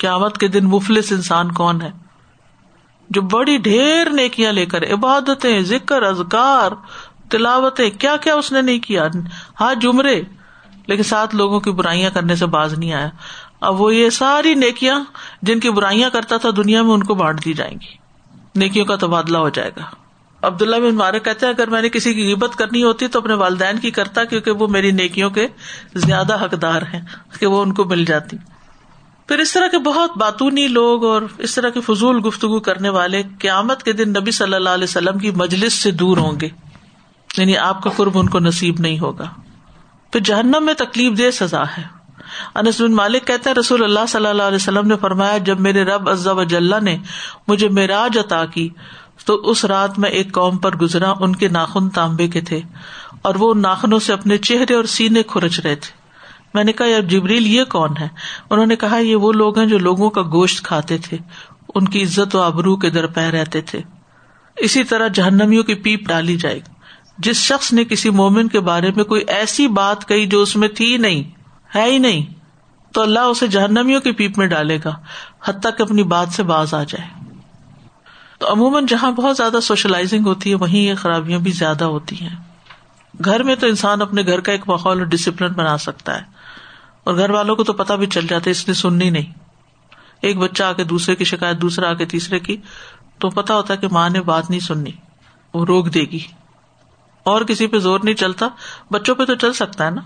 قیامت 0.00 0.38
کے 0.38 0.48
دن 0.48 0.64
مفلس 0.64 1.12
انسان 1.12 1.52
کون 1.52 1.82
ہے؟ 1.82 1.90
جو 3.10 3.22
بڑی 3.22 3.58
ڈھیر 3.58 4.10
نیکیاں 4.10 4.52
لے 4.52 4.66
کر 4.66 4.92
عبادتیں، 4.92 5.60
ذکر 5.60 6.02
ازکار 6.02 6.72
تلاوتیں 7.30 7.90
کیا 7.90 8.16
کیا 8.16 8.34
اس 8.34 8.52
نے 8.52 8.62
نہیں 8.62 8.78
کیا؟ 8.78 9.06
ہاں 9.60 9.74
جمرے 9.74 10.22
لیکن 10.86 11.02
سات 11.02 11.34
لوگوں 11.34 11.60
کی 11.60 11.70
برائیاں 11.70 12.10
کرنے 12.10 12.34
سے 12.34 12.46
باز 12.46 12.74
نہیں 12.78 12.92
آیا۔ 12.92 13.08
اب 13.60 13.80
وہ 13.80 13.94
یہ 13.94 14.10
ساری 14.10 14.54
نیکیاں 14.54 15.00
جن 15.42 15.60
کی 15.60 15.70
برائیاں 15.70 16.10
کرتا 16.10 16.36
تھا 16.36 16.48
دنیا 16.56 16.82
میں 16.82 16.90
ان 16.90 17.02
کو 17.02 17.14
بانٹ 17.14 17.44
دی 17.44 17.52
جائیں 17.52 17.74
گی۔ 17.74 18.06
نیکیوں 18.54 18.84
کا 18.84 18.96
تبادلہ 18.96 19.38
ہو 19.38 19.48
جائے 19.48 19.70
گا۔ 19.76 19.82
عبداللہ 20.42 20.76
بن 20.76 20.94
مارک 20.94 21.24
کہتے 21.24 21.46
ہیں، 21.46 21.52
اگر 21.52 21.70
میں 21.70 21.82
نے 21.82 21.88
کسی 21.88 22.14
کی 22.14 22.32
عبت 22.32 22.56
کرنی 22.56 22.82
ہوتی 22.82 23.08
تو 23.08 23.18
اپنے 23.18 23.34
والدین 23.34 23.78
کی 23.78 23.90
کرتا 23.90 24.24
کیونکہ 24.24 24.50
وہ 24.50 24.66
میری 24.66 24.90
نیکیوں 24.90 25.30
کے 25.30 25.46
زیادہ 25.94 26.44
حقدار 26.44 26.82
ہیں، 26.82 27.00
کہ 27.40 27.46
وہ 27.46 27.62
ان 27.62 27.74
کو 27.74 27.84
مل 27.84 28.04
جاتی۔ 28.04 28.36
پھر 29.28 29.38
اس 29.38 29.52
طرح 29.52 29.68
کے 29.68 29.78
بہت 29.78 30.16
باتونی 30.16 30.68
لوگ 30.68 31.04
اور 31.04 31.22
اس 31.38 31.54
طرح 31.54 31.68
کی 31.68 31.80
فضول 31.80 32.20
گفتگو 32.26 32.60
کرنے 32.60 32.88
والے 32.88 33.22
قیامت 33.38 33.82
کے 33.82 33.92
دن 33.92 34.08
نبی 34.08 34.30
صلی 34.30 34.54
اللہ 34.54 34.68
علیہ 34.68 34.84
وسلم 34.84 35.18
کی 35.18 35.30
مجلس 35.30 35.72
سے 35.72 35.90
دور 35.90 36.16
ہوں 36.16 36.40
گے۔ 36.40 36.48
یعنی 37.38 37.56
آپ 37.56 37.82
کا 37.82 37.90
قرب 37.90 38.18
ان 38.18 38.28
کو 38.28 38.38
نصیب 38.38 38.74
نہیں 38.78 38.98
ہوگا۔ 38.98 39.24
پھر 40.12 40.20
جہنم 40.20 40.64
میں 40.64 40.74
تکلیف 40.74 41.18
دہ 41.18 41.30
سزا 41.30 41.62
ہے۔ 41.62 41.82
انس 42.54 42.80
بن 42.80 42.92
مالک 42.92 43.26
کہتے 43.26 43.50
ہیں، 43.50 43.54
رسول 43.54 43.84
اللہ 43.84 44.06
صلی 44.08 44.26
اللہ 44.26 44.42
علیہ 44.42 44.56
وسلم 44.56 44.86
نے 44.86 44.96
فرمایا، 44.96 45.38
جب 45.38 45.60
میرے 45.60 45.84
رب 45.84 46.08
عزا 46.08 46.32
وجاللہ 46.32 46.80
نے 46.82 46.98
مجھے 47.48 47.68
معراج 47.68 48.18
عطا 48.18 48.44
کی، 48.44 48.68
تو 49.24 49.34
اس 49.34 49.64
رات 49.64 49.98
میں 49.98 50.10
ایک 50.10 50.32
قوم 50.32 50.58
پر 50.58 50.76
گزرا، 50.76 51.14
ان 51.20 51.36
کے 51.36 51.48
ناخن 51.48 51.88
تانبے 51.90 52.28
کے 52.28 52.40
تھے، 52.40 52.60
اور 53.22 53.34
وہ 53.34 53.54
ناخنوں 53.54 53.98
سے 53.98 54.12
اپنے 54.12 54.38
چہرے 54.38 54.74
اور 54.74 54.84
سینے 54.84 55.22
کھرچ 55.22 55.60
رہے 55.60 55.74
تھے۔ 55.74 55.90
میں 56.54 56.64
نے 56.64 56.72
کہا 56.72 56.86
یار 56.86 57.00
جبریل، 57.00 57.46
یہ 57.46 57.64
کون 57.64 57.90
ہے؟ 58.00 58.08
انہوں 58.50 58.66
نے 58.66 58.76
کہا، 58.76 58.98
یہ 58.98 59.16
وہ 59.16 59.32
لوگ 59.32 59.58
ہیں 59.58 59.66
جو 59.66 59.78
لوگوں 59.78 60.10
کا 60.10 60.22
گوشت 60.22 60.64
کھاتے 60.64 60.98
تھے، 60.98 61.16
ان 61.74 61.84
کی 61.84 62.02
عزت 62.02 62.36
و 62.36 62.40
ابرو 62.40 62.76
کے 62.76 62.90
در 62.90 63.06
پہ 63.06 63.20
رہتے 63.20 63.60
تھے۔ 63.60 63.80
اسی 64.56 64.84
طرح 64.84 65.08
جہنمیوں 65.08 65.62
کی 65.62 65.74
پیپ 65.74 66.08
ڈالی 66.08 66.36
جائے 66.36 66.54
گی۔ 66.54 66.76
جس 67.18 67.36
شخص 67.36 67.72
نے 67.72 67.84
کسی 67.84 68.10
مومن 68.10 68.48
کے 68.48 68.60
بارے 68.60 68.90
میں 68.96 69.04
کوئی 69.04 69.24
ایسی 69.26 69.68
بات 69.68 70.08
کہی 70.08 70.26
جو 70.26 70.42
اس 70.42 70.56
میں 70.56 70.68
تھی 70.68 70.96
نہیں 70.96 71.22
ہے 71.76 71.90
ہی 71.90 71.98
نہیں۔ 71.98 72.34
تو 72.92 73.02
اللہ 73.02 73.20
اسے 73.20 73.46
جہنمیوں 73.46 74.00
کی 74.00 74.12
پیپ 74.12 74.38
میں 74.38 74.46
ڈالے 74.46 74.78
گا، 74.84 74.96
حتیٰ 75.44 75.76
کہ 75.78 75.82
اپنی 75.82 76.02
بات 76.02 76.28
سے 76.28 76.42
باز 76.42 76.74
آ 76.74 76.82
جائے۔ 76.82 77.34
تو 78.38 78.52
عموماً 78.52 78.86
جہاں 78.86 79.10
بہت 79.10 79.36
زیادہ 79.36 79.60
سوشلائزنگ 79.62 80.26
ہوتی 80.26 80.50
ہے، 80.50 80.54
وہیں 80.54 80.80
یہ 80.80 80.94
خرابیاں 80.94 81.38
بھی 81.38 81.52
زیادہ 81.52 81.84
ہوتی 81.84 82.20
ہیں۔ 82.20 82.36
گھر 83.24 83.42
میں 83.42 83.56
تو 83.56 83.66
انسان 83.66 84.02
اپنے 84.02 84.22
گھر 84.22 84.40
کا 84.40 84.52
ایک 84.52 84.68
ماحول 84.68 84.98
اور 84.98 85.06
ڈسپلن 85.06 85.52
بنا 85.52 85.78
سکتا 85.78 86.16
ہے۔ 86.16 86.24
اور 87.04 87.14
گھر 87.14 87.30
والوں 87.30 87.56
کو 87.56 87.64
تو 87.64 87.72
پتا 87.72 87.94
بھی 87.94 88.06
چل 88.06 88.26
جاتا 88.26 88.44
ہے، 88.46 88.50
اس 88.50 88.68
نے 88.68 88.74
سننی 88.74 89.10
نہیں۔ 89.10 89.38
ایک 90.22 90.38
بچہ 90.38 90.62
آ 90.62 90.72
کے 90.72 90.84
دوسرے 90.84 91.16
کی 91.16 91.24
شکایت، 91.24 91.56
دوسرا 91.60 91.90
آ 91.90 91.94
کے 91.94 92.06
تیسرے 92.06 92.38
کی، 92.38 92.56
تو 93.18 93.30
پتا 93.30 93.54
ہوتا 93.54 93.74
ہے 93.74 93.78
کہ 93.78 93.88
ماں 93.92 94.10
نے 94.10 94.20
بات 94.20 94.50
نہیں 94.50 94.60
سننی۔ 94.60 94.90
وہ 95.54 95.64
روک 95.64 95.94
دے 95.94 96.00
گی۔ 96.00 96.18
اور 97.22 97.42
کسی 97.42 97.66
پہ 97.66 97.78
زور 97.78 98.00
نہیں 98.02 98.14
چلتا، 98.14 98.46
بچوں 98.90 99.14
پہ 99.14 99.24
تو 99.24 99.34
چل 99.34 99.52
سکتا 99.52 99.84
ہے 99.84 99.90
نا۔ 99.90 100.00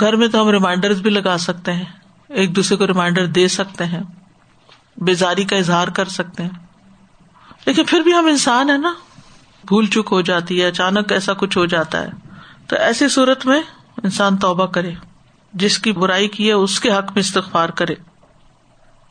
گھر 0.00 0.16
میں 0.16 0.28
تو 0.28 0.42
ہم 0.42 0.48
ریمائنڈر 0.48 0.94
بھی 0.94 1.10
لگا 1.10 1.38
سکتے 1.38 1.72
ہیں، 1.72 1.84
ایک 2.28 2.56
دوسرے 2.56 2.76
کو 2.76 2.86
ریمائنڈر 2.86 3.26
دے 3.26 3.48
سکتے 3.48 3.84
ہیں، 3.84 4.00
بیزاری 4.96 5.44
کا 5.44 5.56
اظہار 5.56 5.88
کر 5.88 6.04
سکتے 6.04 6.42
ہیں۔ 6.42 6.50
لیکن 7.66 7.84
پھر 7.84 8.00
بھی 8.00 8.14
ہم 8.14 8.26
انسان 8.26 8.70
ہے 8.70 8.76
نا، 8.76 8.94
بھول 9.64 9.86
چک 9.86 10.08
ہو 10.10 10.20
جاتی 10.20 10.62
ہے، 10.62 10.66
اچانک 10.66 11.12
ایسا 11.12 11.32
کچھ 11.32 11.58
ہو 11.58 11.66
جاتا 11.66 12.02
ہے۔ 12.02 12.10
تو 12.66 12.76
ایسی 12.76 13.08
صورت 13.08 13.46
میں 13.46 13.60
انسان 14.02 14.36
توبہ 14.36 14.66
کرے، 14.66 14.92
جس 15.52 15.78
کی 15.78 15.92
برائی 15.92 16.28
کی 16.28 16.48
ہے 16.48 16.52
اس 16.52 16.80
کے 16.80 16.90
حق 16.90 17.04
میں 17.04 17.20
استغفار 17.20 17.68
کرے۔ 17.68 17.94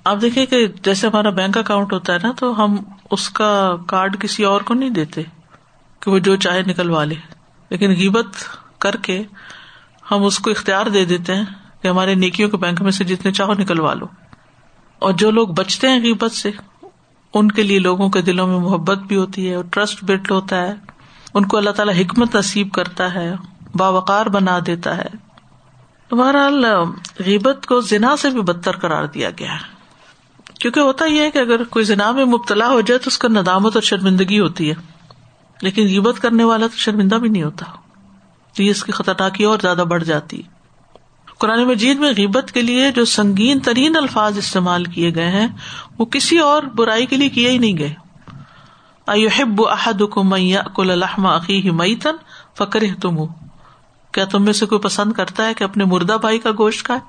آپ 0.04 0.18
دیکھیں 0.22 0.46
کہ 0.46 0.68
جیسے 0.68 1.08
ہمارا 1.08 1.30
بینک 1.30 1.58
اکاؤنٹ 1.58 1.94
ہوتا 1.94 2.14
ہے 2.14 2.18
نا، 2.24 2.32
تو 2.40 2.64
ہم 2.64 2.78
اس 3.12 3.30
کا 3.30 3.76
کارڈ 3.88 4.22
کسی 4.22 4.44
اور 4.44 4.62
کو 4.62 4.74
نہیں 4.74 4.90
دیتے 4.90 5.22
کہ 6.00 6.12
وہ 6.12 6.20
جو 6.20 6.36
چاہے 6.36 6.62
نکلوا 6.62 7.04
لے۔ 7.04 7.16
لیکن 7.70 7.90
غیبت 7.90 8.28
کر 8.80 8.96
کے 8.96 9.24
ہم 10.12 10.24
اس 10.24 10.40
کو 10.40 10.52
اختیار 10.52 10.86
دے 10.86 11.06
دیتے 11.06 11.36
ہیں 11.36 11.44
کہ 11.82 11.88
ہمارے 11.88 12.16
نیکیوں 12.16 12.50
کے 12.50 12.58
بینک 12.58 12.82
میں 12.82 12.92
سے 12.92 13.04
جتنے 13.04 13.32
چاہو 13.32 13.54
نکلوا 13.54 13.94
لو۔ 13.94 14.06
اور 15.00 15.14
جو 15.14 15.32
لوگ 15.32 15.48
بچتے 15.48 15.88
ہیں 15.88 16.00
غیبت 16.00 16.32
سے، 16.32 16.52
ان 17.34 17.52
کے 17.52 17.64
لیے 17.64 17.80
لوگوں 17.80 18.10
کے 18.10 18.22
دلوں 18.22 18.48
میں 18.48 18.60
محبت 18.60 18.98
بھی 18.98 19.16
ہوتی 19.16 19.50
ہے 19.50 19.56
اور 19.56 19.64
ٹرسٹ 19.72 20.04
بلڈ 20.04 20.32
ہوتا 20.32 20.62
ہے۔ 20.62 20.74
ان 21.34 21.46
کو 21.46 21.58
اللہ 21.58 21.70
تعالیٰ 21.70 21.94
حکمت 22.00 22.36
نصیب 22.36 22.72
کرتا 22.72 23.14
ہے، 23.14 23.34
باوقار 23.76 24.26
بنا 24.26 24.60
دیتا 24.66 24.98
ہے۔ 24.98 25.28
بہرحال، 26.16 26.66
غیبت 27.26 27.66
کو 27.66 27.82
زنا 27.82 28.18
سے 28.18 28.30
بھی 28.30 28.42
بدتر 28.42 28.76
کرار 28.76 29.06
دیا 29.06 29.30
گیا 29.40 29.54
ہے۔ 29.54 29.78
کیونکہ 30.60 30.80
ہوتا 30.80 31.06
یہ 31.06 31.22
ہے 31.22 31.32
کہ 31.32 31.38
اگر 31.38 31.64
کوئی 31.64 31.86
زنا 31.86 32.12
میں 32.12 32.26
مبتلا 32.26 32.68
ہو 32.68 32.82
جائے 32.82 32.98
تو 32.98 33.08
اس 33.08 33.18
کا 33.18 33.28
ندامت 33.28 33.76
اور 33.76 33.84
شرمندگی 33.84 34.40
ہوتی 34.40 34.70
ہے۔ 34.70 34.76
لیکن 35.62 35.84
غیبت 35.84 36.22
کرنے 36.22 36.44
والا 36.44 36.68
تو 36.68 36.78
شرمندہ 36.78 37.16
بھی 37.16 37.30
نہیں 37.30 37.44
ہوتا۔ 37.44 37.66
تو 38.58 38.64
یہ 38.64 38.72
اس 38.72 38.84
کی 38.84 38.92
خطرناکی 38.92 39.44
اور 39.44 39.60
زیادہ 39.62 39.84
بڑھ 39.90 40.04
جاتی۔ 40.04 40.42
قرآن 41.40 41.64
مجید 41.64 42.00
میں 42.00 42.12
غیبت 42.18 42.52
کے 42.52 42.62
لیے 42.62 42.92
جو 42.92 43.06
سنگین 43.06 43.60
ترین 43.60 43.98
الفاظ 43.98 44.38
استعمال 44.38 44.84
کیے 44.84 45.16
گئے 45.16 45.28
ہیں، 45.28 45.48
وہ 45.98 46.06
کسی 46.06 46.38
اور 46.38 46.64
برائی 46.64 47.06
کے 47.06 47.18
لیے 47.18 47.30
کیے 47.30 47.50
ہی 47.50 47.58
نہیں 47.58 47.78
گئے۔ 47.78 47.94
ایحب 49.08 49.68
احدکم 49.68 50.30
من 50.30 50.42
یاکل 50.42 51.00
لحم 51.00 51.26
اخیہ 51.26 51.72
میتا 51.72 52.10
تم 53.02 53.26
کیا 54.12 54.26
تم 54.26 54.46
میں 54.46 54.54
سے 54.54 54.66
کوئی 54.66 54.82
پسند 54.82 55.14
کرتا 55.14 55.46
ہے 55.46 55.54
کہ 55.54 55.64
اپنے 55.64 55.86
مردہ 55.86 56.18
بھائی 56.22 56.40
کا 56.40 56.52
گوشت 56.58 56.86
کھائے؟ 56.86 57.00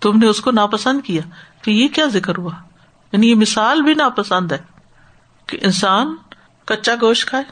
تم 0.00 0.18
نے 0.18 0.26
اس 0.26 0.40
کو 0.40 0.50
ناپسند 0.50 1.00
کیا۔ 1.04 1.22
کہ 1.62 1.70
یہ 1.70 1.88
کیا 1.88 2.06
ذکر 2.06 2.36
ہوا؟ 2.38 2.52
یعنی 3.12 3.30
یہ 3.30 3.34
مثال 3.34 3.82
بھی 3.82 3.94
ناپسند 3.94 4.52
ہے 4.52 4.58
کہ 5.46 5.58
انسان 5.62 6.16
کچا 6.64 6.94
گوشت 7.00 7.28
کھائے، 7.28 7.44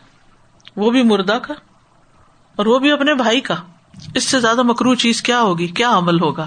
وہ 0.77 0.91
بھی 0.91 1.03
مردہ 1.03 1.39
کا۔ 1.43 1.55
اور 2.57 2.67
وہ 2.67 2.79
بھی 2.79 2.91
اپنے 2.91 3.15
بھائی 3.15 3.41
کا۔ 3.41 3.55
اس 4.15 4.25
سے 4.25 4.41
زیادہ 4.41 4.63
مکرو 4.63 4.95
چیز 4.95 5.23
کیا 5.23 5.41
ہوگی؟ 5.41 5.67
کیا 5.67 5.99
عمل 5.99 6.21
ہوگا؟ 6.21 6.47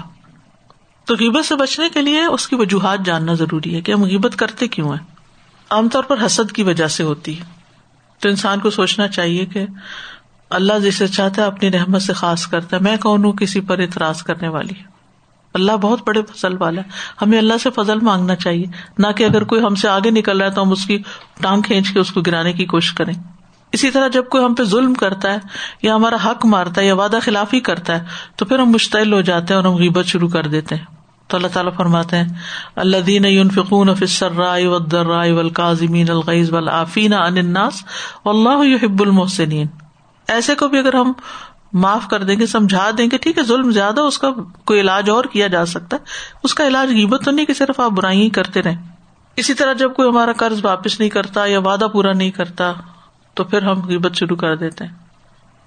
تو 1.04 1.14
غیبت 1.14 1.44
سے 1.44 1.56
بچنے 1.56 1.88
کے 1.88 2.02
لیے 2.02 2.24
اس 2.24 2.48
کی 2.48 2.56
وجوہات 2.56 2.98
جاننا 3.04 3.34
ضروری 3.34 3.74
ہے 3.74 3.80
کہ 3.80 3.92
ہم 3.92 4.04
غیبت 4.04 4.36
کرتے 4.36 4.68
کیوں 4.68 4.88
ہیں۔ 4.88 5.06
عام 5.70 5.88
طور 5.88 6.02
پر 6.02 6.26
حسد 6.26 6.52
کی 6.52 6.62
وجہ 6.62 6.86
سے 6.86 7.02
ہوتی 7.02 7.40
ہے۔ 7.40 7.44
تو 8.18 8.28
انسان 8.28 8.60
کو 8.60 8.70
سوچنا 8.70 9.08
چاہیے 9.08 9.46
کہ 9.46 9.66
اللہ 10.50 10.72
جسے 10.78 11.06
چاہتا 11.06 11.42
ہے 11.42 11.46
اپنی 11.46 11.70
رحمت 11.70 12.02
سے 12.02 12.12
خاص 12.12 12.46
کرتا 12.46 12.76
ہے۔ 12.76 12.82
میں 12.82 12.96
کون 12.96 13.24
ہوں؟ 13.24 13.32
کسی 13.32 13.60
پر 13.60 13.78
اعتراض 13.78 14.22
کرنے 14.22 14.48
والی۔ 14.48 14.74
اللہ 15.54 15.72
بہت 15.72 16.00
بڑے 16.06 16.22
فضل 16.22 16.56
والا 16.58 16.82
ہے۔ 16.82 16.88
ہمیں 17.22 17.38
اللہ 17.38 17.54
سے 17.62 17.70
فضل 17.70 18.00
مانگنا 18.00 18.34
چاہیے۔ 18.34 18.64
نہ 18.98 19.06
کہ 19.16 19.24
اگر 19.24 19.44
کوئی 19.44 19.62
ہم 19.62 19.74
سے 19.74 19.88
آگے 19.88 20.10
نکل 20.10 20.38
رہا 20.40 20.48
ہے 20.48 20.54
تو 20.54 20.62
ہم 20.62 20.70
اس 20.72 20.86
کی 20.86 20.98
ٹانگ 21.40 21.62
کھینچ 21.62 21.92
کے 21.92 21.98
اس 21.98 22.12
کو 22.12 22.20
گرانے 22.20 22.52
کی 22.52 22.66
کوشش 22.66 22.92
کریں۔ 22.92 23.37
اسی 23.72 23.90
طرح 23.90 24.08
جب 24.08 24.28
کوئی 24.28 24.44
ہم 24.44 24.54
پہ 24.54 24.64
ظلم 24.64 24.94
کرتا 24.94 25.32
ہے 25.32 25.38
یا 25.82 25.94
ہمارا 25.94 26.16
حق 26.24 26.46
مارتا 26.46 26.80
ہے 26.80 26.86
یا 26.86 26.94
وعدہ 26.94 27.18
خلافی 27.22 27.60
کرتا 27.60 28.00
ہے، 28.00 28.04
تو 28.36 28.44
پھر 28.44 28.58
ہم 28.58 28.70
مشتعل 28.70 29.12
ہو 29.12 29.20
جاتے 29.20 29.54
ہیں 29.54 29.62
اور 29.62 29.72
ہم 29.72 29.78
غیبت 29.78 30.06
شروع 30.06 30.28
کر 30.28 30.46
دیتے 30.46 30.74
ہیں۔ 30.74 30.84
تو 31.26 31.36
اللہ 31.36 31.48
تعالیٰ 31.48 31.72
فرماتے 31.76 32.16
ہیں 32.16 32.28
اللہ 32.76 32.96
دین 32.96 33.48
فکون 33.48 33.94
فصر 33.94 34.32
رائے 34.32 34.66
ودر 34.66 35.06
رائے 35.06 35.32
ولقاظمین 35.32 36.10
الغیز 36.10 36.52
ولافین 36.52 37.12
اناس 37.12 37.84
اللہ 38.24 38.84
حب 38.84 39.02
المحسنین۔ 39.02 39.66
ایسے 40.28 40.54
کو 40.54 40.68
بھی 40.68 40.78
اگر 40.78 40.94
ہم 40.94 41.12
معاف 41.72 42.08
کر 42.08 42.22
دیں 42.22 42.36
گے، 42.38 42.46
سمجھا 42.46 42.90
دیں 42.98 43.06
گے، 43.12 43.18
ٹھیک 43.18 43.38
ہے، 43.38 43.42
ظلم 43.42 43.70
زیادہ، 43.70 44.00
اس 44.00 44.18
کا 44.18 44.28
کوئی 44.64 44.80
علاج 44.80 45.10
اور 45.10 45.24
کیا 45.24 45.46
جا 45.46 45.66
سکتا 45.66 45.96
ہے۔ 45.96 46.04
اس 46.42 46.54
کا 46.54 46.66
علاج 46.66 46.88
غیبت 46.88 47.24
تو 47.24 47.30
نہیں 47.30 47.46
کہ 47.46 47.54
صرف 47.54 47.80
آپ 47.80 47.90
برائی 47.90 48.30
کرتے 48.30 48.62
رہیں۔ 48.62 48.76
اسی 49.36 49.54
طرح 49.54 49.72
جب 49.72 49.94
کوئی 49.94 50.08
ہمارا 50.08 50.32
قرض 50.32 50.64
واپس 50.64 51.00
نہیں 51.00 51.10
کرتا 51.10 51.46
یا 51.46 51.58
وعدہ 51.58 51.86
پورا 51.92 52.12
نہیں 52.12 52.30
کرتا 52.30 52.72
تو 53.38 53.44
پھر 53.44 53.62
ہم 53.62 53.82
غیبت 53.82 54.14
شروع 54.14 54.36
کر 54.36 54.56
دیتے 54.56 54.84
ہیں۔ 54.84 54.92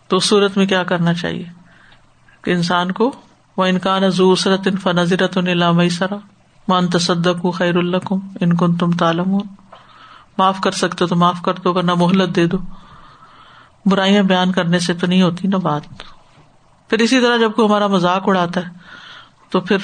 تو 0.07 0.17
اس 0.17 0.25
صورت 0.25 0.57
میں 0.57 0.65
کیا 0.65 0.83
کرنا 0.83 1.13
چاہیے؟ 1.13 1.45
کہ 2.41 2.51
انسان 2.51 2.91
کو 2.91 3.11
وہ 3.57 3.65
انکان 3.65 4.09
زورت 4.09 4.67
ان 4.67 4.77
فنزرت 4.77 5.37
ان 5.37 5.89
سرا 5.89 6.15
مان 6.67 6.87
تصدق 6.87 7.45
خیر 7.53 7.75
اللہ 7.75 8.13
ان 8.41 8.57
کن 8.57 8.75
تم 8.75 8.91
تالم 8.91 9.37
معاف 10.37 10.59
کر 10.63 10.71
سکتے 10.71 11.05
تو 11.05 11.15
معاف 11.15 11.41
کر 11.45 11.53
دو، 11.53 11.73
ورنہ 11.73 11.91
محلت 11.93 12.35
دے 12.35 12.47
دو۔ 12.47 12.57
برائیاں 13.85 14.23
بیان 14.23 14.51
کرنے 14.51 14.79
سے 14.79 14.93
تو 14.93 15.07
نہیں 15.07 15.21
ہوتی 15.21 15.47
نا 15.47 15.57
بات۔ 15.57 15.81
پھر 16.89 16.99
اسی 16.99 17.21
طرح 17.21 17.37
جب 17.37 17.51
کوئی 17.51 17.67
ہمارا 17.67 17.87
مذاق 17.87 18.23
اڑاتا 18.25 18.61
ہے، 18.61 18.71
تو 19.49 19.61
پھر 19.61 19.77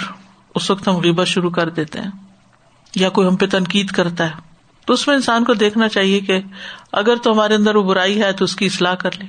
اس 0.55 0.71
وقت 0.71 0.87
ہم 0.87 0.95
غیبت 0.95 1.27
شروع 1.27 1.49
کر 1.49 1.69
دیتے 1.69 1.99
ہیں۔ 1.99 2.11
یا 2.95 3.09
کوئی 3.09 3.27
ہم 3.27 3.35
پہ 3.35 3.45
تنقید 3.45 3.91
کرتا 3.91 4.25
ہے۔ 4.25 4.47
تو 4.85 4.93
اس 4.93 5.07
میں 5.07 5.15
انسان 5.15 5.43
کو 5.43 5.53
دیکھنا 5.53 5.87
چاہیے 5.87 6.19
کہ 6.19 6.39
اگر 6.91 7.15
تو 7.15 7.31
ہمارے 7.31 7.55
اندر 7.55 7.75
وہ 7.75 7.83
برائی 7.83 8.21
ہے 8.21 8.31
تو 8.31 8.45
اس 8.45 8.55
کی 8.55 8.65
اصلاح 8.65 8.93
کر 8.93 9.09
لے 9.19 9.25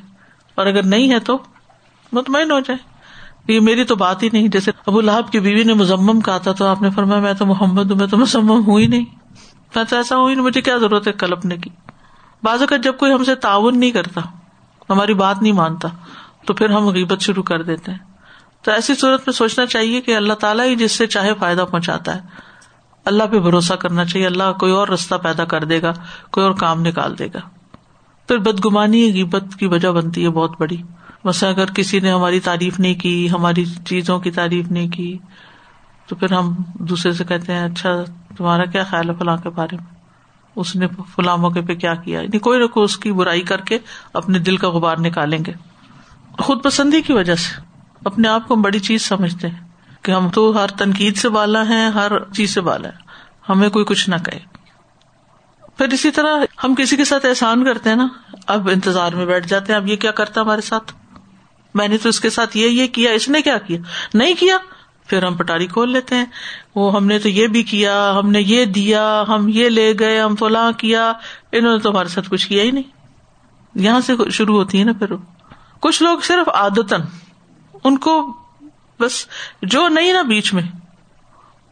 اور 0.54 0.66
اگر 0.66 0.82
نہیں 0.82 1.10
ہے 1.10 1.18
تو 1.18 1.38
مطمئن 2.12 2.50
ہو 2.50 2.60
جائے 2.60 2.98
یہ 3.52 3.60
میری 3.60 3.84
تو 3.84 3.96
بات 3.96 4.22
ہی 4.22 4.28
نہیں، 4.32 4.48
جیسے 4.48 4.70
ابو 4.86 5.00
لہب 5.00 5.32
کی 5.32 5.40
بیوی 5.40 5.64
نے 5.64 5.74
مزمم 5.74 6.20
کہا 6.20 6.38
تھا 6.38 6.52
تو 6.52 6.66
آپ 6.66 6.82
نے 6.82 6.90
فرمایا، 6.90 7.20
میں 7.20 7.34
تو 7.34 7.46
محمد 7.46 7.90
ہوں، 7.90 7.98
میں 7.98 8.06
تو 8.06 8.18
مزمم 8.18 8.66
ہوں 8.66 8.78
ہی 8.78 8.86
نہیں۔ 8.86 9.04
میں 9.76 9.84
تو 9.84 9.96
ایسا 9.96 10.16
ہوں 10.16 10.30
ہی 10.30 10.34
نہیں، 10.34 10.44
مجھے 10.44 10.60
کیا 10.60 10.76
ضرورت 10.76 11.08
ہے 11.08 11.12
کلپنے 11.12 11.56
کی؟ 11.56 11.70
بعض 12.42 12.60
اوقات 12.60 12.84
جب 12.84 12.96
کوئی 12.96 13.12
ہم 13.12 13.24
سے 13.24 13.34
تعاون 13.34 13.80
نہیں 13.80 13.90
کرتا، 13.90 14.20
ہماری 14.90 15.14
بات 15.14 15.42
نہیں 15.42 15.52
مانتا، 15.52 15.88
تو 16.46 16.54
پھر 16.54 16.70
ہم 16.70 16.88
غیبت 16.88 17.20
شروع 17.20 17.42
کر 17.42 17.62
دیتے 17.62 17.90
ہیں۔ 17.90 17.98
تو 18.62 18.70
ایسی 18.70 18.94
صورت 18.94 19.20
میں 19.20 19.32
سوچنا 19.32 19.66
چاہیے 19.66 20.00
کہ 20.00 20.16
اللہ 20.16 20.32
تعالیٰ 20.32 20.66
ہی 20.66 20.76
جس 20.76 20.92
سے 20.92 21.06
چاہے 21.06 21.34
فائدہ 21.34 21.64
پہنچاتا 21.70 22.14
ہے۔ 22.14 22.20
اللہ 23.08 23.22
پہ 23.30 23.38
بھروسہ 23.38 23.74
کرنا 23.74 24.04
چاہیے، 24.04 24.26
اللہ 24.26 24.52
کوئی 24.60 24.72
اور 24.72 24.88
رستہ 24.88 25.14
پیدا 25.14 25.44
کر 25.44 25.64
دے 25.64 25.82
گا، 25.82 25.92
کوئی 26.30 26.46
اور 26.46 26.54
کام 26.54 26.80
نکال 26.80 27.18
دے 27.18 27.26
گا۔ 27.34 27.38
پھر 28.28 28.38
بدگمانی، 28.38 29.12
غیبت 29.12 29.44
کی 29.58 29.66
وجہ 29.66 29.88
بنتی 29.88 30.24
ہے 30.24 30.30
بہت 30.30 30.60
بڑی۔ 30.60 30.76
بس 31.24 31.44
اگر 31.44 31.66
کسی 31.66 32.00
نے 32.00 32.12
ہماری 32.12 32.40
تعریف 32.40 32.80
نہیں 32.80 32.94
کی، 32.94 33.30
ہماری 33.30 33.64
چیزوں 33.64 34.18
کی 34.18 34.30
تعریف 34.30 34.70
نہیں 34.70 34.88
کی، 34.88 35.18
تو 36.06 36.16
پھر 36.16 36.32
ہم 36.32 36.54
دوسرے 36.74 37.12
سے 37.12 37.24
کہتے 37.24 37.52
ہیں 37.52 37.64
اچھا 37.64 37.90
تمہارا 38.36 38.64
کیا 38.64 38.84
خیال 38.84 39.10
ہے 39.10 39.14
فلاں 39.14 39.36
کے 39.36 39.50
بارے 39.50 39.76
میں؟ 39.76 39.94
اس 40.56 40.76
نے 40.76 40.86
فلاں 41.14 41.36
موقع 41.36 41.58
پہ 41.68 41.74
کیا 41.74 41.94
کیا؟ 41.94 42.20
یعنی 42.20 42.38
کوئی 42.38 42.60
نہ 42.60 42.66
کوئی 42.66 42.84
اس 42.84 42.98
کی 42.98 43.12
برائی 43.12 43.42
کر 43.42 43.60
کے 43.60 43.78
اپنے 44.12 44.38
دل 44.38 44.56
کا 44.56 44.68
غبار 44.68 44.96
نکالیں 44.98 45.38
گے۔ 45.46 45.52
خود 46.38 46.62
پسندی 46.62 47.02
کی 47.02 47.12
وجہ 47.12 47.34
سے 47.34 47.60
اپنے 48.04 48.28
آپ 48.28 48.48
کو 48.48 48.54
ہم 48.54 48.62
بڑی 48.62 48.78
چیز 48.78 49.02
سمجھتے 49.02 49.48
ہیں۔ 49.48 49.67
کہ 50.08 50.12
ہم 50.12 50.28
تو 50.28 50.62
ہر 50.62 50.66
تنقید 50.66 51.16
سے 51.16 51.28
بالا 51.28 51.68
ہیں، 51.68 51.90
ہر 51.90 52.12
چیز 52.32 52.54
سے 52.54 52.60
بالا 52.60 52.88
ہے 52.88 52.94
ہمیں 53.48 53.68
کوئی 53.68 53.84
کچھ 53.84 54.10
نہ 54.10 54.16
کہے۔ 54.16 54.38
پھر 55.78 55.88
اسی 55.88 56.10
طرح 56.10 56.44
ہم 56.64 56.74
کسی 56.74 56.96
کے 56.96 57.04
ساتھ 57.04 57.26
احسان 57.26 57.64
کرتے 57.64 57.88
ہیں 57.88 57.96
نا، 57.96 58.08
اب 58.46 58.68
انتظار 58.68 59.12
میں 59.12 59.26
بیٹھ 59.26 59.48
جاتے 59.48 59.72
ہیں، 59.72 59.80
اب 59.80 59.88
یہ 59.88 59.96
کیا 59.96 60.10
کرتا 60.10 60.40
ہمارے 60.40 60.60
ساتھ؟ 60.60 60.92
میں 61.74 61.88
نے 61.88 61.98
تو 61.98 62.08
اس 62.08 62.20
کے 62.20 62.30
ساتھ 62.30 62.56
یہ 62.56 62.68
یہ 62.68 62.86
کیا، 62.86 63.10
اس 63.10 63.28
نے 63.28 63.42
کیا 63.42 63.58
کیا؟ 63.58 63.78
نہیں 64.14 64.34
کیا۔ 64.34 64.58
پھر 65.06 65.24
ہم 65.24 65.34
پٹاری 65.34 65.66
کھول 65.66 65.92
لیتے 65.92 66.16
ہیں۔ 66.16 66.26
وہ 66.74 66.94
ہم 66.94 67.06
نے 67.06 67.18
تو 67.18 67.28
یہ 67.28 67.46
بھی 67.46 67.62
کیا، 67.62 68.14
ہم 68.18 68.30
نے 68.30 68.40
یہ 68.40 68.64
دیا، 68.64 69.24
ہم 69.28 69.46
یہ 69.48 69.68
لے 69.68 69.92
گئے، 70.00 70.20
ہم 70.20 70.36
فلاں 70.36 70.72
کیا۔ 70.72 71.12
انہوں 71.52 71.72
نے 71.72 71.78
تو 71.78 71.90
ہمارے 71.90 72.08
ساتھ 72.08 72.30
کچھ 72.30 72.48
کیا 72.48 72.62
ہی 72.62 72.70
نہیں۔ 72.70 72.90
یہاں 73.74 74.00
سے 74.00 74.30
شروع 74.30 74.56
ہوتی 74.56 74.78
ہے 74.78 74.84
نا 74.84 74.92
پھر۔ 74.92 75.06
کچھ 75.80 76.02
لوگ 76.02 76.18
صرف 76.18 76.48
آدتن 76.54 77.00
ان 77.84 77.98
کو 77.98 78.32
بس 79.00 79.26
جو 79.62 79.88
نہیں 79.88 80.12
نا 80.12 80.22
بیچ 80.22 80.54
میں، 80.54 80.62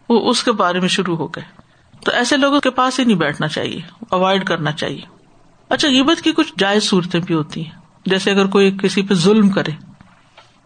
وہ 0.09 0.31
اس 0.31 0.43
کے 0.43 0.53
بارے 0.53 0.81
میں 0.81 0.89
شروع 0.89 1.17
ہو 1.17 1.27
گئے۔ 1.27 1.45
تو 2.05 2.13
ایسے 2.13 2.37
لوگوں 2.37 2.61
کے 2.61 2.71
پاس 2.71 3.01
ہی 3.01 3.05
نہیں 3.05 3.17
بیٹھنا 3.17 3.49
چاہیے 3.49 3.81
اوائڈ 4.11 4.45
کرنا 4.45 4.73
چاہیے۔ 4.73 5.01
اچھا 5.69 5.89
غیبت 5.89 6.23
کی 6.23 6.33
کچھ 6.33 6.53
جائز 6.59 6.83
صورتیں 6.83 7.21
بھی 7.21 7.35
ہوتی 7.35 7.65
ہیں۔ 7.65 7.71
جیسے 8.07 8.31
اگر 8.31 8.47
کوئی 8.47 8.77
کسی 8.83 9.03
پہ 9.03 9.15
ظلم 9.15 9.49
کرے، 9.49 9.71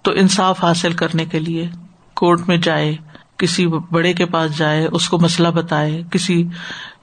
تو 0.02 0.10
انصاف 0.10 0.64
حاصل 0.64 0.92
کرنے 0.92 1.24
کے 1.24 1.38
لیے 1.38 1.68
کورٹ 2.14 2.48
میں 2.48 2.56
جائے، 2.56 2.96
کسی 3.36 3.66
بڑے 3.66 4.12
کے 4.12 4.26
پاس 4.26 4.58
جائے، 4.58 4.88
اس 4.92 5.08
کو 5.08 5.18
مسئلہ 5.18 5.48
بتائے، 5.48 6.02
کسی 6.12 6.48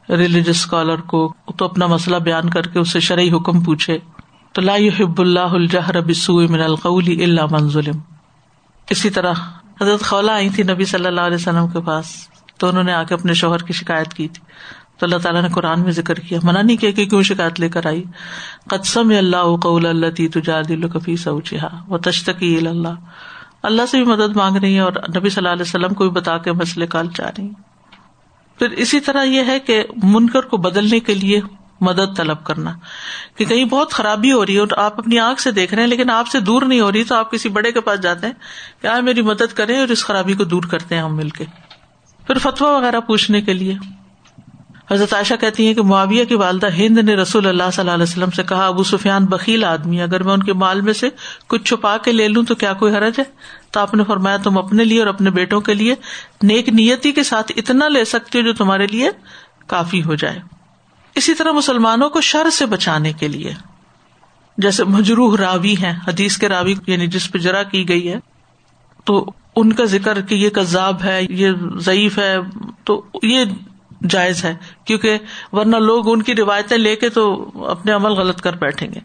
ریلیجس 0.09 0.49
اسکالر 0.49 1.01
کو 1.01 1.33
تو 1.57 1.65
اپنا 1.65 1.87
مسئلہ 1.87 2.17
بیان 2.17 2.49
کر 2.49 2.67
کے 2.67 2.79
اسے 2.79 2.99
شرعی 2.99 3.31
حکم 3.31 3.61
پوچھے۔ 3.61 3.97
تو 4.51 4.61
لا 4.61 4.75
حب 4.99 5.21
اللہ 5.21 5.39
الجہر 5.39 6.01
بسو 6.01 6.39
من 6.39 6.61
القلی 6.61 7.23
اللہ 7.23 7.41
من 7.51 7.69
ظلم۔ 7.69 8.16
اسی 8.89 9.09
طرح 9.09 9.33
حضرت 9.81 10.01
خولا 10.01 10.33
آئی 10.33 10.49
تھی 10.49 10.63
نبی 10.63 10.85
صلی 10.85 11.05
اللہ 11.05 11.21
علیہ 11.21 11.35
وسلم 11.35 11.67
کے 11.67 11.79
پاس، 11.81 12.05
تو 12.57 12.67
انہوں 12.67 12.83
نے 12.83 12.93
آ 12.93 13.03
کے 13.03 13.13
اپنے 13.13 13.33
شوہر 13.33 13.57
کی 13.57 13.73
شکایت 13.73 14.13
کی 14.13 14.27
تھی۔ 14.27 14.43
تو 14.97 15.05
اللہ 15.05 15.17
تعالیٰ 15.17 15.41
نے 15.41 15.47
قرآن 15.47 15.81
میں 15.81 15.91
ذکر 15.91 16.15
کیا۔ 16.15 16.39
منع 16.43 16.61
نہیں 16.61 16.77
کیا 16.77 16.91
کہ 16.91 17.05
کیوں 17.05 17.23
شکایت 17.23 17.59
لے 17.59 17.69
کر 17.69 17.85
آئی؟ 17.85 18.03
قدسم 18.69 19.09
اللہ 19.17 19.57
قول 19.61 19.85
اللہ 19.85 20.09
تی 20.09 20.27
تجا 20.27 20.61
دل 20.69 20.89
کفی 20.89 21.17
سوچا 21.17 21.67
وہ 21.87 21.97
تشتقی 21.97 22.67
اللہ۔ 22.67 22.87
اللہ 23.63 23.81
سے 23.91 24.03
بھی 24.03 24.11
مدد 24.11 24.35
مانگ 24.35 24.55
رہی 24.55 24.75
ہے 24.75 24.79
اور 24.79 24.93
نبی 24.93 25.29
صلی 25.29 25.37
اللہ 25.37 25.49
علیہ 25.49 25.61
وسلم 25.61 25.93
کو 25.93 26.03
بھی 26.03 26.11
بتا 26.11 26.37
کے 26.37 26.51
مسئلے 26.51 26.87
کال 26.87 27.09
چاہ 27.09 27.31
رہی 27.37 27.49
پھر 28.59 28.69
اسی 28.71 28.99
طرح 28.99 29.23
یہ 29.23 29.43
ہے 29.47 29.59
کہ 29.59 29.83
منکر 30.03 30.41
کو 30.41 30.57
بدلنے 30.57 30.99
کے 30.99 31.13
لیے 31.13 31.39
مدد 31.81 32.17
طلب 32.17 32.43
کرنا 32.43 32.73
کہ 33.37 33.45
کہیں 33.45 33.65
بہت 33.65 33.91
خرابی 33.91 34.31
ہو 34.31 34.45
رہی 34.45 34.55
ہے 34.55 34.59
اور 34.59 34.77
آپ 34.77 34.99
اپنی 34.99 35.19
آنکھ 35.19 35.41
سے 35.41 35.51
دیکھ 35.51 35.73
رہے 35.73 35.83
ہیں 35.83 35.89
لیکن 35.89 36.09
آپ 36.09 36.27
سے 36.27 36.39
دور 36.39 36.61
نہیں 36.61 36.79
ہو 36.79 36.91
رہی 36.91 37.03
تو 37.03 37.15
آپ 37.15 37.31
کسی 37.31 37.49
بڑے 37.49 37.71
کے 37.71 37.81
پاس 37.81 38.01
جاتے 38.01 38.27
ہیں 38.27 38.33
کہ 38.81 38.87
آئے 38.87 39.01
میری 39.01 39.21
مدد 39.21 39.53
کریں 39.53 39.79
اور 39.79 39.87
اس 39.87 40.05
خرابی 40.05 40.33
کو 40.33 40.43
دور 40.43 40.63
کرتے 40.63 40.95
ہیں 40.95 41.01
ہم 41.01 41.15
مل 41.15 41.29
کے۔ 41.29 41.43
پھر 42.27 42.37
فتوا 42.37 42.77
وغیرہ 42.77 42.99
پوچھنے 42.99 43.41
کے 43.41 43.53
لیے۔ 43.53 43.75
حضرت 44.91 45.13
عائشہ 45.13 45.33
کہتی 45.41 45.67
ہیں 45.67 45.73
کہ 45.73 45.81
معاویہ 45.81 46.25
کی 46.25 46.35
والدہ 46.35 46.67
ہند 46.71 46.97
نے 46.97 47.15
رسول 47.15 47.47
اللہ 47.47 47.63
صلی 47.73 47.81
اللہ 47.81 47.91
علیہ 47.91 48.03
وسلم 48.03 48.29
سے 48.29 48.43
کہا، 48.43 48.67
ابو 48.67 48.83
سفیان 48.83 49.25
بکیل 49.25 49.63
آدمی، 49.63 50.01
اگر 50.01 50.23
میں 50.23 50.33
ان 50.33 50.43
کے 50.43 50.53
مال 50.53 50.81
میں 50.81 50.93
سے 50.93 51.09
کچھ 51.47 51.63
چھپا 51.63 51.97
کے 51.97 52.11
لے 52.11 52.27
لوں 52.27 52.43
تو 52.43 52.55
کیا 52.55 52.73
کوئی 52.73 52.95
حرج 52.95 53.13
ہے؟ 53.19 53.23
تو 53.71 53.79
آپ 53.79 53.93
نے 53.93 54.03
فرمایا، 54.03 54.37
تم 54.37 54.57
اپنے 54.57 54.83
لیے 54.83 54.99
اور 54.99 55.07
اپنے 55.07 55.29
بیٹوں 55.29 55.61
کے 55.61 55.73
لیے 55.73 55.95
نیک 56.43 56.69
نیتی 56.69 57.11
کے 57.11 57.23
ساتھ 57.23 57.51
اتنا 57.55 57.87
لے 57.87 58.05
سکتے 58.05 58.39
ہو 58.39 58.43
جو 58.43 58.53
تمہارے 58.53 58.87
لیے 58.87 59.09
کافی 59.67 60.03
ہو 60.03 60.15
جائے۔ 60.15 60.56
اسی 61.17 61.33
طرح 61.33 61.51
مسلمانوں 61.51 62.09
کو 62.09 62.21
شر 62.21 62.49
سے 62.49 62.65
بچانے 62.65 63.13
کے 63.13 63.27
لیے۔ 63.27 63.53
جیسے 64.57 64.83
مجروح 64.83 65.37
راوی 65.37 65.75
ہے 65.81 65.93
حدیث 66.07 66.37
کے 66.37 66.49
راوی 66.49 66.75
یعنی 66.87 67.07
جس 67.07 67.31
پہ 67.31 67.37
جرا 67.37 67.63
کی 67.63 67.89
گئی 67.89 68.11
ہے، 68.11 68.19
تو 69.05 69.31
ان 69.55 69.73
کا 69.73 69.85
ذکر 69.85 70.21
کہ 70.21 70.35
یہ 70.35 70.49
کذاب 70.49 71.03
ہے، 71.03 71.23
یہ 71.29 71.49
ضعیف 71.75 72.17
ہے، 72.17 72.37
تو 72.83 73.05
یہ 73.23 73.45
جائز 74.09 74.45
ہے، 74.45 74.55
کیونکہ 74.85 75.17
ورنہ 75.51 75.77
لوگ 75.77 76.11
ان 76.11 76.21
کی 76.21 76.35
روایتیں 76.35 76.77
لے 76.77 76.95
کے 76.95 77.09
تو 77.09 77.51
اپنے 77.69 77.91
عمل 77.91 78.11
غلط 78.11 78.41
کر 78.41 78.55
بیٹھیں 78.55 78.93
گے۔ 78.93 78.99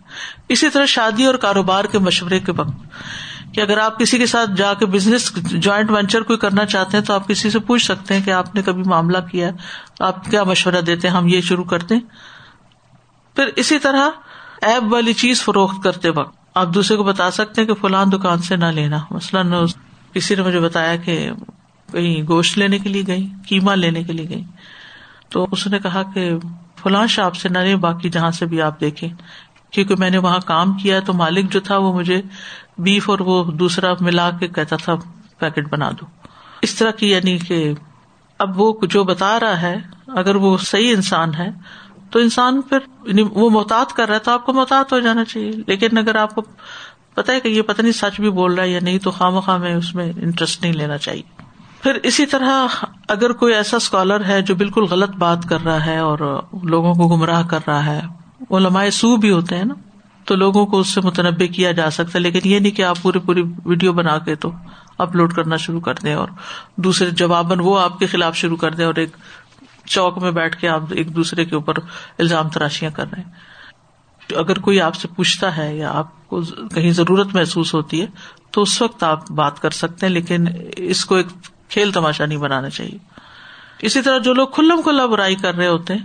اسی 0.49 0.69
طرح 0.69 0.87
شادی 0.87 1.25
اور 1.25 1.35
کاروبار 1.35 1.85
کے 1.85 1.99
مشورے 1.99 2.41
کے 2.41 2.53
وقت۔ 2.53 2.77
کہ 3.55 3.61
اگر 3.61 3.79
آپ 3.79 3.99
کسی 3.99 4.19
کے 4.19 4.27
ساتھ 4.27 4.51
جا 4.57 4.75
کے 4.75 4.87
بزنس 4.87 5.33
جوائنٹ 5.45 5.91
وینچر 5.91 6.23
کوئی 6.23 6.39
کرنا 6.39 6.67
چاہتے 6.67 6.97
ہیں 6.97 7.05
تو 7.05 7.15
آپ 7.15 7.29
کسی 7.29 7.51
سے 7.51 7.59
پوچھ 7.59 7.85
سکتے 7.85 8.15
ہیں 8.15 8.25
کہ 8.25 8.31
آپ 8.31 8.55
نے 8.55 8.63
کبھی 8.63 8.83
معاملہ 8.83 9.19
کیا 9.31 9.47
ہے، 9.47 9.53
آپ 10.01 10.25
کیا 10.25 10.45
مشورہ 10.45 10.81
دیتے 10.81 11.09
ہیں، 11.09 11.15
ہم 11.15 11.27
یہ 11.29 11.41
شروع 11.41 11.65
کرتے 11.65 11.95
پھر 13.37 13.51
اسی 13.57 13.79
طرح 13.79 14.11
ایپ 14.63 14.93
والی 14.93 15.13
چیز 15.13 15.43
فروخت 15.43 15.83
کرتے 15.85 16.11
وقت 16.11 16.37
آپ 16.55 16.75
دوسرے 16.75 16.97
کو 16.97 17.05
بتا 17.05 17.31
سکتے 17.31 17.61
ہیں 17.61 17.69
کہ 17.69 17.75
فلان 17.75 18.13
دکان 18.13 18.39
سے 18.39 18.57
نہ 18.57 18.65
لینا۔ 18.65 18.99
مثلاً 19.11 19.53
کسی 20.13 20.35
نے 20.35 20.43
مجھے 20.43 20.61
بتایا 20.61 20.97
کہ 20.97 21.31
کہیں 21.93 22.23
گوشت 22.29 22.59
لینے 22.59 22.79
کے 22.79 22.89
لیے 22.89 23.03
گئی 23.07 23.27
کیما 23.49 23.75
لینے 23.75 24.03
کے 24.03 24.13
لیے 24.13 24.29
گئی 24.29 24.45
تو 25.29 25.47
اس 25.53 25.67
نے 25.67 25.79
کہا 25.79 26.03
کہ 26.15 26.31
فلاں 26.83 27.07
شاپ 27.07 27.35
سے 27.35 27.49
نہ 27.49 27.59
لیں، 27.59 27.77
باقی 27.77 28.09
جہاں 28.09 28.31
سے 28.31 28.47
بھی 28.47 28.63
آپ 28.63 28.81
دیکھیں۔ 28.81 29.09
کیونکہ 29.71 29.95
میں 29.99 30.11
نے 30.11 30.19
وہاں 30.19 30.39
کام 30.47 30.73
کیا 30.73 31.01
تو 31.01 31.13
مالک 31.13 31.53
جو 31.53 31.61
تھا 31.61 31.77
وہ 31.77 31.93
مجھے 31.93 32.23
بیف 32.79 33.11
اور 33.11 33.19
وہ 33.19 33.45
دوسرا 33.45 33.93
ملا 34.01 34.31
کے 34.31 34.49
کہتا 34.49 34.77
تھا، 34.77 34.95
پیکٹ 35.39 35.69
بنا 35.69 35.91
دو. 35.91 36.07
اس 36.63 36.75
طرح 36.75 36.91
کی 36.91 37.11
یعنی 37.11 37.39
کہ 37.39 37.73
اب 38.39 38.61
وہ 38.61 38.75
جو 38.83 39.05
بتا 39.05 39.41
رہا 39.41 39.63
ہے، 39.63 39.77
اگر 40.09 40.35
وہ 40.35 40.57
صحیح 40.57 40.95
انسان 40.95 41.35
ہے، 41.35 41.51
تو 42.11 42.19
انسان 42.19 42.63
پھر 42.63 42.79
یعنی 43.07 43.23
وہ 43.23 43.51
محتاط 43.51 43.93
کر 43.93 44.07
رہا 44.07 44.15
ہے 44.15 44.21
تو 44.21 44.31
آپ 44.31 44.47
کو 44.47 44.53
محتاط 44.53 44.93
ہو 44.93 45.01
جانا 45.01 45.25
چاہیے۔ 45.25 45.53
لیکن 45.67 45.99
اگر 45.99 46.15
آپ 46.15 46.35
کو 46.35 46.43
پتا 47.15 47.33
ہے 47.33 47.41
کہ 47.41 47.49
یہ 47.49 47.63
پتہ 47.63 47.83
نہیں 47.83 47.93
سچ 47.93 48.21
بھی 48.21 48.31
بول 48.31 48.55
رہا 48.55 48.63
ہے 48.63 48.69
یا 48.69 48.81
نہیں، 48.83 48.99
تو 48.99 49.11
خواہ 49.11 49.31
مخواہ 49.31 49.57
میں 49.57 49.75
اس 49.75 49.95
میں 49.95 50.13
انٹرسٹ 50.17 50.63
نہیں 50.63 50.73
لینا 50.73 50.99
چاہیے۔ 50.99 51.43
پھر 51.83 51.95
اسی 52.03 52.27
طرح 52.27 52.67
اگر 53.09 53.33
کوئی 53.33 53.55
ایسا 53.55 53.77
اسکالر 53.77 54.25
ہے 54.25 54.43
جو 54.43 54.55
بالکل 54.55 54.85
غلط 54.85 55.11
بات 55.11 55.39
کر 55.49 55.65
رہا 55.65 55.87
ہے 55.87 55.99
اور 55.99 56.43
لوگوں 56.63 56.95
کو 56.95 57.09
گمراہ 57.09 57.47
کر 57.47 57.59
رہا 57.67 57.87
ہے 57.87 58.01
وہ 58.51 58.59
لمائے 58.59 58.91
سو 58.91 59.17
بھی 59.17 59.31
ہوتے 59.31 59.57
ہیں 59.57 59.65
نا 59.65 59.75
تو 60.25 60.37
لوگوں 60.37 60.67
کو 60.67 60.79
اس 60.79 60.89
سے 60.89 61.01
متنوع 61.01 61.47
کیا 61.47 61.73
جا 61.73 61.91
سکتا 61.91 62.13
ہے، 62.15 62.21
لیکن 62.21 62.41
یہ 62.45 62.59
نہیں 62.59 62.73
کہ 62.73 62.83
آپ 62.83 63.03
پوری 63.03 63.19
پوری 63.19 63.43
ویڈیو 63.65 63.93
بنا 63.93 64.19
کے 64.19 64.35
تو 64.35 64.51
اپلوڈ 64.99 65.33
کرنا 65.33 65.57
شروع 65.57 65.81
کر 65.81 65.95
دیں 65.95 66.15
اور 66.15 66.29
دوسرے 66.77 67.11
جواباً 67.11 67.61
وہ 67.61 67.79
آپ 67.81 67.99
کے 67.99 68.07
خلاف 68.07 68.37
شروع 68.37 68.57
کر 68.57 68.75
دیں 68.75 68.85
اور 68.85 68.95
ایک 68.95 69.17
چوک 69.87 70.19
میں 70.19 70.31
بیٹھ 70.31 70.57
کے 70.61 70.69
آپ 70.69 70.83
ایک 70.91 71.17
دوسرے 71.17 71.45
کے 71.45 71.55
اوپر 71.55 71.79
الزام 72.19 72.49
تراشیاں 72.49 72.91
کر 72.91 73.11
رہے 73.13 73.23
ہیں۔ 73.23 74.37
اگر 74.37 74.59
کوئی 74.59 74.81
آپ 74.81 74.95
سے 74.95 75.09
پوچھتا 75.09 75.57
ہے 75.57 75.77
یا 75.77 75.91
آپ 75.93 76.29
کو 76.29 76.41
کہیں 76.75 76.91
ضرورت 76.93 77.35
محسوس 77.35 77.75
ہوتی 77.75 78.01
ہے، 78.01 78.07
تو 78.51 78.63
اس 78.63 78.83
وقت 78.83 79.03
آپ 79.03 79.31
بات 79.31 79.61
کر 79.63 79.71
سکتے 79.71 80.07
ہیں، 80.07 80.13
لیکن 80.13 80.47
اس 80.77 81.05
کو 81.05 81.15
ایک 81.15 81.27
کھیل 81.69 81.93
تماشا 81.93 82.27
نہیں 82.27 82.39
بنانا 82.39 82.71
چاہیے۔ 82.71 82.99
اسی 83.83 84.03
طرح 84.03 84.19
جو 84.19 84.35
لوگ 84.35 84.49
کھلم 84.49 84.83
کھلا 84.83 85.07
برائی 85.07 85.35
کر 85.35 85.55
رہے 85.55 85.69
ہوتے 85.69 85.95
ہیں، 85.95 86.05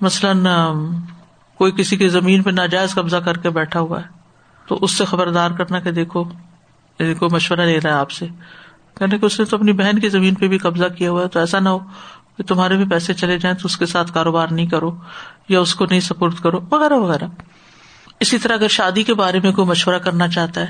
مثلاً 0.00 0.46
کوئی 1.62 1.72
کسی 1.72 1.96
کی 1.96 2.08
زمین 2.08 2.42
پہ 2.42 2.50
ناجائز 2.50 2.94
قبضہ 2.94 3.16
کر 3.16 3.38
کے 3.38 3.50
بیٹھا 3.50 3.80
ہوا 3.80 4.00
ہے۔ 4.00 4.06
تو 4.68 4.78
اس 4.82 4.92
سے 4.92 5.04
خبردار 5.04 5.50
کرنا 5.50 5.80
کہ 5.80 5.90
دیکھو 5.90 6.24
کوئی 6.98 7.28
مشورہ 7.32 7.60
لے 7.60 7.78
رہا 7.80 7.90
ہے 7.90 7.94
آپ 7.94 8.10
سے۔ 8.10 8.26
کہنے 8.98 9.18
کہ 9.18 9.26
اس 9.26 9.38
نے 9.38 9.44
تو 9.44 9.56
اپنی 9.56 9.72
بہن 9.72 9.98
کی 9.98 10.08
زمین 10.08 10.34
پہ 10.34 10.48
بھی 10.48 10.58
قبضہ 10.58 10.84
کیا 10.84 11.10
ہوا 11.10 11.22
ہے، 11.22 11.28
تو 11.28 11.40
ایسا 11.40 11.58
نہ 11.58 11.68
ہو 11.68 11.78
کہ 12.36 12.42
تمہارے 12.42 12.76
بھی 12.76 12.84
پیسے 12.84 13.14
چلے 13.14 13.38
جائیں 13.38 13.56
تو 13.56 13.66
اس 13.66 13.76
کے 13.76 13.86
ساتھ 13.86 14.12
کاروبار 14.12 14.48
نہیں 14.48 14.66
کرو 14.66 14.96
یا 15.48 15.60
اس 15.60 15.74
کو 15.74 15.86
نہیں 15.90 16.00
سپورٹ 16.00 16.40
کرو، 16.40 16.60
وغیرہ 16.70 16.92
وغیرہ۔ 16.92 17.28
اسی 18.20 18.38
طرح 18.38 18.52
اگر 18.52 18.68
شادی 18.68 19.02
کے 19.02 19.14
بارے 19.14 19.40
میں 19.42 19.52
کوئی 19.52 19.68
مشورہ 19.68 19.98
کرنا 19.98 20.28
چاہتا 20.28 20.60
ہے، 20.60 20.66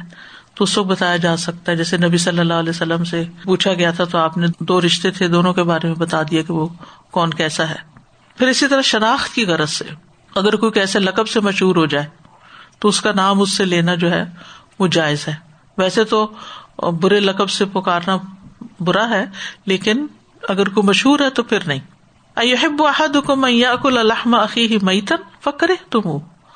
تو 0.55 0.65
اس 0.65 0.79
وقت 0.79 0.89
بتایا 0.89 1.17
جا 1.17 1.37
سکتا 1.37 1.73
ہے۔ 1.73 1.77
جیسے 1.77 1.97
نبی 1.97 2.17
صلی 2.17 2.39
اللہ 2.39 2.55
علیہ 2.55 2.71
وسلم 2.71 3.05
سے 3.05 3.25
پوچھا 3.45 3.75
گیا 3.75 3.91
تھا، 3.91 4.05
تو 4.05 4.19
آپ 4.19 4.39
نے 4.39 4.47
دو 4.61 4.81
رشتے 4.81 5.11
تھے، 5.11 5.29
دونوں 5.29 5.55
کے 5.55 5.63
بارے 5.63 5.87
میں 5.87 5.97
بتا 5.97 6.23
دیا 6.23 6.43
کہ 6.43 6.53
وہ 6.53 6.67
کون 7.11 7.31
کیسا 7.31 7.69
ہے۔ 7.69 8.01
پھر 8.39 8.47
اسی 8.47 8.67
طرح 8.67 8.83
شناخت 8.83 9.35
کی 9.35 9.47
غرض 9.47 9.71
سے۔ 9.71 10.12
اگر 10.35 10.57
کوئی 10.57 10.73
کیسے 10.73 10.99
لقب 10.99 11.29
سے 11.29 11.41
مشہور 11.41 11.77
ہو 11.77 11.87
جائے 11.87 12.07
تو 12.79 12.89
اس 12.89 13.01
کا 13.01 13.13
نام 13.13 13.41
اس 13.41 13.57
سے 13.57 13.65
لینا 13.65 13.95
جو 13.95 14.11
ہے 14.11 14.25
وہ 14.79 14.87
جائز 14.87 15.29
ہے۔ 15.29 15.35
ویسے 15.79 16.05
تو 16.05 16.33
برے 16.77 17.21
لقب 17.21 17.51
سے 17.51 17.65
پکارنا 17.65 18.17
برا 18.81 19.11
ہے، 19.11 19.25
لیکن 19.67 20.07
اگر 20.49 20.69
کوئی 20.69 20.87
مشہور 20.87 21.21
ہے 21.21 21.31
تو 21.31 21.43
پھر 21.43 21.59
نہیں۔ 21.67 21.81
عقی 24.35 24.79
میتن 24.83 25.17
فکرے 25.45 25.75
تم 25.91 26.01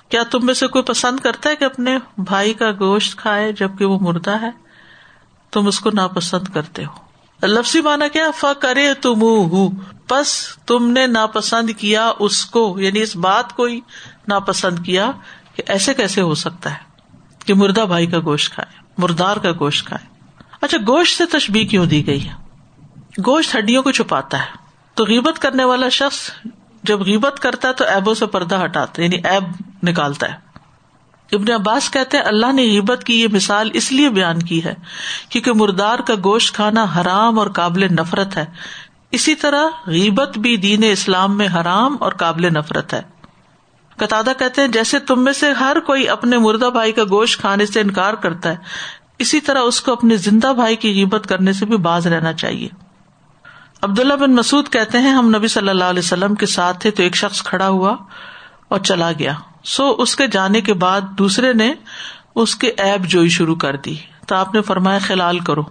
کیا 0.09 0.23
تم 0.23 0.47
میں 0.47 0.55
سے 0.55 0.67
کوئی 0.67 0.85
پسند 0.85 1.21
کرتا 1.21 1.51
ہے 1.51 1.57
کہ 1.57 1.65
اپنے 1.65 1.99
بھائی 2.19 2.55
کا 2.55 2.71
گوشت 2.71 3.17
کھائے 3.17 3.53
جبکہ 3.53 3.85
وہ 3.85 3.99
مردہ 4.01 4.43
ہے؟ 4.43 4.51
تم 5.51 5.67
اس 5.67 5.81
کو 5.81 5.91
ناپسند 5.91 6.49
کرتے 6.55 6.85
ہو۔ 6.85 7.06
لفظی 7.43 7.81
مانا 7.81 8.09
کیا؟ 8.09 8.31
فکرے 8.39 8.95
تم 8.95 9.19
بس 10.11 10.57
تم 10.67 10.91
نے 10.91 11.07
ناپسند 11.07 11.71
کیا 11.79 12.13
اس 12.19 12.45
کو 12.45 12.81
یعنی 12.81 13.01
اس 13.01 13.17
بات 13.17 13.53
کو 13.53 13.65
ہی 13.65 13.81
ناپسند 14.29 14.79
کیا 14.85 15.11
کہ 15.55 15.63
ایسے 15.67 15.95
کیسے 15.95 16.21
ہو 16.21 16.35
سکتا 16.35 16.71
ہے 16.71 16.79
کہ 17.47 17.55
مردہ 17.55 17.81
بھائی 17.81 18.07
کا 18.07 18.19
گوشت 18.25 18.55
کھائے، 18.55 18.81
مردار 18.99 19.37
کا 19.37 19.53
گوشت 19.61 19.87
کھائے۔ 19.87 20.07
اچھا 20.61 20.79
گوشت 20.79 21.19
سے 21.19 21.27
تشبیح 21.27 21.67
کیوں 21.67 21.87
دی 21.87 22.07
گئی 22.07 22.29
ہے؟ 22.29 22.35
گوشت 23.27 23.57
ہڈیوں 23.57 23.83
کو 23.83 23.91
چھپاتا 23.91 24.41
ہے۔ 24.41 24.51
تو 24.95 25.05
غیبت 25.05 25.43
کرنے 25.43 25.65
والا 25.65 25.89
شخص 25.89 26.31
جب 26.83 27.01
غیبت 27.01 27.41
کرتا 27.41 27.69
ہے 27.69 27.73
تو 27.73 27.85
ایبوں 27.85 28.15
سے 28.15 28.27
پردہ 28.27 28.65
ہٹاتا 28.65 29.03
یعنی 29.03 29.17
ایب 29.25 29.45
نکالتا 29.83 30.33
ہے۔ 30.33 30.46
ابن 31.33 31.53
عباس 31.53 31.91
کہتے 31.91 32.17
ہیں 32.17 32.25
اللہ 32.25 32.53
نے 32.53 32.63
غیبت 32.63 33.05
کی 33.05 33.21
یہ 33.21 33.29
مثال 33.33 33.71
اس 33.73 33.93
لیے 33.93 34.11
بیان 34.11 34.39
کی 34.39 34.65
ہے 34.65 34.75
کیونکہ 35.29 35.53
مردار 35.53 35.99
کا 35.99 36.15
گوشت 36.25 36.55
کھانا 36.55 36.87
حرام 36.97 37.39
اور 37.39 37.47
قابل 37.47 37.95
نفرت 37.95 38.37
ہے۔ 38.37 38.45
اسی 39.11 39.35
طرح 39.35 39.65
غیبت 39.87 40.39
بھی 40.39 40.57
دین 40.57 40.85
اسلام 40.93 41.37
میں 41.39 41.49
حرام 41.55 41.97
اور 42.01 42.13
قابل 42.13 42.55
نفرت 42.55 42.95
ہے۔ 42.95 43.03
قطع 43.97 44.23
کہتے 44.39 44.61
ہیں 44.61 44.69
جیسے 44.69 44.99
تم 44.99 45.25
میں 45.25 45.33
سے 45.33 45.53
ہر 45.53 45.77
کوئی 45.87 46.09
اپنے 46.09 46.39
مردہ 46.39 46.71
بھائی 46.73 46.93
کا 46.93 47.05
گوشت 47.05 47.41
کھانے 47.41 47.67
سے 47.67 47.81
انکار 47.81 48.15
کرتا 48.15 48.49
ہے، 48.49 48.57
اسی 49.19 49.41
طرح 49.41 49.59
اس 49.59 49.81
کو 49.81 49.93
اپنے 49.93 50.17
زندہ 50.17 50.53
بھائی 50.55 50.77
کی 50.77 50.93
غیبت 50.93 51.27
کرنے 51.27 51.53
سے 51.53 51.67
بھی 51.67 51.77
باز 51.77 52.07
رہنا 52.07 52.33
چاہیے۔ 52.33 52.69
عبداللہ 53.83 54.15
بن 54.15 54.35
مسعد 54.35 54.73
کہتے 54.73 54.99
ہیں 54.99 55.11
ہم 55.11 55.29
نبی 55.29 55.49
صلی 55.49 55.69
اللہ 55.69 55.85
علیہ 55.85 56.03
وسلم 56.05 56.35
کے 56.35 56.47
ساتھ 56.47 56.81
تھے 56.81 56.91
تو 56.91 57.03
ایک 57.03 57.17
شخص 57.17 57.43
کھڑا 57.43 57.69
ہوا 57.69 57.97
اور 58.69 58.79
چلا 58.79 59.13
گیا۔ 59.19 59.33
سو 59.67 59.95
اس 59.99 60.17
کے 60.17 60.27
جانے 60.27 60.61
کے 60.61 60.75
بعد 60.75 61.01
دوسرے 61.01 61.53
نے 61.53 61.75
اس 62.35 62.55
کے 62.55 62.73
ایب 62.79 63.07
جوئی 63.07 63.29
شروع 63.29 63.57
کر 63.57 63.77
دی 63.77 63.95
تو 64.27 64.35
آپ 64.35 64.55
نے 64.55 64.63
فرمایا 64.63 64.99
خلال 64.99 65.39
کرو۔ 65.39 65.63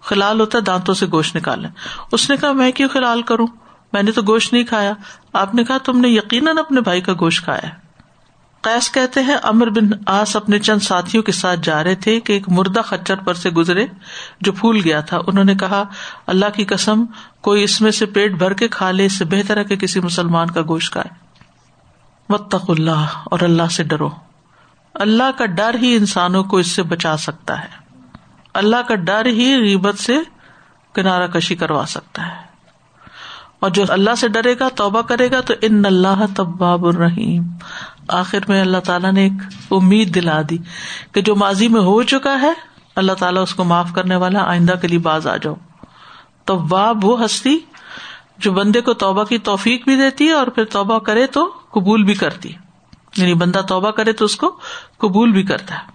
خلال 0.00 0.40
ہوتا 0.40 0.58
ہے 0.58 0.62
دانتوں 0.62 0.94
سے 0.94 1.06
گوشت 1.12 1.36
نکالے 1.36 1.68
اس 2.12 2.30
نے 2.30 2.36
کہا، 2.36 2.52
میں 2.52 2.72
کیوں 2.72 2.88
خلال 2.88 3.22
کروں؟ 3.22 3.46
میں 3.92 4.02
نے 4.02 4.12
تو 4.12 4.22
گوشت 4.26 4.52
نہیں 4.52 4.64
کھایا۔ 4.64 4.92
آپ 5.32 5.54
نے 5.54 5.64
کہا، 5.64 5.78
تم 5.78 6.00
نے 6.00 6.08
یقیناً 6.08 6.58
اپنے 6.58 6.80
بھائی 6.80 7.00
کا 7.00 7.12
گوشت 7.12 7.44
کھایا 7.44 7.68
قیس 8.60 8.92
کہتے 8.92 9.22
ہیں 9.22 9.36
امر 9.42 9.70
بن 9.70 9.88
آس 10.06 10.36
اپنے 10.36 10.58
چند 10.58 10.78
ساتھیوں 10.78 11.22
کے 11.22 11.32
ساتھ 11.32 11.60
جا 11.62 11.84
رہے 11.84 11.94
تھے 11.94 12.20
کہ 12.20 12.32
ایک 12.32 12.48
مردہ 12.48 12.80
خچر 12.84 13.16
پر 13.16 13.34
سے 13.34 13.50
گزرے 13.50 13.86
جو 14.40 14.52
پھول 14.52 14.80
گیا 14.84 15.00
تھا۔ 15.00 15.18
انہوں 15.26 15.44
نے 15.44 15.54
کہا، 15.54 15.84
اللہ 16.26 16.46
کی 16.54 16.64
قسم، 16.64 17.04
کوئی 17.40 17.64
اس 17.64 17.80
میں 17.80 17.90
سے 17.90 18.06
پیٹ 18.06 18.32
بھر 18.32 18.52
کے 18.52 18.68
کھا 18.68 18.90
لے، 18.90 19.06
اس 19.06 19.12
سے 19.12 19.24
بہتر 19.24 19.56
ہے 19.56 19.64
کہ 19.64 19.76
کسی 19.76 20.00
مسلمان 20.00 20.50
کا 20.50 20.60
گوشت 20.68 20.92
کھائے۔ 20.92 21.21
متق 22.32 22.70
اللہ 22.70 23.06
اور 23.24 23.40
اللہ 23.40 23.68
سے 23.70 23.82
ڈرو۔ 23.82 24.10
اللہ 24.94 25.38
کا 25.38 25.46
ڈر 25.46 25.74
ہی 25.82 25.96
انسانوں 25.96 26.44
کو 26.44 26.56
اس 26.56 26.66
سے 26.66 26.82
بچا 26.82 27.16
سکتا 27.16 27.60
ہے۔ 27.60 27.68
اللہ 28.54 28.76
کا 28.88 28.94
ڈر 28.94 29.26
ہی 29.26 29.60
غیبت 29.62 29.98
سے 29.98 30.18
کنارا 30.92 31.26
کشی 31.26 31.54
کروا 31.54 31.84
سکتا 31.88 32.26
ہے۔ 32.26 32.52
اور 33.60 33.70
جو 33.70 33.84
اللہ 33.88 34.14
سے 34.14 34.28
ڈرے 34.28 34.54
گا، 34.60 34.68
توبہ 34.68 35.02
کرے 35.02 35.30
گا، 35.30 35.40
تو 35.40 35.54
ان 35.62 35.86
اللہ 35.86 36.26
طباب 36.36 36.86
الرحیم۔ 36.86 37.42
آخر 38.08 38.38
میں 38.48 38.60
اللہ 38.60 38.78
تعالیٰ 38.78 39.12
نے 39.12 39.22
ایک 39.22 39.32
امید 39.70 40.14
دلا 40.14 40.42
دی 40.50 40.58
کہ 41.12 41.20
جو 41.20 41.36
ماضی 41.36 41.68
میں 41.68 41.80
ہو 41.80 42.02
چکا 42.02 42.40
ہے، 42.40 42.52
اللہ 42.96 43.12
تعالیٰ 43.12 43.42
اس 43.42 43.54
کو 43.54 43.64
معاف 43.64 43.92
کرنے 43.94 44.16
والا 44.16 44.44
آئندہ 44.44 44.74
کے 44.80 44.88
لیے 44.88 44.98
باز 44.98 45.26
آ 45.26 45.36
جاؤ۔ 45.36 45.54
تو 46.44 46.62
واب 46.70 47.04
وہ 47.04 47.24
ہستی 47.24 47.58
جو 48.38 48.52
بندے 48.52 48.80
کو 48.80 48.94
توبہ 48.94 49.24
کی 49.24 49.38
توفیق 49.38 49.84
بھی 49.84 49.96
دیتی 49.96 50.26
ہے 50.26 50.32
اور 50.32 50.46
پھر 50.46 50.64
توبہ 50.64 50.98
کرے 50.98 51.26
تو 51.26 51.52
قبول 51.70 52.02
بھی 52.02 52.14
کرتی 52.14 52.52
یعنی 53.16 53.34
بندہ 53.34 53.60
توبہ 53.68 53.90
کرے 53.90 54.12
تو 54.12 54.24
اس 54.24 54.36
کو 54.36 54.58
قبول 54.98 55.32
بھی 55.32 55.42
کرتا 55.42 55.74
ہے۔ 55.74 55.92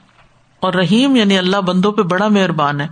اور 0.59 0.73
رحیم 0.73 1.15
یعنی 1.15 1.37
اللہ 1.37 1.57
بندوں 1.57 1.91
پہ 1.91 2.01
بڑا 2.01 2.27
مہربان 2.27 2.81
ہے۔ 2.81 2.87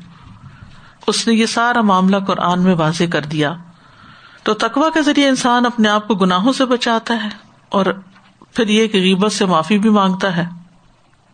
اس 1.07 1.27
نے 1.27 1.33
یہ 1.33 1.45
سارا 1.45 1.81
معاملہ 1.81 2.17
قرآن 2.27 2.61
میں 2.61 2.75
واضح 2.75 3.03
کر 3.11 3.21
دیا۔ 3.21 3.53
تو 4.43 4.53
تقوا 4.53 4.89
کے 4.93 5.01
ذریعے 5.01 5.27
انسان 5.27 5.65
اپنے 5.65 5.89
آپ 5.89 6.07
کو 6.07 6.15
گناہوں 6.15 6.53
سے 6.53 6.65
بچاتا 6.65 7.23
ہے 7.23 7.29
اور 7.69 7.85
پھر 8.53 8.67
یہ 8.67 8.87
کہ 8.87 8.99
غیبت 8.99 9.31
سے 9.31 9.45
معافی 9.45 9.77
بھی 9.77 9.89
مانگتا 9.89 10.37
ہے۔ 10.37 10.45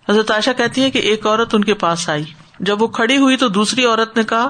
حضرت 0.09 0.31
عائشہ 0.31 0.49
کہتی 0.57 0.83
ہے 0.83 0.91
کہ 0.91 0.99
ایک 0.99 1.27
عورت 1.27 1.55
ان 1.55 1.63
کے 1.63 1.73
پاس 1.73 2.09
آئی۔ 2.09 2.23
جب 2.59 2.81
وہ 2.81 2.87
کھڑی 2.87 3.17
ہوئی 3.17 3.37
تو 3.37 3.47
دوسری 3.47 3.85
عورت 3.85 4.17
نے 4.17 4.23
کہا، 4.23 4.47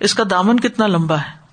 اس 0.00 0.14
کا 0.14 0.22
دامن 0.30 0.60
کتنا 0.60 0.86
لمبا 0.86 1.18
ہے۔ 1.18 1.47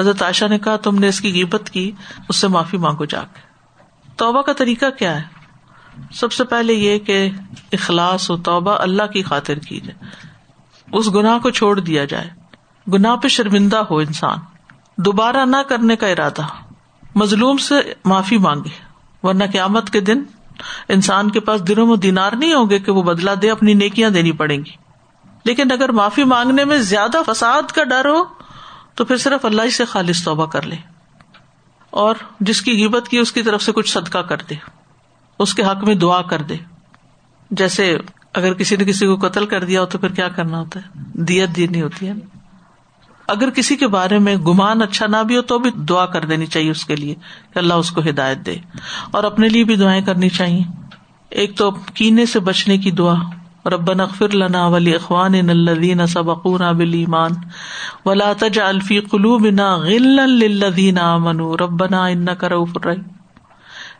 حضرت 0.00 0.22
عائشہ 0.22 0.44
نے 0.44 0.58
کہا، 0.58 0.76
تم 0.76 0.94
نے 0.94 1.08
اس 1.08 1.20
کی 1.20 1.32
غیبت 1.32 1.70
کی، 1.70 1.92
اس 2.28 2.36
سے 2.36 2.48
معافی 2.48 2.76
مانگو 2.76 3.04
جا 3.04 3.20
کے۔ 3.20 3.40
توبہ 4.16 4.42
کا 4.42 4.52
طریقہ 4.52 4.86
کیا 4.98 5.16
ہے؟ 5.16 5.40
سب 6.12 6.32
سے 6.32 6.44
پہلے 6.44 6.72
یہ 6.72 6.98
کہ 6.98 7.30
اخلاص 7.72 8.30
و 8.30 8.36
توبہ 8.36 8.70
اللہ 8.70 9.02
کی 9.02 9.22
خاطر 9.22 9.58
کی 9.58 9.80
جائے۔ 9.80 10.10
اس 10.92 11.14
گناہ 11.14 11.38
کو 11.38 11.50
چھوڑ 11.50 11.80
دیا 11.80 12.04
جائے۔ 12.04 12.30
گناہ 12.92 13.16
پہ 13.16 13.28
شرمندہ 13.28 13.76
ہو 13.76 13.96
انسان۔ 13.98 14.38
دوبارہ 14.96 15.44
نہ 15.44 15.56
کرنے 15.68 15.96
کا 15.96 16.06
ارادہ۔ 16.06 16.42
مظلوم 17.14 17.56
سے 17.56 17.74
معافی 18.04 18.38
مانگے۔ 18.38 18.70
ورنہ 19.22 19.44
قیامت 19.52 19.90
کے 19.90 20.00
دن 20.00 20.22
انسان 20.88 21.30
کے 21.30 21.40
پاس 21.40 21.68
درم 21.68 21.90
و 21.90 21.96
دینار 21.96 22.32
نہیں 22.32 22.54
ہوں 22.54 22.70
گے 22.70 22.78
کہ 22.78 22.92
وہ 22.92 23.02
بدلا 23.02 23.34
دے، 23.42 23.50
اپنی 23.50 23.74
نیکیاں 23.74 24.10
دینی 24.10 24.32
پڑیں 24.32 24.64
گی۔ 24.64 24.72
لیکن 25.44 25.72
اگر 25.72 25.88
معافی 25.88 26.24
مانگنے 26.24 26.64
میں 26.64 26.78
زیادہ 26.78 27.18
فساد 27.26 27.62
کا 27.62 27.84
ڈر 27.84 28.08
ہو 28.08 28.24
تو 29.00 29.04
پھر 29.04 29.16
صرف 29.16 29.44
اللہ 29.44 29.62
ہی 29.62 29.70
سے 29.70 29.84
خالص 29.84 30.24
توبہ 30.24 30.46
کر 30.46 30.62
لے 30.62 30.76
اور 31.90 32.14
جس 32.40 32.62
کی 32.62 32.72
غیبت 32.72 33.08
کی 33.08 33.18
اس 33.18 33.32
کی 33.32 33.42
طرف 33.42 33.62
سے 33.62 33.72
کچھ 33.72 33.90
صدقہ 33.90 34.18
کر 34.18 34.36
دے 34.50 34.54
اس 35.38 35.54
کے 35.54 35.62
حق 35.62 35.84
میں 35.84 35.94
دعا 35.94 36.22
کر 36.22 36.42
دے 36.42 36.56
جیسے 37.50 37.98
اگر 38.34 38.54
کسی 38.54 38.76
نے 38.76 38.84
کسی 38.84 39.06
کو 39.06 39.28
قتل 39.28 39.46
کر 39.46 39.64
دیا 39.64 39.80
ہو 39.80 39.86
تو 39.86 39.98
پھر 39.98 40.08
کیا 40.08 40.28
کرنا 40.28 40.58
ہوتا 40.58 40.80
ہے؟ 40.80 40.88
دیت 40.96 41.56
دینی 41.56 41.82
ہوتی 41.82 42.08
ہے 42.08 42.12
اگر 43.28 43.50
کسی 43.50 43.76
کے 43.76 43.88
بارے 43.88 44.18
میں 44.18 44.36
گمان 44.36 44.82
اچھا 44.82 45.06
نہ 45.06 45.22
بھی 45.22 45.36
ہو 45.36 45.42
تو 45.42 45.58
بھی 45.58 45.70
دعا 45.70 46.06
کر 46.06 46.24
دینی 46.24 46.46
چاہیے 46.46 46.70
اس 46.70 46.84
کے 46.84 46.96
لیے 46.96 47.14
کہ 47.54 47.58
اللہ 47.58 47.74
اس 47.74 47.90
کو 47.90 48.00
ہدایت 48.00 48.38
دے 48.46 48.56
اور 49.10 49.24
اپنے 49.24 49.48
لیے 49.48 49.64
بھی 49.64 49.76
دعائیں 49.76 50.02
کرنی 50.02 50.28
چاہیے۔ 50.28 50.62
ایک 51.30 51.56
تو 51.56 51.70
کینے 51.70 52.26
سے 52.26 52.40
بچنے 52.40 52.78
کی 52.78 52.90
دعا۔ 52.90 53.14
رب 53.66 53.92
نغفر 53.92 54.34
لنا 54.34 54.66
ولی 54.66 54.94
اخوان 54.94 55.34
الذین 55.34 56.06
سبقونا 56.06 56.72
بالایمان 56.72 57.30
ولا 58.04 58.32
تجعل 58.38 58.80
فی 58.80 59.00
قلوبنا 59.00 59.76
غلا 59.76 60.26
للذین 60.26 60.98
آمنوا. 60.98 61.56
ربنا 61.60 62.06
انک 62.06 62.44
رؤوف 62.44 62.70
الرحیم 62.74 63.02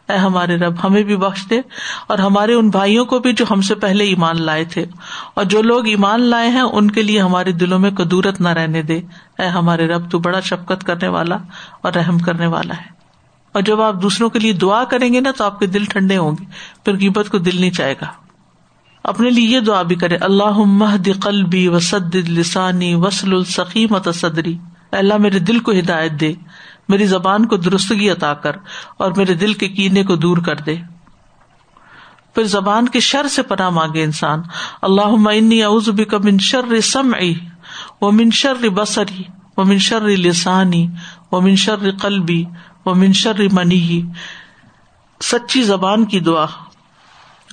اے 0.08 0.16
ہمارے 0.16 0.56
رب، 0.56 0.74
ہمیں 0.84 1.02
بھی 1.02 1.16
بخش 1.16 1.46
دے 1.50 1.60
اور 2.06 2.18
ہمارے 2.18 2.54
ان 2.54 2.70
بھائیوں 2.70 3.04
کو 3.04 3.18
بھی 3.18 3.32
جو 3.32 3.44
ہم 3.50 3.60
سے 3.60 3.74
پہلے 3.74 4.04
ایمان 4.04 4.42
لائے 4.42 4.64
تھے 4.64 4.86
اور 5.34 5.44
جو 5.44 5.62
لوگ 5.62 5.86
ایمان 5.86 6.20
لائے 6.20 6.48
ہیں، 6.48 6.60
ان 6.60 6.90
کے 6.90 7.02
لیے 7.02 7.20
ہمارے 7.20 7.52
دلوں 7.52 7.78
میں 7.78 7.90
کدورت 7.90 8.40
نہ 8.40 8.48
رہنے 8.48 8.82
دے۔ 8.82 9.00
اے 9.38 9.46
ہمارے 9.46 9.86
رب، 9.86 10.10
تو 10.10 10.18
بڑا 10.18 10.40
شفقت 10.40 10.84
کرنے 10.84 11.08
والا 11.08 11.36
اور 11.82 11.92
رحم 11.92 12.18
کرنے 12.18 12.46
والا 12.46 12.74
ہے۔ 12.74 12.90
اور 13.52 13.62
جب 13.62 13.80
آپ 13.80 14.02
دوسروں 14.02 14.30
کے 14.30 14.38
لیے 14.38 14.52
دعا 14.52 14.84
کریں 14.84 15.14
گے 15.14 15.20
نا، 15.20 15.30
تو 15.36 15.44
آپ 15.44 15.58
کے 15.58 15.66
دل 15.66 15.84
ٹھنڈے 15.84 16.16
ہوں 16.16 16.32
گے، 16.40 16.44
پھر 16.84 16.96
قیمت 16.96 17.28
کو 17.28 17.38
دل 17.38 17.60
نہیں 17.60 17.70
چاہے 17.70 17.92
گا۔ 17.92 18.29
اپنے 19.02 19.30
لیے 19.30 19.46
یہ 19.46 19.60
دعا 19.60 19.82
بھی 19.82 19.96
کرے۔ 19.96 20.16
اللہ 20.16 20.58
مہد 20.58 21.08
قلبی 21.22 21.68
وسد 21.68 22.14
لسانی 22.14 22.94
وسل 22.94 23.32
السقیمت 23.32 24.08
صدری۔ 24.14 24.58
اللہ 24.92 25.16
میرے 25.16 25.38
دل 25.38 25.58
کو 25.58 25.72
ہدایت 25.72 26.12
دے، 26.12 26.34
میری 26.88 27.06
زبان 27.06 27.46
کو 27.46 27.56
درستگی 27.56 28.10
عطا 28.10 28.34
کر 28.34 28.56
اور 28.96 29.12
میرے 29.16 29.34
دل 29.34 29.52
کے 29.52 29.68
کینے 29.68 30.04
کو 30.04 30.16
دور 30.16 30.36
کر 30.36 30.56
دے۔ 30.56 30.76
پھر 32.34 32.44
زبان 32.44 32.88
کے 32.88 33.00
شر 33.00 33.28
سے 33.28 33.42
پناہ 33.42 33.70
مانگے 33.70 34.02
انسان۔ 34.02 34.42
اللہ 34.82 35.90
بک 35.90 36.14
من 36.14 36.38
شر 36.38 36.80
سمعی 36.80 37.34
و 38.00 38.12
من 38.12 38.30
شر 38.30 38.68
بصری 38.68 39.22
و 39.56 39.64
من 39.64 39.78
شر 39.78 40.00
لسانی 40.00 40.88
و 41.32 41.40
من 41.40 41.56
شر 41.56 41.90
قلبی 42.02 42.44
و 42.86 42.94
من 42.94 43.12
شر 43.12 43.40
منی۔ 43.52 44.02
سچی 45.22 45.62
زبان 45.62 46.04
کی 46.04 46.20
دعا۔ 46.20 46.46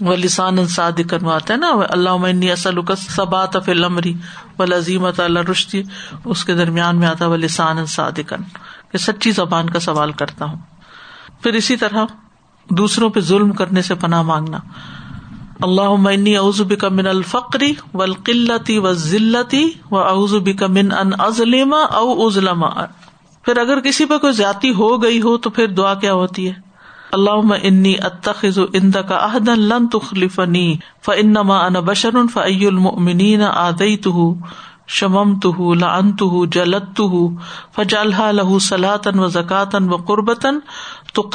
وہ 0.02 0.16
لسان 0.16 0.68
صادقن 0.68 1.30
آتا 1.30 1.54
ہے 1.54 1.60
نا 1.60 1.72
اللہ 1.90 2.52
اصل 2.52 2.80
سبات 2.98 3.56
فل 3.66 3.84
عمری 3.84 4.14
و 4.60 4.66
لذیمت 4.66 5.20
اللہ 5.20 5.40
رشتی 5.40 5.82
اس 6.26 6.46
کے 6.46 6.54
درمیان 6.54 6.98
میں 6.98 7.08
آتا 7.08 7.28
وہ 7.28 7.38
لسان 7.38 7.86
صادقن 7.86 8.44
کہ 8.92 8.98
سچی 8.98 9.32
زبان 9.32 9.70
کا 9.70 9.80
سوال 9.80 10.12
کرتا 10.12 10.46
ہوں۔ 10.46 10.58
پھر 11.44 11.54
اسی 11.54 11.76
طرح 11.76 12.06
دوسروں 12.70 13.10
پہ 13.10 13.20
ظلم 13.20 13.52
کرنے 13.52 13.82
سے 13.82 13.96
پناہ 13.96 14.22
مانگنا۔ 14.22 14.58
اللہ 15.62 15.96
معنی 15.96 16.38
اعزب 16.38 16.80
کا 16.80 16.90
من 16.90 17.08
الفقری 17.08 17.74
و 17.94 18.02
القلتی 18.02 18.80
و 18.80 18.94
ذلتی 18.94 19.70
و 19.92 19.98
اعزب 19.98 20.50
کا 20.60 20.68
من 20.68 20.92
ان 20.92 21.12
ازلم 21.20 21.74
او 21.74 22.28
ازلم 22.28 22.66
پھر 23.44 23.58
اگر 23.58 23.80
کسی 23.80 24.06
پہ 24.06 24.18
کوئی 24.18 24.34
زیادتی 24.34 24.74
ہو 24.74 25.04
گئی 25.04 25.22
ہو 25.22 25.38
تو 25.38 25.50
پھر 25.50 25.68
دعا 25.68 25.94
کیا 25.94 26.14
ہوتی 26.14 26.50
ہے؟ 26.50 26.67
اللہ 27.12 27.54
انی 27.64 27.96
اتخذ 28.02 28.60
اند 28.74 28.96
کا 29.10 29.20
عہدن 29.22 29.60
لن 29.60 29.88
تخلفنی، 29.88 30.78
فانما 31.06 31.66
انا 31.66 31.80
بشر 31.80 32.10
فای 32.34 32.68
المؤمنین 32.68 33.42
آدیتہ 33.42 34.44
شمم 34.88 35.40
تو 35.40 35.74
لن 35.74 36.16
تو 36.16 36.46
جلت 36.46 36.96
تو 36.96 37.30
فجالہ 37.76 38.24
لہ 38.32 38.60
سلاطن 38.60 39.20
و 39.20 39.28
زکاتن 39.28 39.90
و 39.90 39.96
قربتن 39.96 40.60
تو 41.14 41.30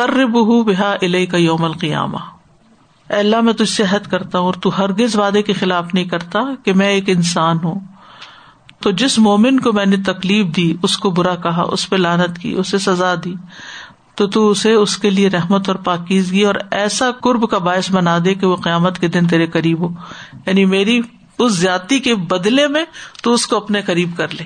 اللہ، 3.09 3.41
میں 3.41 3.53
تجھ 3.53 3.69
سے 3.69 3.83
حد 3.91 4.07
کرتا 4.11 4.39
ہوں 4.39 4.47
اور 4.47 4.55
تو 4.55 4.71
ہرگز 4.79 5.17
وعدے 5.17 5.43
کے 5.43 5.53
خلاف 5.53 5.95
نہیں 5.95 6.05
کرتا 6.05 6.41
کہ 6.65 6.73
میں 6.73 6.89
ایک 6.89 7.05
انسان 7.07 7.59
ہوں۔ 7.65 7.81
تو 8.81 8.91
جس 8.91 9.19
مومن 9.19 9.61
کو 9.61 9.73
میں 9.73 9.87
نے 9.87 9.97
تکلیف 9.97 10.57
دی، 10.57 10.77
اس 10.83 10.99
کو 10.99 11.11
برا 11.11 11.35
کہا، 11.35 11.63
اس 11.63 11.91
پہ 11.91 11.97
لانت 11.97 12.39
کی، 12.39 12.53
اسے 12.53 12.79
سزا 12.79 13.15
دی۔ 13.25 13.35
تو 14.15 14.27
تو 14.27 14.51
اسے 14.51 14.73
اس 14.73 14.97
کے 14.97 15.11
لیے 15.11 15.29
رحمت 15.29 15.69
اور 15.69 15.77
پاکیزگی 15.77 16.43
اور 16.43 16.55
ایسا 16.71 17.11
قرب 17.11 17.51
کا 17.51 17.59
باعث 17.59 17.91
بنا 17.91 18.19
دے 18.25 18.35
کہ 18.35 18.47
وہ 18.47 18.57
قیامت 18.57 18.99
کے 18.99 19.09
دن 19.09 19.27
تیرے 19.29 19.47
قریب 19.47 19.81
ہو۔ 19.81 19.89
یعنی 20.47 20.65
میری 20.65 21.01
اس 21.39 21.53
زیادتی 21.53 21.99
کے 21.99 22.15
بدلے 22.15 22.69
میں 22.69 22.85
تو 23.23 23.33
اس 23.33 23.47
کو 23.47 23.57
اپنے 23.57 23.83
قریب 23.83 24.17
کر 24.17 24.29
لے۔ 24.29 24.45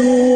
رسول 0.00 0.29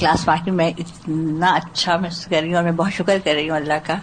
کلاس 0.00 0.28
واقعی 0.28 0.52
میں 0.52 0.72
اتنا 0.78 1.46
اچھا 1.46 1.96
محسوس 1.96 2.26
کر 2.26 2.40
رہی 2.40 2.48
ہوں 2.48 2.54
اور 2.54 2.64
میں 2.64 2.72
بہت 2.72 2.92
شکر 2.92 3.18
کر 3.24 3.32
رہی 3.34 3.50
ہوں 3.50 3.56
اللہ 3.56 3.72
کا 3.82 3.94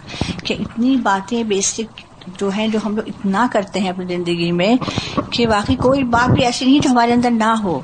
کہ 0.44 0.54
اتنی 0.58 0.96
باتیں 0.96 1.44
بیسک 1.44 2.00
جو 2.40 2.48
ہیں 2.48 2.68
جو 2.68 2.78
ہم 2.84 2.96
لوگ 2.96 3.04
اتنا 3.06 3.46
کرتے 3.52 3.80
ہیں 3.80 3.90
اپنی 3.90 4.16
زندگی 4.16 4.52
میں 4.52 4.74
کہ 5.30 5.48
واقعی 5.48 5.76
کوئی 5.76 6.04
بات 6.04 6.30
بھی 6.30 6.44
ایسی 6.44 6.64
نہیں 6.64 6.78
جو 6.78 6.90
ہمارے 6.90 7.12
اندر 7.12 7.30
نہ 7.30 7.54
ہو۔ 7.62 7.80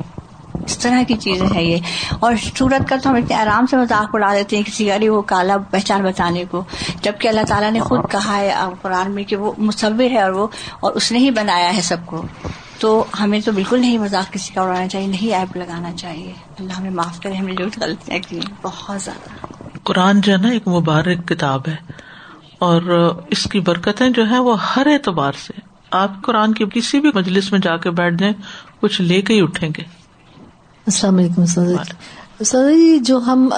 اس 0.64 0.78
طرح 0.78 1.02
کی 1.08 1.14
چیزیں 1.14 1.46
ہیں 1.54 1.62
یہ۔ 1.62 1.76
اور 2.20 2.34
سورت 2.58 2.88
کا 2.88 2.96
تو 3.02 3.10
ہم 3.10 3.14
اتنے 3.14 3.36
آرام 3.36 3.66
سے 3.66 3.76
مذاق 3.76 4.10
اڑا 4.12 4.34
دیتے 4.34 4.56
ہیں 4.56 4.62
کسی 4.64 4.88
گاڑی 4.88 5.08
وہ 5.08 5.22
کالا 5.22 5.56
پہچان 5.70 6.02
بتانے 6.02 6.44
کو، 6.50 6.64
جبکہ 7.02 7.28
اللہ 7.28 7.40
تعالیٰ 7.48 7.70
نے 7.70 7.80
خود 7.80 8.00
کہا 8.10 8.36
ہے 8.36 8.54
قرآن 8.82 9.10
میں 9.10 9.24
کہ 9.24 9.36
وہ 9.36 9.52
مصور 9.58 10.00
ہے 10.00 10.20
اور 10.20 10.30
وہ 10.30 10.46
اور 10.80 10.92
اس 10.92 11.12
نے 11.12 11.18
ہی 11.18 11.30
بنایا 11.30 11.76
ہے 11.76 11.80
سب 11.80 11.96
کو۔ 12.06 12.22
تو 12.80 13.04
ہمیں 13.20 13.40
تو 13.40 13.52
بالکل 13.52 13.80
نہیں 13.80 13.98
مذاق 13.98 14.32
کسی 14.32 14.54
کا 14.54 14.62
اڑانا 14.62 14.88
چاہیے 14.88 15.06
نہیں 15.06 15.34
ایپ 15.34 15.56
لگانا 15.56 15.92
چاہیے۔ 15.92 16.32
اللہ 16.58 16.72
ہمیں 16.72 16.90
معاف 16.90 17.20
کرے 17.20 17.32
ہم 17.32 17.46
نے 17.46 17.54
جو 17.54 17.64
غلطیاں 17.80 18.18
کی 18.28 18.40
بہت 18.62 19.02
زیادہ۔ 19.02 19.46
قرآن 19.84 20.20
جو 20.20 20.32
ہے 20.32 20.38
نا 20.38 20.48
ایک 20.48 20.68
مبارک 20.68 21.28
کتاب 21.28 21.60
ہے۔ 21.68 21.76
اور 22.58 22.82
اس 23.30 23.44
کی 23.44 23.60
برکتیں 23.60 24.08
جو 24.10 24.30
ہے 24.30 24.38
وہ 24.38 24.56
ہر 24.76 24.86
اعتبار 24.86 25.32
سے۔ 25.32 25.52
آپ 25.90 26.22
قرآن 26.22 26.54
کی 26.54 26.64
کسی 26.74 27.00
بھی 27.00 27.10
مجلس 27.14 27.52
میں 27.52 27.60
جا 27.60 27.76
کے 27.76 27.90
بیٹھ 27.90 28.14
جائیں 28.14 28.34
کچھ 28.80 29.00
لے 29.00 29.22
کے 29.22 29.34
ہی 29.34 29.40
اٹھیں 29.40 29.68
گے۔ 29.78 29.82
السلام 30.86 31.18
علیکم 31.18 31.46
سر 31.46 31.64
جی۔ 32.74 32.98
جو 32.98 33.18
ہم 33.18 33.48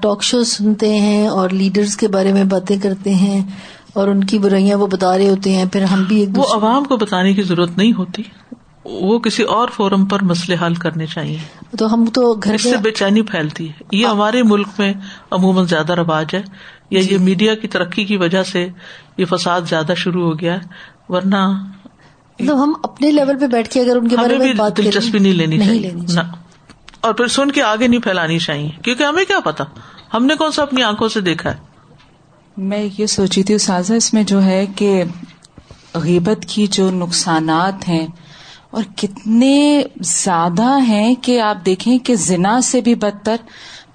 ٹاک 0.00 0.22
شو 0.22 0.44
سنتے 0.44 0.98
ہیں 0.98 1.26
اور 1.26 1.50
لیڈرز 1.50 1.96
کے 1.96 2.08
بارے 2.08 2.32
میں 2.32 2.44
باتیں 2.44 2.76
کرتے 2.76 3.14
ہیں 3.14 3.50
اور 3.92 4.08
ان 4.08 4.24
کی 4.24 4.38
برائیاں 4.38 4.78
وہ 4.78 4.86
بتا 4.86 5.18
رہے 5.18 5.28
ہوتے 5.28 5.54
ہیں 5.54 5.64
پھر 5.64 5.82
ہم 5.82 6.02
بھی 6.02 6.26
وہ 6.36 6.44
عوام 6.54 6.84
کو 6.84 6.96
بتانے 6.96 7.34
کی 7.34 7.42
ضرورت 7.42 7.78
نہیں 7.78 7.92
ہوتی۔ 7.92 8.22
وہ 8.84 9.18
کسی 9.18 9.42
اور 9.42 9.68
فورم 9.68 10.06
پر 10.06 10.24
مسئلے 10.24 10.66
حل 10.66 10.74
کرنے 10.74 11.06
چاہیے۔ 11.06 11.38
تو 11.78 11.94
ہم 11.94 12.04
تو 12.04 12.34
گھر 12.34 12.56
سے 12.56 12.76
بے 12.76 12.90
چینی 12.90 13.22
پھیلتی 13.22 13.68
ہے۔ 13.68 13.82
یہ 13.92 14.06
ہمارے 14.06 14.42
ملک 14.42 14.68
میں 14.78 14.92
عموماً 15.30 15.64
زیادہ 15.66 15.92
رواج 15.92 16.26
ہے۔ 16.34 16.42
یا 16.90 17.00
یہ 17.10 17.18
میڈیا 17.18 17.54
کی 17.54 17.68
ترقی 17.68 18.04
کی 18.04 18.16
وجہ 18.16 18.42
سے 18.42 18.68
یہ 19.16 19.24
فساد 19.24 19.60
زیادہ 19.68 19.92
شروع 19.96 20.26
ہو 20.26 20.38
گیا 20.38 20.54
ہے۔ 20.54 20.60
ورنہ 21.08 21.62
مطلب 22.40 22.64
ہم 22.64 22.72
اپنے 22.82 23.12
لیول 23.12 23.38
پہ 23.38 23.46
بیٹھ 23.46 23.68
کے 23.68 23.80
اگر 23.80 23.96
ان 23.96 24.08
کے 24.08 24.16
بارے 24.16 24.38
میں 24.38 24.52
دلچسپی 24.76 25.18
نہیں 25.18 25.32
لینی 25.32 25.58
چاہیے۔ 25.58 25.92
اور 27.00 27.14
پھر 27.14 27.26
سن 27.26 27.50
کے 27.50 27.62
آگے 27.62 27.86
نہیں 27.86 28.00
پھیلانی 28.00 28.38
چاہیے۔ 28.38 28.70
کیونکہ 28.82 29.02
ہمیں 29.04 29.24
کیا 29.24 29.40
پتا؟ 29.40 29.64
ہم 30.14 30.26
نے 30.26 30.34
کون 30.34 30.52
سا 30.52 30.62
اپنی 30.62 30.82
آنکھوں 30.82 31.08
سے 31.08 31.20
دیکھا 31.20 31.50
ہے؟ 31.50 31.56
میں 32.56 32.88
یہ 32.98 33.06
سوچی 33.06 33.42
تھی 33.42 33.58
سازا 33.58 33.94
اس 33.94 34.14
میں 34.14 34.22
جو 34.22 34.42
ہے 34.42 34.66
کہ 34.76 35.04
غیبت 35.94 36.44
کی 36.48 36.66
جو 36.66 36.90
نقصانات 36.90 37.88
ہیں 37.88 38.06
اور 38.70 38.82
کتنے 38.96 39.82
زیادہ 40.00 40.78
ہیں 40.80 41.14
کہ 41.14 41.40
آپ 41.40 41.64
دیکھیں 41.66 41.98
کہ 41.98 42.14
زنا 42.14 42.60
سے 42.60 42.80
بھی 42.80 42.94
بدتر۔ 42.94 43.36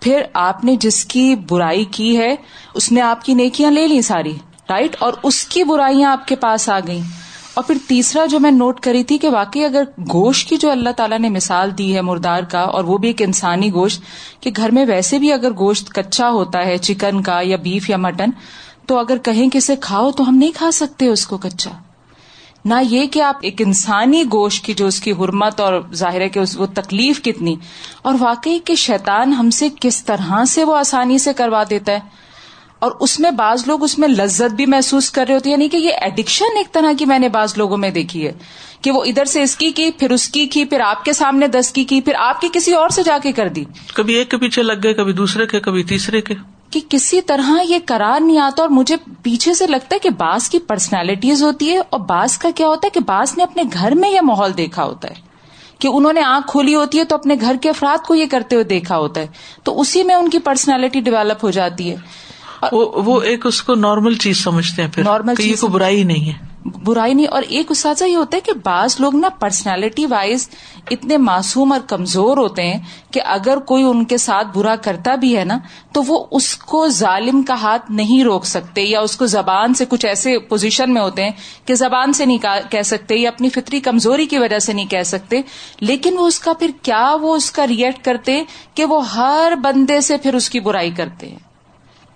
پھر 0.02 0.22
آپ 0.34 0.64
نے 0.66 0.76
جس 0.76 1.06
کی 1.06 1.36
برائی 1.50 1.86
کی 1.86 2.18
ہے، 2.18 2.36
اس 2.74 2.92
نے 2.92 3.02
آپ 3.02 3.24
کی 3.26 3.34
نیکیاں 3.34 3.72
لے 3.72 3.88
لی 3.88 4.02
ساری 4.02 4.34
رائٹ 4.70 4.96
اور 5.00 5.14
اس 5.24 5.44
کی 5.46 5.64
برائیاں 5.64 6.12
آپ 6.12 6.28
کے 6.28 6.36
پاس 6.36 6.68
آ 6.70 6.80
گئی 6.88 7.00
اور 7.54 7.64
پھر 7.64 7.78
تیسرا 7.88 8.26
جو 8.26 8.40
میں 8.40 8.52
نوٹ 8.52 8.80
کری 8.80 9.04
تھی 9.04 9.18
کہ 9.18 9.30
واقعی 9.30 9.64
اگر 9.66 9.84
گوشت 10.14 10.50
کی 10.50 10.58
جو 10.58 10.72
اللہ 10.72 10.90
تعالیٰ 10.90 11.20
نے 11.20 11.30
مثال 11.30 11.78
دی 11.78 11.96
ہے 11.96 12.02
مردار 12.02 12.44
کا، 12.44 12.62
اور 12.62 12.84
وہ 12.84 12.98
بھی 12.98 13.10
ایک 13.10 13.22
انسانی 13.22 13.72
گوشت، 13.74 14.02
کہ 14.40 14.52
گھر 14.58 14.72
میں 14.72 14.86
ویسے 14.86 15.20
بھی 15.20 15.32
اگر 15.34 15.52
گوشت 15.52 15.94
کچا 15.94 16.30
ہوتا 16.30 16.66
ہے، 16.66 16.78
چکن 16.78 17.22
کا 17.22 17.40
یا 17.44 17.58
بیف 17.58 17.90
یا 17.90 17.98
مٹن، 17.98 18.30
تو 18.86 18.98
اگر 18.98 19.18
کہیں 19.18 19.50
کہ 19.50 19.58
اسے 19.58 19.76
کھاؤ 19.76 20.12
تو 20.12 20.30
ہم 20.30 20.36
نہیں 20.36 20.52
کھا 20.56 20.72
سکتے 20.72 21.08
اس 21.08 21.28
کو 21.28 21.38
کچا۔ 21.38 21.72
نہ 22.66 22.74
یہ 22.82 23.06
کہ 23.06 23.22
آپ 23.22 23.36
ایک 23.42 23.62
انسانی 23.62 24.24
گوشت 24.24 24.66
کی 24.66 24.74
جو 24.74 24.88
اس 24.88 25.00
کی 25.00 25.12
حرمت 25.12 25.60
اور 25.60 25.82
ظاہر 25.94 26.22
ہے 26.22 26.30
کہ 26.30 26.40
وہ 26.58 26.66
تکلیف 26.66 27.22
کتنی، 27.22 27.56
اور 28.02 28.16
واقعی 28.20 28.60
کہ 28.66 28.76
شیطان 28.76 29.34
ہم 29.34 29.50
سے 29.50 29.68
کس 29.82 30.04
طرح 30.06 30.44
سے 30.48 30.64
وہ 30.64 30.76
آسانی 30.78 31.18
سے 31.18 31.34
کروا 31.34 31.64
دیتا 31.70 31.92
ہے؟ 31.92 32.00
اور 32.80 32.92
اس 33.00 33.20
میں 33.20 33.32
بعض 33.32 33.64
لوگ 33.68 33.84
اس 33.84 33.98
میں 34.00 34.08
لذت 34.08 34.54
بھی 34.54 34.66
محسوس 34.66 35.10
کر 35.12 35.26
رہے 35.28 35.36
ہوتے 35.36 35.50
یعنی 35.50 35.68
کہ 35.70 35.78
یہ 35.78 35.92
ایڈکشن 36.02 36.58
ایک 36.58 36.72
طرح 36.72 36.92
کی 37.00 37.06
میں 37.06 37.20
نے 37.20 37.30
بعض 37.30 37.54
لوگوں 37.58 37.78
میں 37.78 37.90
دیکھی 37.90 38.26
ہے 38.28 38.32
کہ 38.82 38.92
وہ 38.92 39.04
ادھر 39.04 39.26
سے 39.26 39.44
اس 39.44 39.56
کی 39.56 39.72
کی، 39.72 39.90
پھر 39.92 40.12
اس 40.12 40.28
کی 40.30 40.46
کی، 40.46 40.66
پھر 40.66 40.80
آپ 40.80 41.06
کے 41.06 41.14
سامنے 41.14 41.48
دس 41.48 41.72
کی 41.72 41.84
کی، 41.84 42.02
پھر 42.02 42.14
آپ 42.18 42.42
کی 42.42 42.48
کسی 42.54 42.74
اور 42.74 42.90
سے 42.90 43.04
جا 43.04 43.18
کے 43.24 43.32
کر 43.32 43.48
دی۔ 43.48 43.64
کبھی 43.94 44.14
ایک 44.14 44.32
کے 44.32 44.38
پیچھے 44.38 44.64
لگ 44.64 44.84
گئے، 44.84 44.94
کبھی 44.94 45.14
دوسرے 45.14 45.48
کے، 45.48 45.60
کبھی 45.60 45.84
تیسرے 45.84 46.22
کے۔ 46.22 46.34
کہ 46.72 46.80
کسی 46.90 47.22
طرح 47.22 47.52
یہ 47.70 47.78
کرار 47.86 48.20
نہیں 48.20 48.40
آتا 48.40 48.62
اور 48.62 48.70
مجھے 48.70 48.96
پیچھے 49.24 49.54
سے 49.54 49.68
لگتا 49.68 49.94
ہے 49.94 50.00
کہ 50.00 50.10
باس 50.10 50.50
کی 50.50 50.60
پرسنالٹیز 50.60 51.44
ہوتی 51.44 51.72
ہے 51.72 51.78
اور 51.78 52.00
باس 52.00 52.38
کا 52.38 52.50
کیا 52.56 52.68
ہوتا 52.68 52.86
ہے 52.86 52.90
کہ 52.90 53.00
باس 53.00 53.38
نے 53.38 53.44
اپنے 53.44 53.64
گھر 53.74 53.96
میں 53.96 54.10
یہ 54.10 54.22
ماحول 54.22 54.58
دیکھا 54.58 54.84
ہوتا 54.84 55.08
ہے 55.08 55.14
کہ 55.80 55.88
انہوں 55.88 56.14
نے 56.14 56.22
آنکھ 56.22 56.48
کھولی 56.48 56.76
ہوتی 56.76 57.00
ہے 57.00 57.04
تو 57.04 57.16
اپنے 57.16 57.36
گھر 57.42 57.56
کے 57.62 57.70
افراد 57.70 58.06
کو 58.06 58.16
یہ 58.16 58.26
کرتے 58.32 58.56
ہوئے 58.56 58.64
دیکھا 58.64 58.98
ہوتا 58.98 59.22
ہے 59.22 59.28
تو 59.64 59.80
اسی 59.80 60.04
میں 60.04 60.16
ان 60.16 60.30
کی 60.30 60.40
پرسنالٹی 60.40 61.02
ڈیولپ 61.02 61.46
ہو 61.46 61.52
جاتی 61.52 61.92
ہے۔ 61.92 61.96
وہ 62.72 63.22
ایک 63.22 63.46
اس 63.46 63.64
کو 63.64 63.76
نارمل 63.76 64.16
چیز 64.16 64.44
سمجھتے 64.44 64.82
ہیں 64.82 64.90
نارمل 64.98 65.36
چیز 65.36 65.62
کو 65.62 65.68
برائی 65.68 66.04
نہیں 66.04 66.32
ہے۔ 66.32 66.55
برائی 66.66 67.14
نہیں، 67.14 67.28
اور 67.28 67.44
ایک 67.48 67.72
اساتذہ 67.72 68.06
یہ 68.06 68.16
ہوتا 68.16 68.38
ہے 68.38 68.42
کہ 68.42 68.52
بعض 68.64 68.96
لوگ 69.00 69.16
نا 69.16 69.30
پرسنالٹی 69.30 70.06
وائز 70.06 70.48
اتنے 70.92 71.18
معصوم 71.18 71.72
اور 71.72 71.82
کمزور 71.88 72.38
ہوتے 72.38 72.64
ہیں 72.64 72.80
کہ 73.12 73.22
اگر 73.26 73.60
کوئی 73.68 73.84
ان 73.84 74.04
کے 74.06 74.18
ساتھ 74.18 74.48
برا 74.56 74.76
کرتا 74.76 75.16
بھی 75.16 75.38
ہے 75.38 75.44
نا، 75.46 75.58
تو 75.94 76.04
وہ 76.08 76.26
اس 76.32 76.56
کو 76.58 76.88
ظالم 76.90 77.42
کا 77.42 77.62
ہاتھ 77.62 77.92
نہیں 77.92 78.24
روک 78.24 78.46
سکتے 78.46 78.82
یا 78.82 79.00
اس 79.00 79.16
کو 79.18 79.26
زبان 79.26 79.74
سے 79.74 79.86
کچھ 79.90 80.06
ایسے 80.06 80.38
پوزیشن 80.40 80.94
میں 80.94 81.02
ہوتے 81.02 81.24
ہیں 81.24 81.32
کہ 81.66 81.76
زبان 81.76 82.14
سے 82.14 82.26
نہیں 82.26 82.72
کہہ 82.72 82.82
سکتے 82.82 83.16
یا 83.16 83.30
اپنی 83.30 83.50
فطری 83.50 83.80
کمزوری 83.80 84.26
کی 84.26 84.38
وجہ 84.38 84.60
سے 84.60 84.74
نہیں 84.74 84.86
کہہ 84.86 85.04
سکتے، 85.06 85.42
لیکن 85.80 86.18
وہ 86.18 86.28
اس 86.28 86.40
کا 86.40 86.54
پھر 86.54 86.72
کیا 86.82 87.16
وہ 87.22 87.36
اس 87.36 87.52
کا 87.52 87.68
ریئیکٹ 87.68 88.06
کرتے 88.06 88.44
کہ 88.74 88.86
وہ 88.86 89.06
ہر 89.14 89.54
بندے 89.64 90.02
سے 90.02 90.18
پھر 90.18 90.36
اس 90.36 90.50
کی 90.50 90.60
برائی 90.60 90.92
کرتے 90.92 91.30
ہیں۔ 91.30 91.40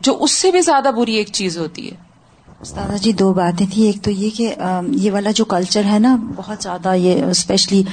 جو 0.02 0.18
اس 0.20 0.32
سے 0.32 0.52
بھی 0.52 0.62
زیادہ 0.62 0.92
بری 0.98 1.16
ایک 1.16 1.32
چیز 1.32 1.58
ہوتی 1.58 1.92
ہے۔ 1.92 2.09
استاذہ 2.62 2.98
جی 2.98 3.12
دو 3.12 3.34
باتیں 3.34 3.66
تھیں۔ 3.74 3.86
ایک 3.86 4.04
تو 4.04 4.12
یہ 4.12 4.30
کہ 4.30 4.56
یہ 4.88 5.12
والا 5.12 5.32
جو 5.32 5.46
کلچر 5.46 5.82
ہے 5.84 6.00
نا، 6.00 6.18
بہت 6.36 6.64
زیادہ 6.64 6.96
یہ 6.96 7.24
اسپیشلی 7.24 7.84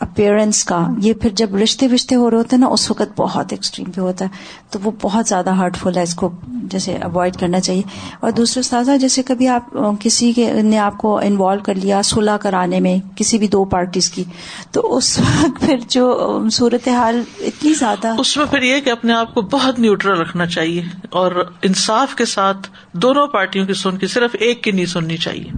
اپیئرنس 0.00 0.64
کا، 0.64 0.86
یہ 0.98 1.12
پھر 1.12 1.30
جب 1.30 1.56
رشتے 1.56 1.88
وشتے 1.92 2.14
ہو 2.14 2.30
رہے 2.30 2.38
ہوتے 2.38 2.56
ہیں 2.56 2.60
نا، 2.60 2.66
اس 2.66 2.90
وقت 2.90 3.16
بہت 3.16 3.46
ایکسٹریم 3.50 3.90
پہ 3.90 4.00
ہوتا 4.00 4.24
ہے۔ 4.24 4.30
تو 4.70 4.78
وہ 4.84 4.90
بہت 5.02 5.28
زیادہ 5.28 5.50
ہارٹفل 5.50 5.96
ہے، 5.96 6.02
اس 6.02 6.14
کو 6.14 6.30
جیسے 6.46 6.96
اوائڈ 6.96 7.36
کرنا 7.36 7.60
چاہیے۔ 7.60 7.82
اور 8.20 8.30
دوسرے 8.30 8.60
استاذہ، 8.60 8.96
جیسے 9.00 9.22
کبھی 9.22 9.48
آپ 9.48 9.76
کسی 10.00 10.32
کے، 10.32 10.52
نے 10.62 10.78
آپ 10.78 10.98
کو 10.98 11.18
انوالو 11.18 11.60
کر 11.62 11.74
لیا 11.74 12.02
صلاح 12.02 12.36
کرانے 12.36 12.80
میں، 12.80 12.98
کسی 13.16 13.38
بھی 13.38 13.48
دو 13.48 13.64
پارٹیز 13.64 14.10
کی، 14.10 14.24
تو 14.70 14.96
اس 14.96 15.18
وقت 15.20 15.60
پھر 15.60 15.76
جو 15.88 16.28
صورت 16.52 16.88
حال 16.88 17.22
اتنی 17.40 17.72
زیادہ۔ 17.72 18.14
اس 18.18 18.36
میں 18.36 18.46
پھر 18.46 18.62
یہ 18.62 18.80
کہ 18.80 18.90
اپنے 18.90 19.12
آپ 19.12 19.34
کو 19.34 19.42
بہت 19.42 19.78
نیوٹرل 19.78 20.20
رکھنا 20.20 20.46
چاہیے 20.46 20.82
اور 21.10 21.52
انصاف 21.62 22.14
کے 22.14 22.24
ساتھ 22.24 22.68
دونوں 22.92 23.21
دونوں 23.22 23.32
پارٹیوں 23.32 23.66
کی 23.66 23.74
سن 23.74 23.98
کے 23.98 24.06
صرف 24.06 24.30
ایک 24.40 24.64
کی 24.64 24.70
نہیں 24.70 24.86
سننی 24.86 25.16
چاہیے۔ 25.16 25.50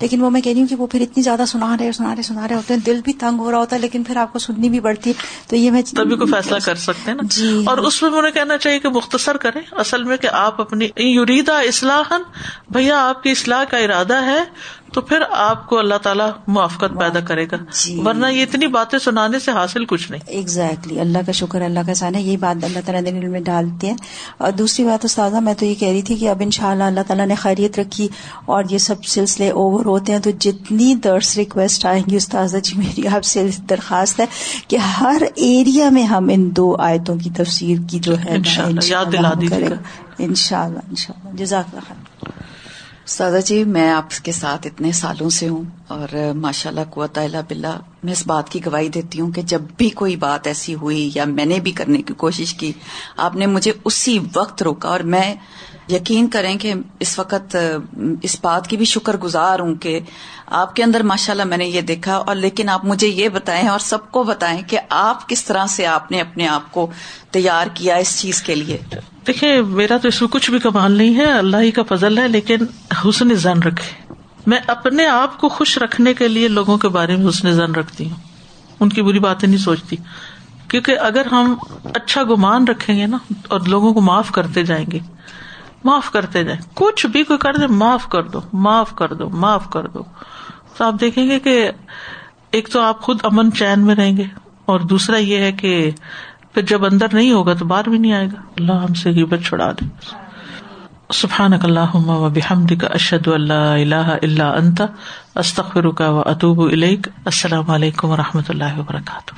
لیکن 0.00 0.20
وہ 0.20 0.30
میں 0.30 0.40
کہہ 0.40 0.52
رہی 0.52 0.60
ہوں 0.60 0.68
کہ 0.68 0.74
وہ 0.74 0.86
پھر 0.86 1.00
اتنی 1.00 1.22
زیادہ 1.22 1.44
سنا 1.46 1.76
رہے 1.80 1.92
سنا 1.92 2.16
رہے 2.16 2.22
سنا 2.22 2.48
رہے 2.48 2.56
ہوتے 2.56 2.74
ہیں 2.74 2.80
دل 2.80 3.00
بھی 3.04 3.12
تنگ 3.12 3.38
ہو 3.38 3.50
رہا 3.50 3.58
ہوتا 3.58 3.76
ہے 3.76 3.80
لیکن 3.80 4.04
پھر 4.04 4.16
آپ 4.16 4.32
کو 4.32 4.38
سننی 4.38 4.68
بھی 4.68 4.80
پڑتی 4.80 5.10
ہے۔ 5.10 5.14
تو 5.48 5.56
یہ 5.56 5.70
میں 5.70 5.82
تبھی 5.82 6.16
کو 6.16 6.26
فیصلہ 6.26 6.58
کر 6.64 6.74
سکتے 6.74 7.10
ہیں 7.10 7.14
نا۔ 7.14 7.26
جی۔ 7.30 7.62
اور 7.66 7.78
اس 7.78 8.02
میں 8.02 8.10
انہیں 8.10 8.32
کہنا 8.32 8.58
چاہیے 8.58 8.78
کہ 8.78 8.88
مختصر 8.88 9.36
کریں۔ 9.36 9.60
اصل 9.72 10.04
میں 10.04 10.16
کہ 10.16 10.28
آپ 10.32 10.60
اپنی 10.60 10.88
یوریدا 10.96 11.58
اصلاح 11.58 12.18
بھیا 12.70 13.08
آپ 13.08 13.22
کی 13.22 13.30
اصلاح 13.30 13.64
کا 13.64 13.76
ارادہ 13.76 14.24
ہے۔ 14.24 14.44
تو 14.92 15.00
پھر 15.00 15.18
آپ 15.30 15.66
کو 15.66 15.78
اللہ 15.78 15.94
تعالیٰ 15.94 16.30
موافقت 16.46 16.98
پیدا 17.00 17.20
کرے 17.20 17.44
گا۔ 17.44 17.56
جی۔ 17.84 18.02
ورنہ 18.04 18.26
یہ 18.26 18.42
اتنی 18.42 18.66
باتیں 18.66 18.98
سنانے 18.98 19.38
سے 19.38 19.50
حاصل 19.50 19.84
کچھ 19.84 20.10
نہیں۔ 20.10 20.20
Exactly 20.26 20.94
exactly. 20.94 21.00
اللہ 21.00 21.18
کا 21.26 21.32
شکر 21.32 21.60
اللہ 21.60 21.80
کا 21.86 21.94
سانا 21.94 22.18
یہ 22.18 22.36
بات 22.36 22.64
اللہ 22.64 22.78
تعالیٰ 22.86 23.12
دل 23.12 23.28
میں 23.28 23.40
ڈالتے 23.40 23.86
ہیں۔ 23.86 23.96
اور 24.38 24.52
دوسری 24.52 24.84
بات 24.84 25.04
استاذہ 25.04 25.36
میں 25.36 25.54
تو 25.54 25.64
یہ 25.64 25.74
کہہ 25.74 25.88
رہی 25.88 26.02
تھی 26.02 26.14
کہ 26.14 26.28
اب 26.28 26.36
ان 26.40 26.50
شاء 26.50 26.70
اللہ 26.70 26.84
اللہ 26.84 27.00
تعالیٰ 27.06 27.26
نے 27.26 27.34
خیریت 27.34 27.78
رکھی 27.78 28.08
اور 28.44 28.64
یہ 28.70 28.78
سب 28.78 29.04
سلسلے 29.04 29.50
اوور 29.50 29.84
ہوتے 29.84 30.12
ہیں 30.12 30.20
تو 30.20 30.30
جتنی 30.40 30.94
درس 30.94 31.36
ریکویسٹ 31.36 31.86
آئیں 31.86 32.02
گی 32.10 32.16
استاذہ 32.16 32.58
جی 32.58 32.78
میری 32.78 33.08
آپ 33.08 33.24
سے 33.24 33.48
درخواست 33.70 34.20
ہے 34.20 34.26
کہ 34.68 34.76
ہر 34.76 35.22
ایریا 35.34 35.90
میں 35.90 36.02
ہم 36.02 36.28
ان 36.32 36.56
دو 36.56 36.76
آیتوں 36.78 37.16
کی 37.16 37.30
تفسیر 37.30 37.78
کی 37.90 37.98
جو 37.98 38.18
ہے 38.18 38.36
ان 38.36 38.42
شاء 38.42 38.64
اللہ 38.64 39.60
ان 40.18 40.34
شاء 40.34 40.62
اللہ 40.62 41.28
جزاک 41.32 41.74
اللہ 41.74 42.09
سادہ 43.10 43.38
جی 43.44 43.64
میں 43.64 43.90
آپ 43.90 44.24
کے 44.24 44.32
ساتھ 44.32 44.66
اتنے 44.66 44.92
سالوں 44.92 45.30
سے 45.30 45.48
ہوں 45.48 45.64
اور 45.88 46.08
ماشاء 46.34 46.70
اللہ 46.70 46.80
قوت 46.90 47.18
اللہ 47.18 47.36
بلّہ 47.48 47.80
میں 48.02 48.12
اس 48.12 48.26
بات 48.26 48.48
کی 48.48 48.66
گواہی 48.66 48.88
دیتی 48.88 49.20
ہوں 49.20 49.32
کہ 49.32 49.42
جب 49.42 49.60
بھی 49.76 49.90
کوئی 49.90 50.16
بات 50.16 50.46
ایسی 50.46 50.74
ہوئی 50.74 51.10
یا 51.14 51.24
میں 51.24 51.44
نے 51.44 51.60
بھی 51.60 51.72
کرنے 51.72 52.02
کی 52.02 52.14
کوشش 52.14 52.54
کی، 52.54 52.72
آپ 53.16 53.36
نے 53.36 53.46
مجھے 53.46 53.72
اسی 53.84 54.18
وقت 54.36 54.62
روکا 54.62 54.88
اور 54.88 55.00
میں 55.00 55.34
یقین 55.90 56.28
کریں 56.28 56.58
کہ 56.58 56.74
اس 57.00 57.18
وقت 57.18 57.56
اس 58.22 58.36
بات 58.42 58.66
کی 58.66 58.76
بھی 58.76 58.84
شکر 58.84 59.16
گزار 59.16 59.60
ہوں 59.60 59.74
کہ 59.74 60.00
آپ 60.46 60.76
کے 60.76 60.82
اندر 60.82 61.02
ماشاء 61.02 61.32
اللہ 61.32 61.44
میں 61.44 61.56
نے 61.56 61.64
یہ 61.64 61.80
دیکھا 61.80 62.16
اور 62.16 62.36
لیکن 62.36 62.68
آپ 62.68 62.84
مجھے 62.84 63.08
یہ 63.08 63.28
بتائیں 63.28 63.68
اور 63.68 63.78
سب 63.78 64.10
کو 64.10 64.22
بتائیں 64.22 64.62
کہ 64.62 64.78
آپ 64.88 65.28
کس 65.28 65.44
طرح 65.44 65.66
سے 65.66 65.86
آپ 65.86 66.10
نے 66.10 66.20
اپنے 66.20 66.48
آپ 66.48 66.72
کو 66.72 66.90
تیار 67.30 67.66
کیا 67.74 67.94
اس 67.94 68.20
چیز 68.20 68.42
کے 68.42 68.54
لیے؟ 68.54 68.78
دیکھیں، 69.26 69.62
میرا 69.62 69.96
تو 69.96 70.08
اس 70.08 70.22
میں 70.22 70.28
کچھ 70.28 70.50
بھی 70.50 70.58
کمال 70.58 70.92
نہیں 70.92 71.16
ہے، 71.16 71.32
اللہ 71.32 71.56
ہی 71.56 71.70
کا 71.70 71.82
فضل 71.82 72.18
ہے، 72.18 72.28
لیکن 72.28 72.56
حسن 73.08 73.34
زن 73.34 73.58
رکھے 73.58 74.14
میں 74.46 74.58
اپنے 74.66 75.06
آپ 75.06 75.38
کو 75.40 75.48
خوش 75.48 75.78
رکھنے 75.78 76.14
کے 76.14 76.28
لیے 76.28 76.48
لوگوں 76.48 76.78
کے 76.78 76.88
بارے 76.88 77.16
میں 77.16 77.28
حسن 77.28 77.52
زن 77.52 77.72
رکھتی 77.74 78.10
ہوں۔ 78.10 78.16
ان 78.80 78.88
کی 78.88 79.02
بری 79.02 79.18
باتیں 79.18 79.48
نہیں 79.48 79.58
سوچتی۔ 79.58 79.96
کیونکہ 80.68 80.98
اگر 80.98 81.26
ہم 81.32 81.54
اچھا 81.84 82.22
گمان 82.22 82.68
رکھیں 82.68 82.98
گے 82.98 83.06
نا 83.06 83.18
اور 83.48 83.60
لوگوں 83.60 83.94
کو 83.94 84.00
معاف 84.00 84.30
کرتے 84.30 84.62
جائیں 84.62 84.86
گے 84.92 84.98
معاف 85.84 86.10
کرتے 86.10 86.44
جائیں۔ 86.44 86.60
کچھ 86.74 87.06
بھی 87.06 87.24
کوئی 87.24 87.38
کر 87.38 87.56
دے، 87.56 87.66
معاف 87.66 88.08
کر 88.08 88.22
دو، 88.22 88.40
معاف 88.52 88.94
کر 88.94 89.12
دو، 89.12 89.28
معاف 89.28 89.70
کر 89.70 89.86
دو۔ 89.86 90.02
تو 90.76 90.84
آپ 90.84 90.94
دیکھیں 91.00 91.28
گے 91.28 91.38
کہ 91.38 91.70
ایک 92.50 92.68
تو 92.68 92.80
آپ 92.80 93.00
خود 93.00 93.18
امن 93.24 93.52
چین 93.52 93.80
میں 93.80 93.94
رہیں 93.94 94.16
گے 94.16 94.24
اور 94.64 94.80
دوسرا 94.80 95.16
یہ 95.16 95.36
ہے 95.36 95.52
کہ 95.52 95.90
پھر 96.54 96.62
جب 96.62 96.84
اندر 96.84 97.06
نہیں 97.12 97.32
ہوگا 97.32 97.52
تو 97.52 97.64
باہر 97.64 97.88
بھی 97.88 97.98
نہیں 97.98 98.12
آئے 98.12 98.26
گا۔ 98.26 98.40
اللہ 98.58 98.72
ہم 98.72 98.94
سے 98.94 99.10
غیبت 99.10 99.38
چھڑا 99.44 99.72
دے۔ 99.72 99.84
سبحان 101.12 101.52
اللہ 101.62 101.96
و 101.96 102.28
بحمد 102.28 102.72
کا 102.80 102.86
اشد 102.86 103.28
اللہ 103.28 103.52
اللہ 103.52 103.94
اللہ 103.94 104.42
انت 104.42 104.82
استخر 105.34 105.90
کا 105.90 106.10
و 106.10 106.20
اطوب 106.20 106.60
السلام 106.60 107.70
علیکم 107.70 108.08
و 108.08 108.16
رحمۃ 108.16 108.42
اللہ 108.48 108.78
وبرکاتہ۔ 108.78 109.34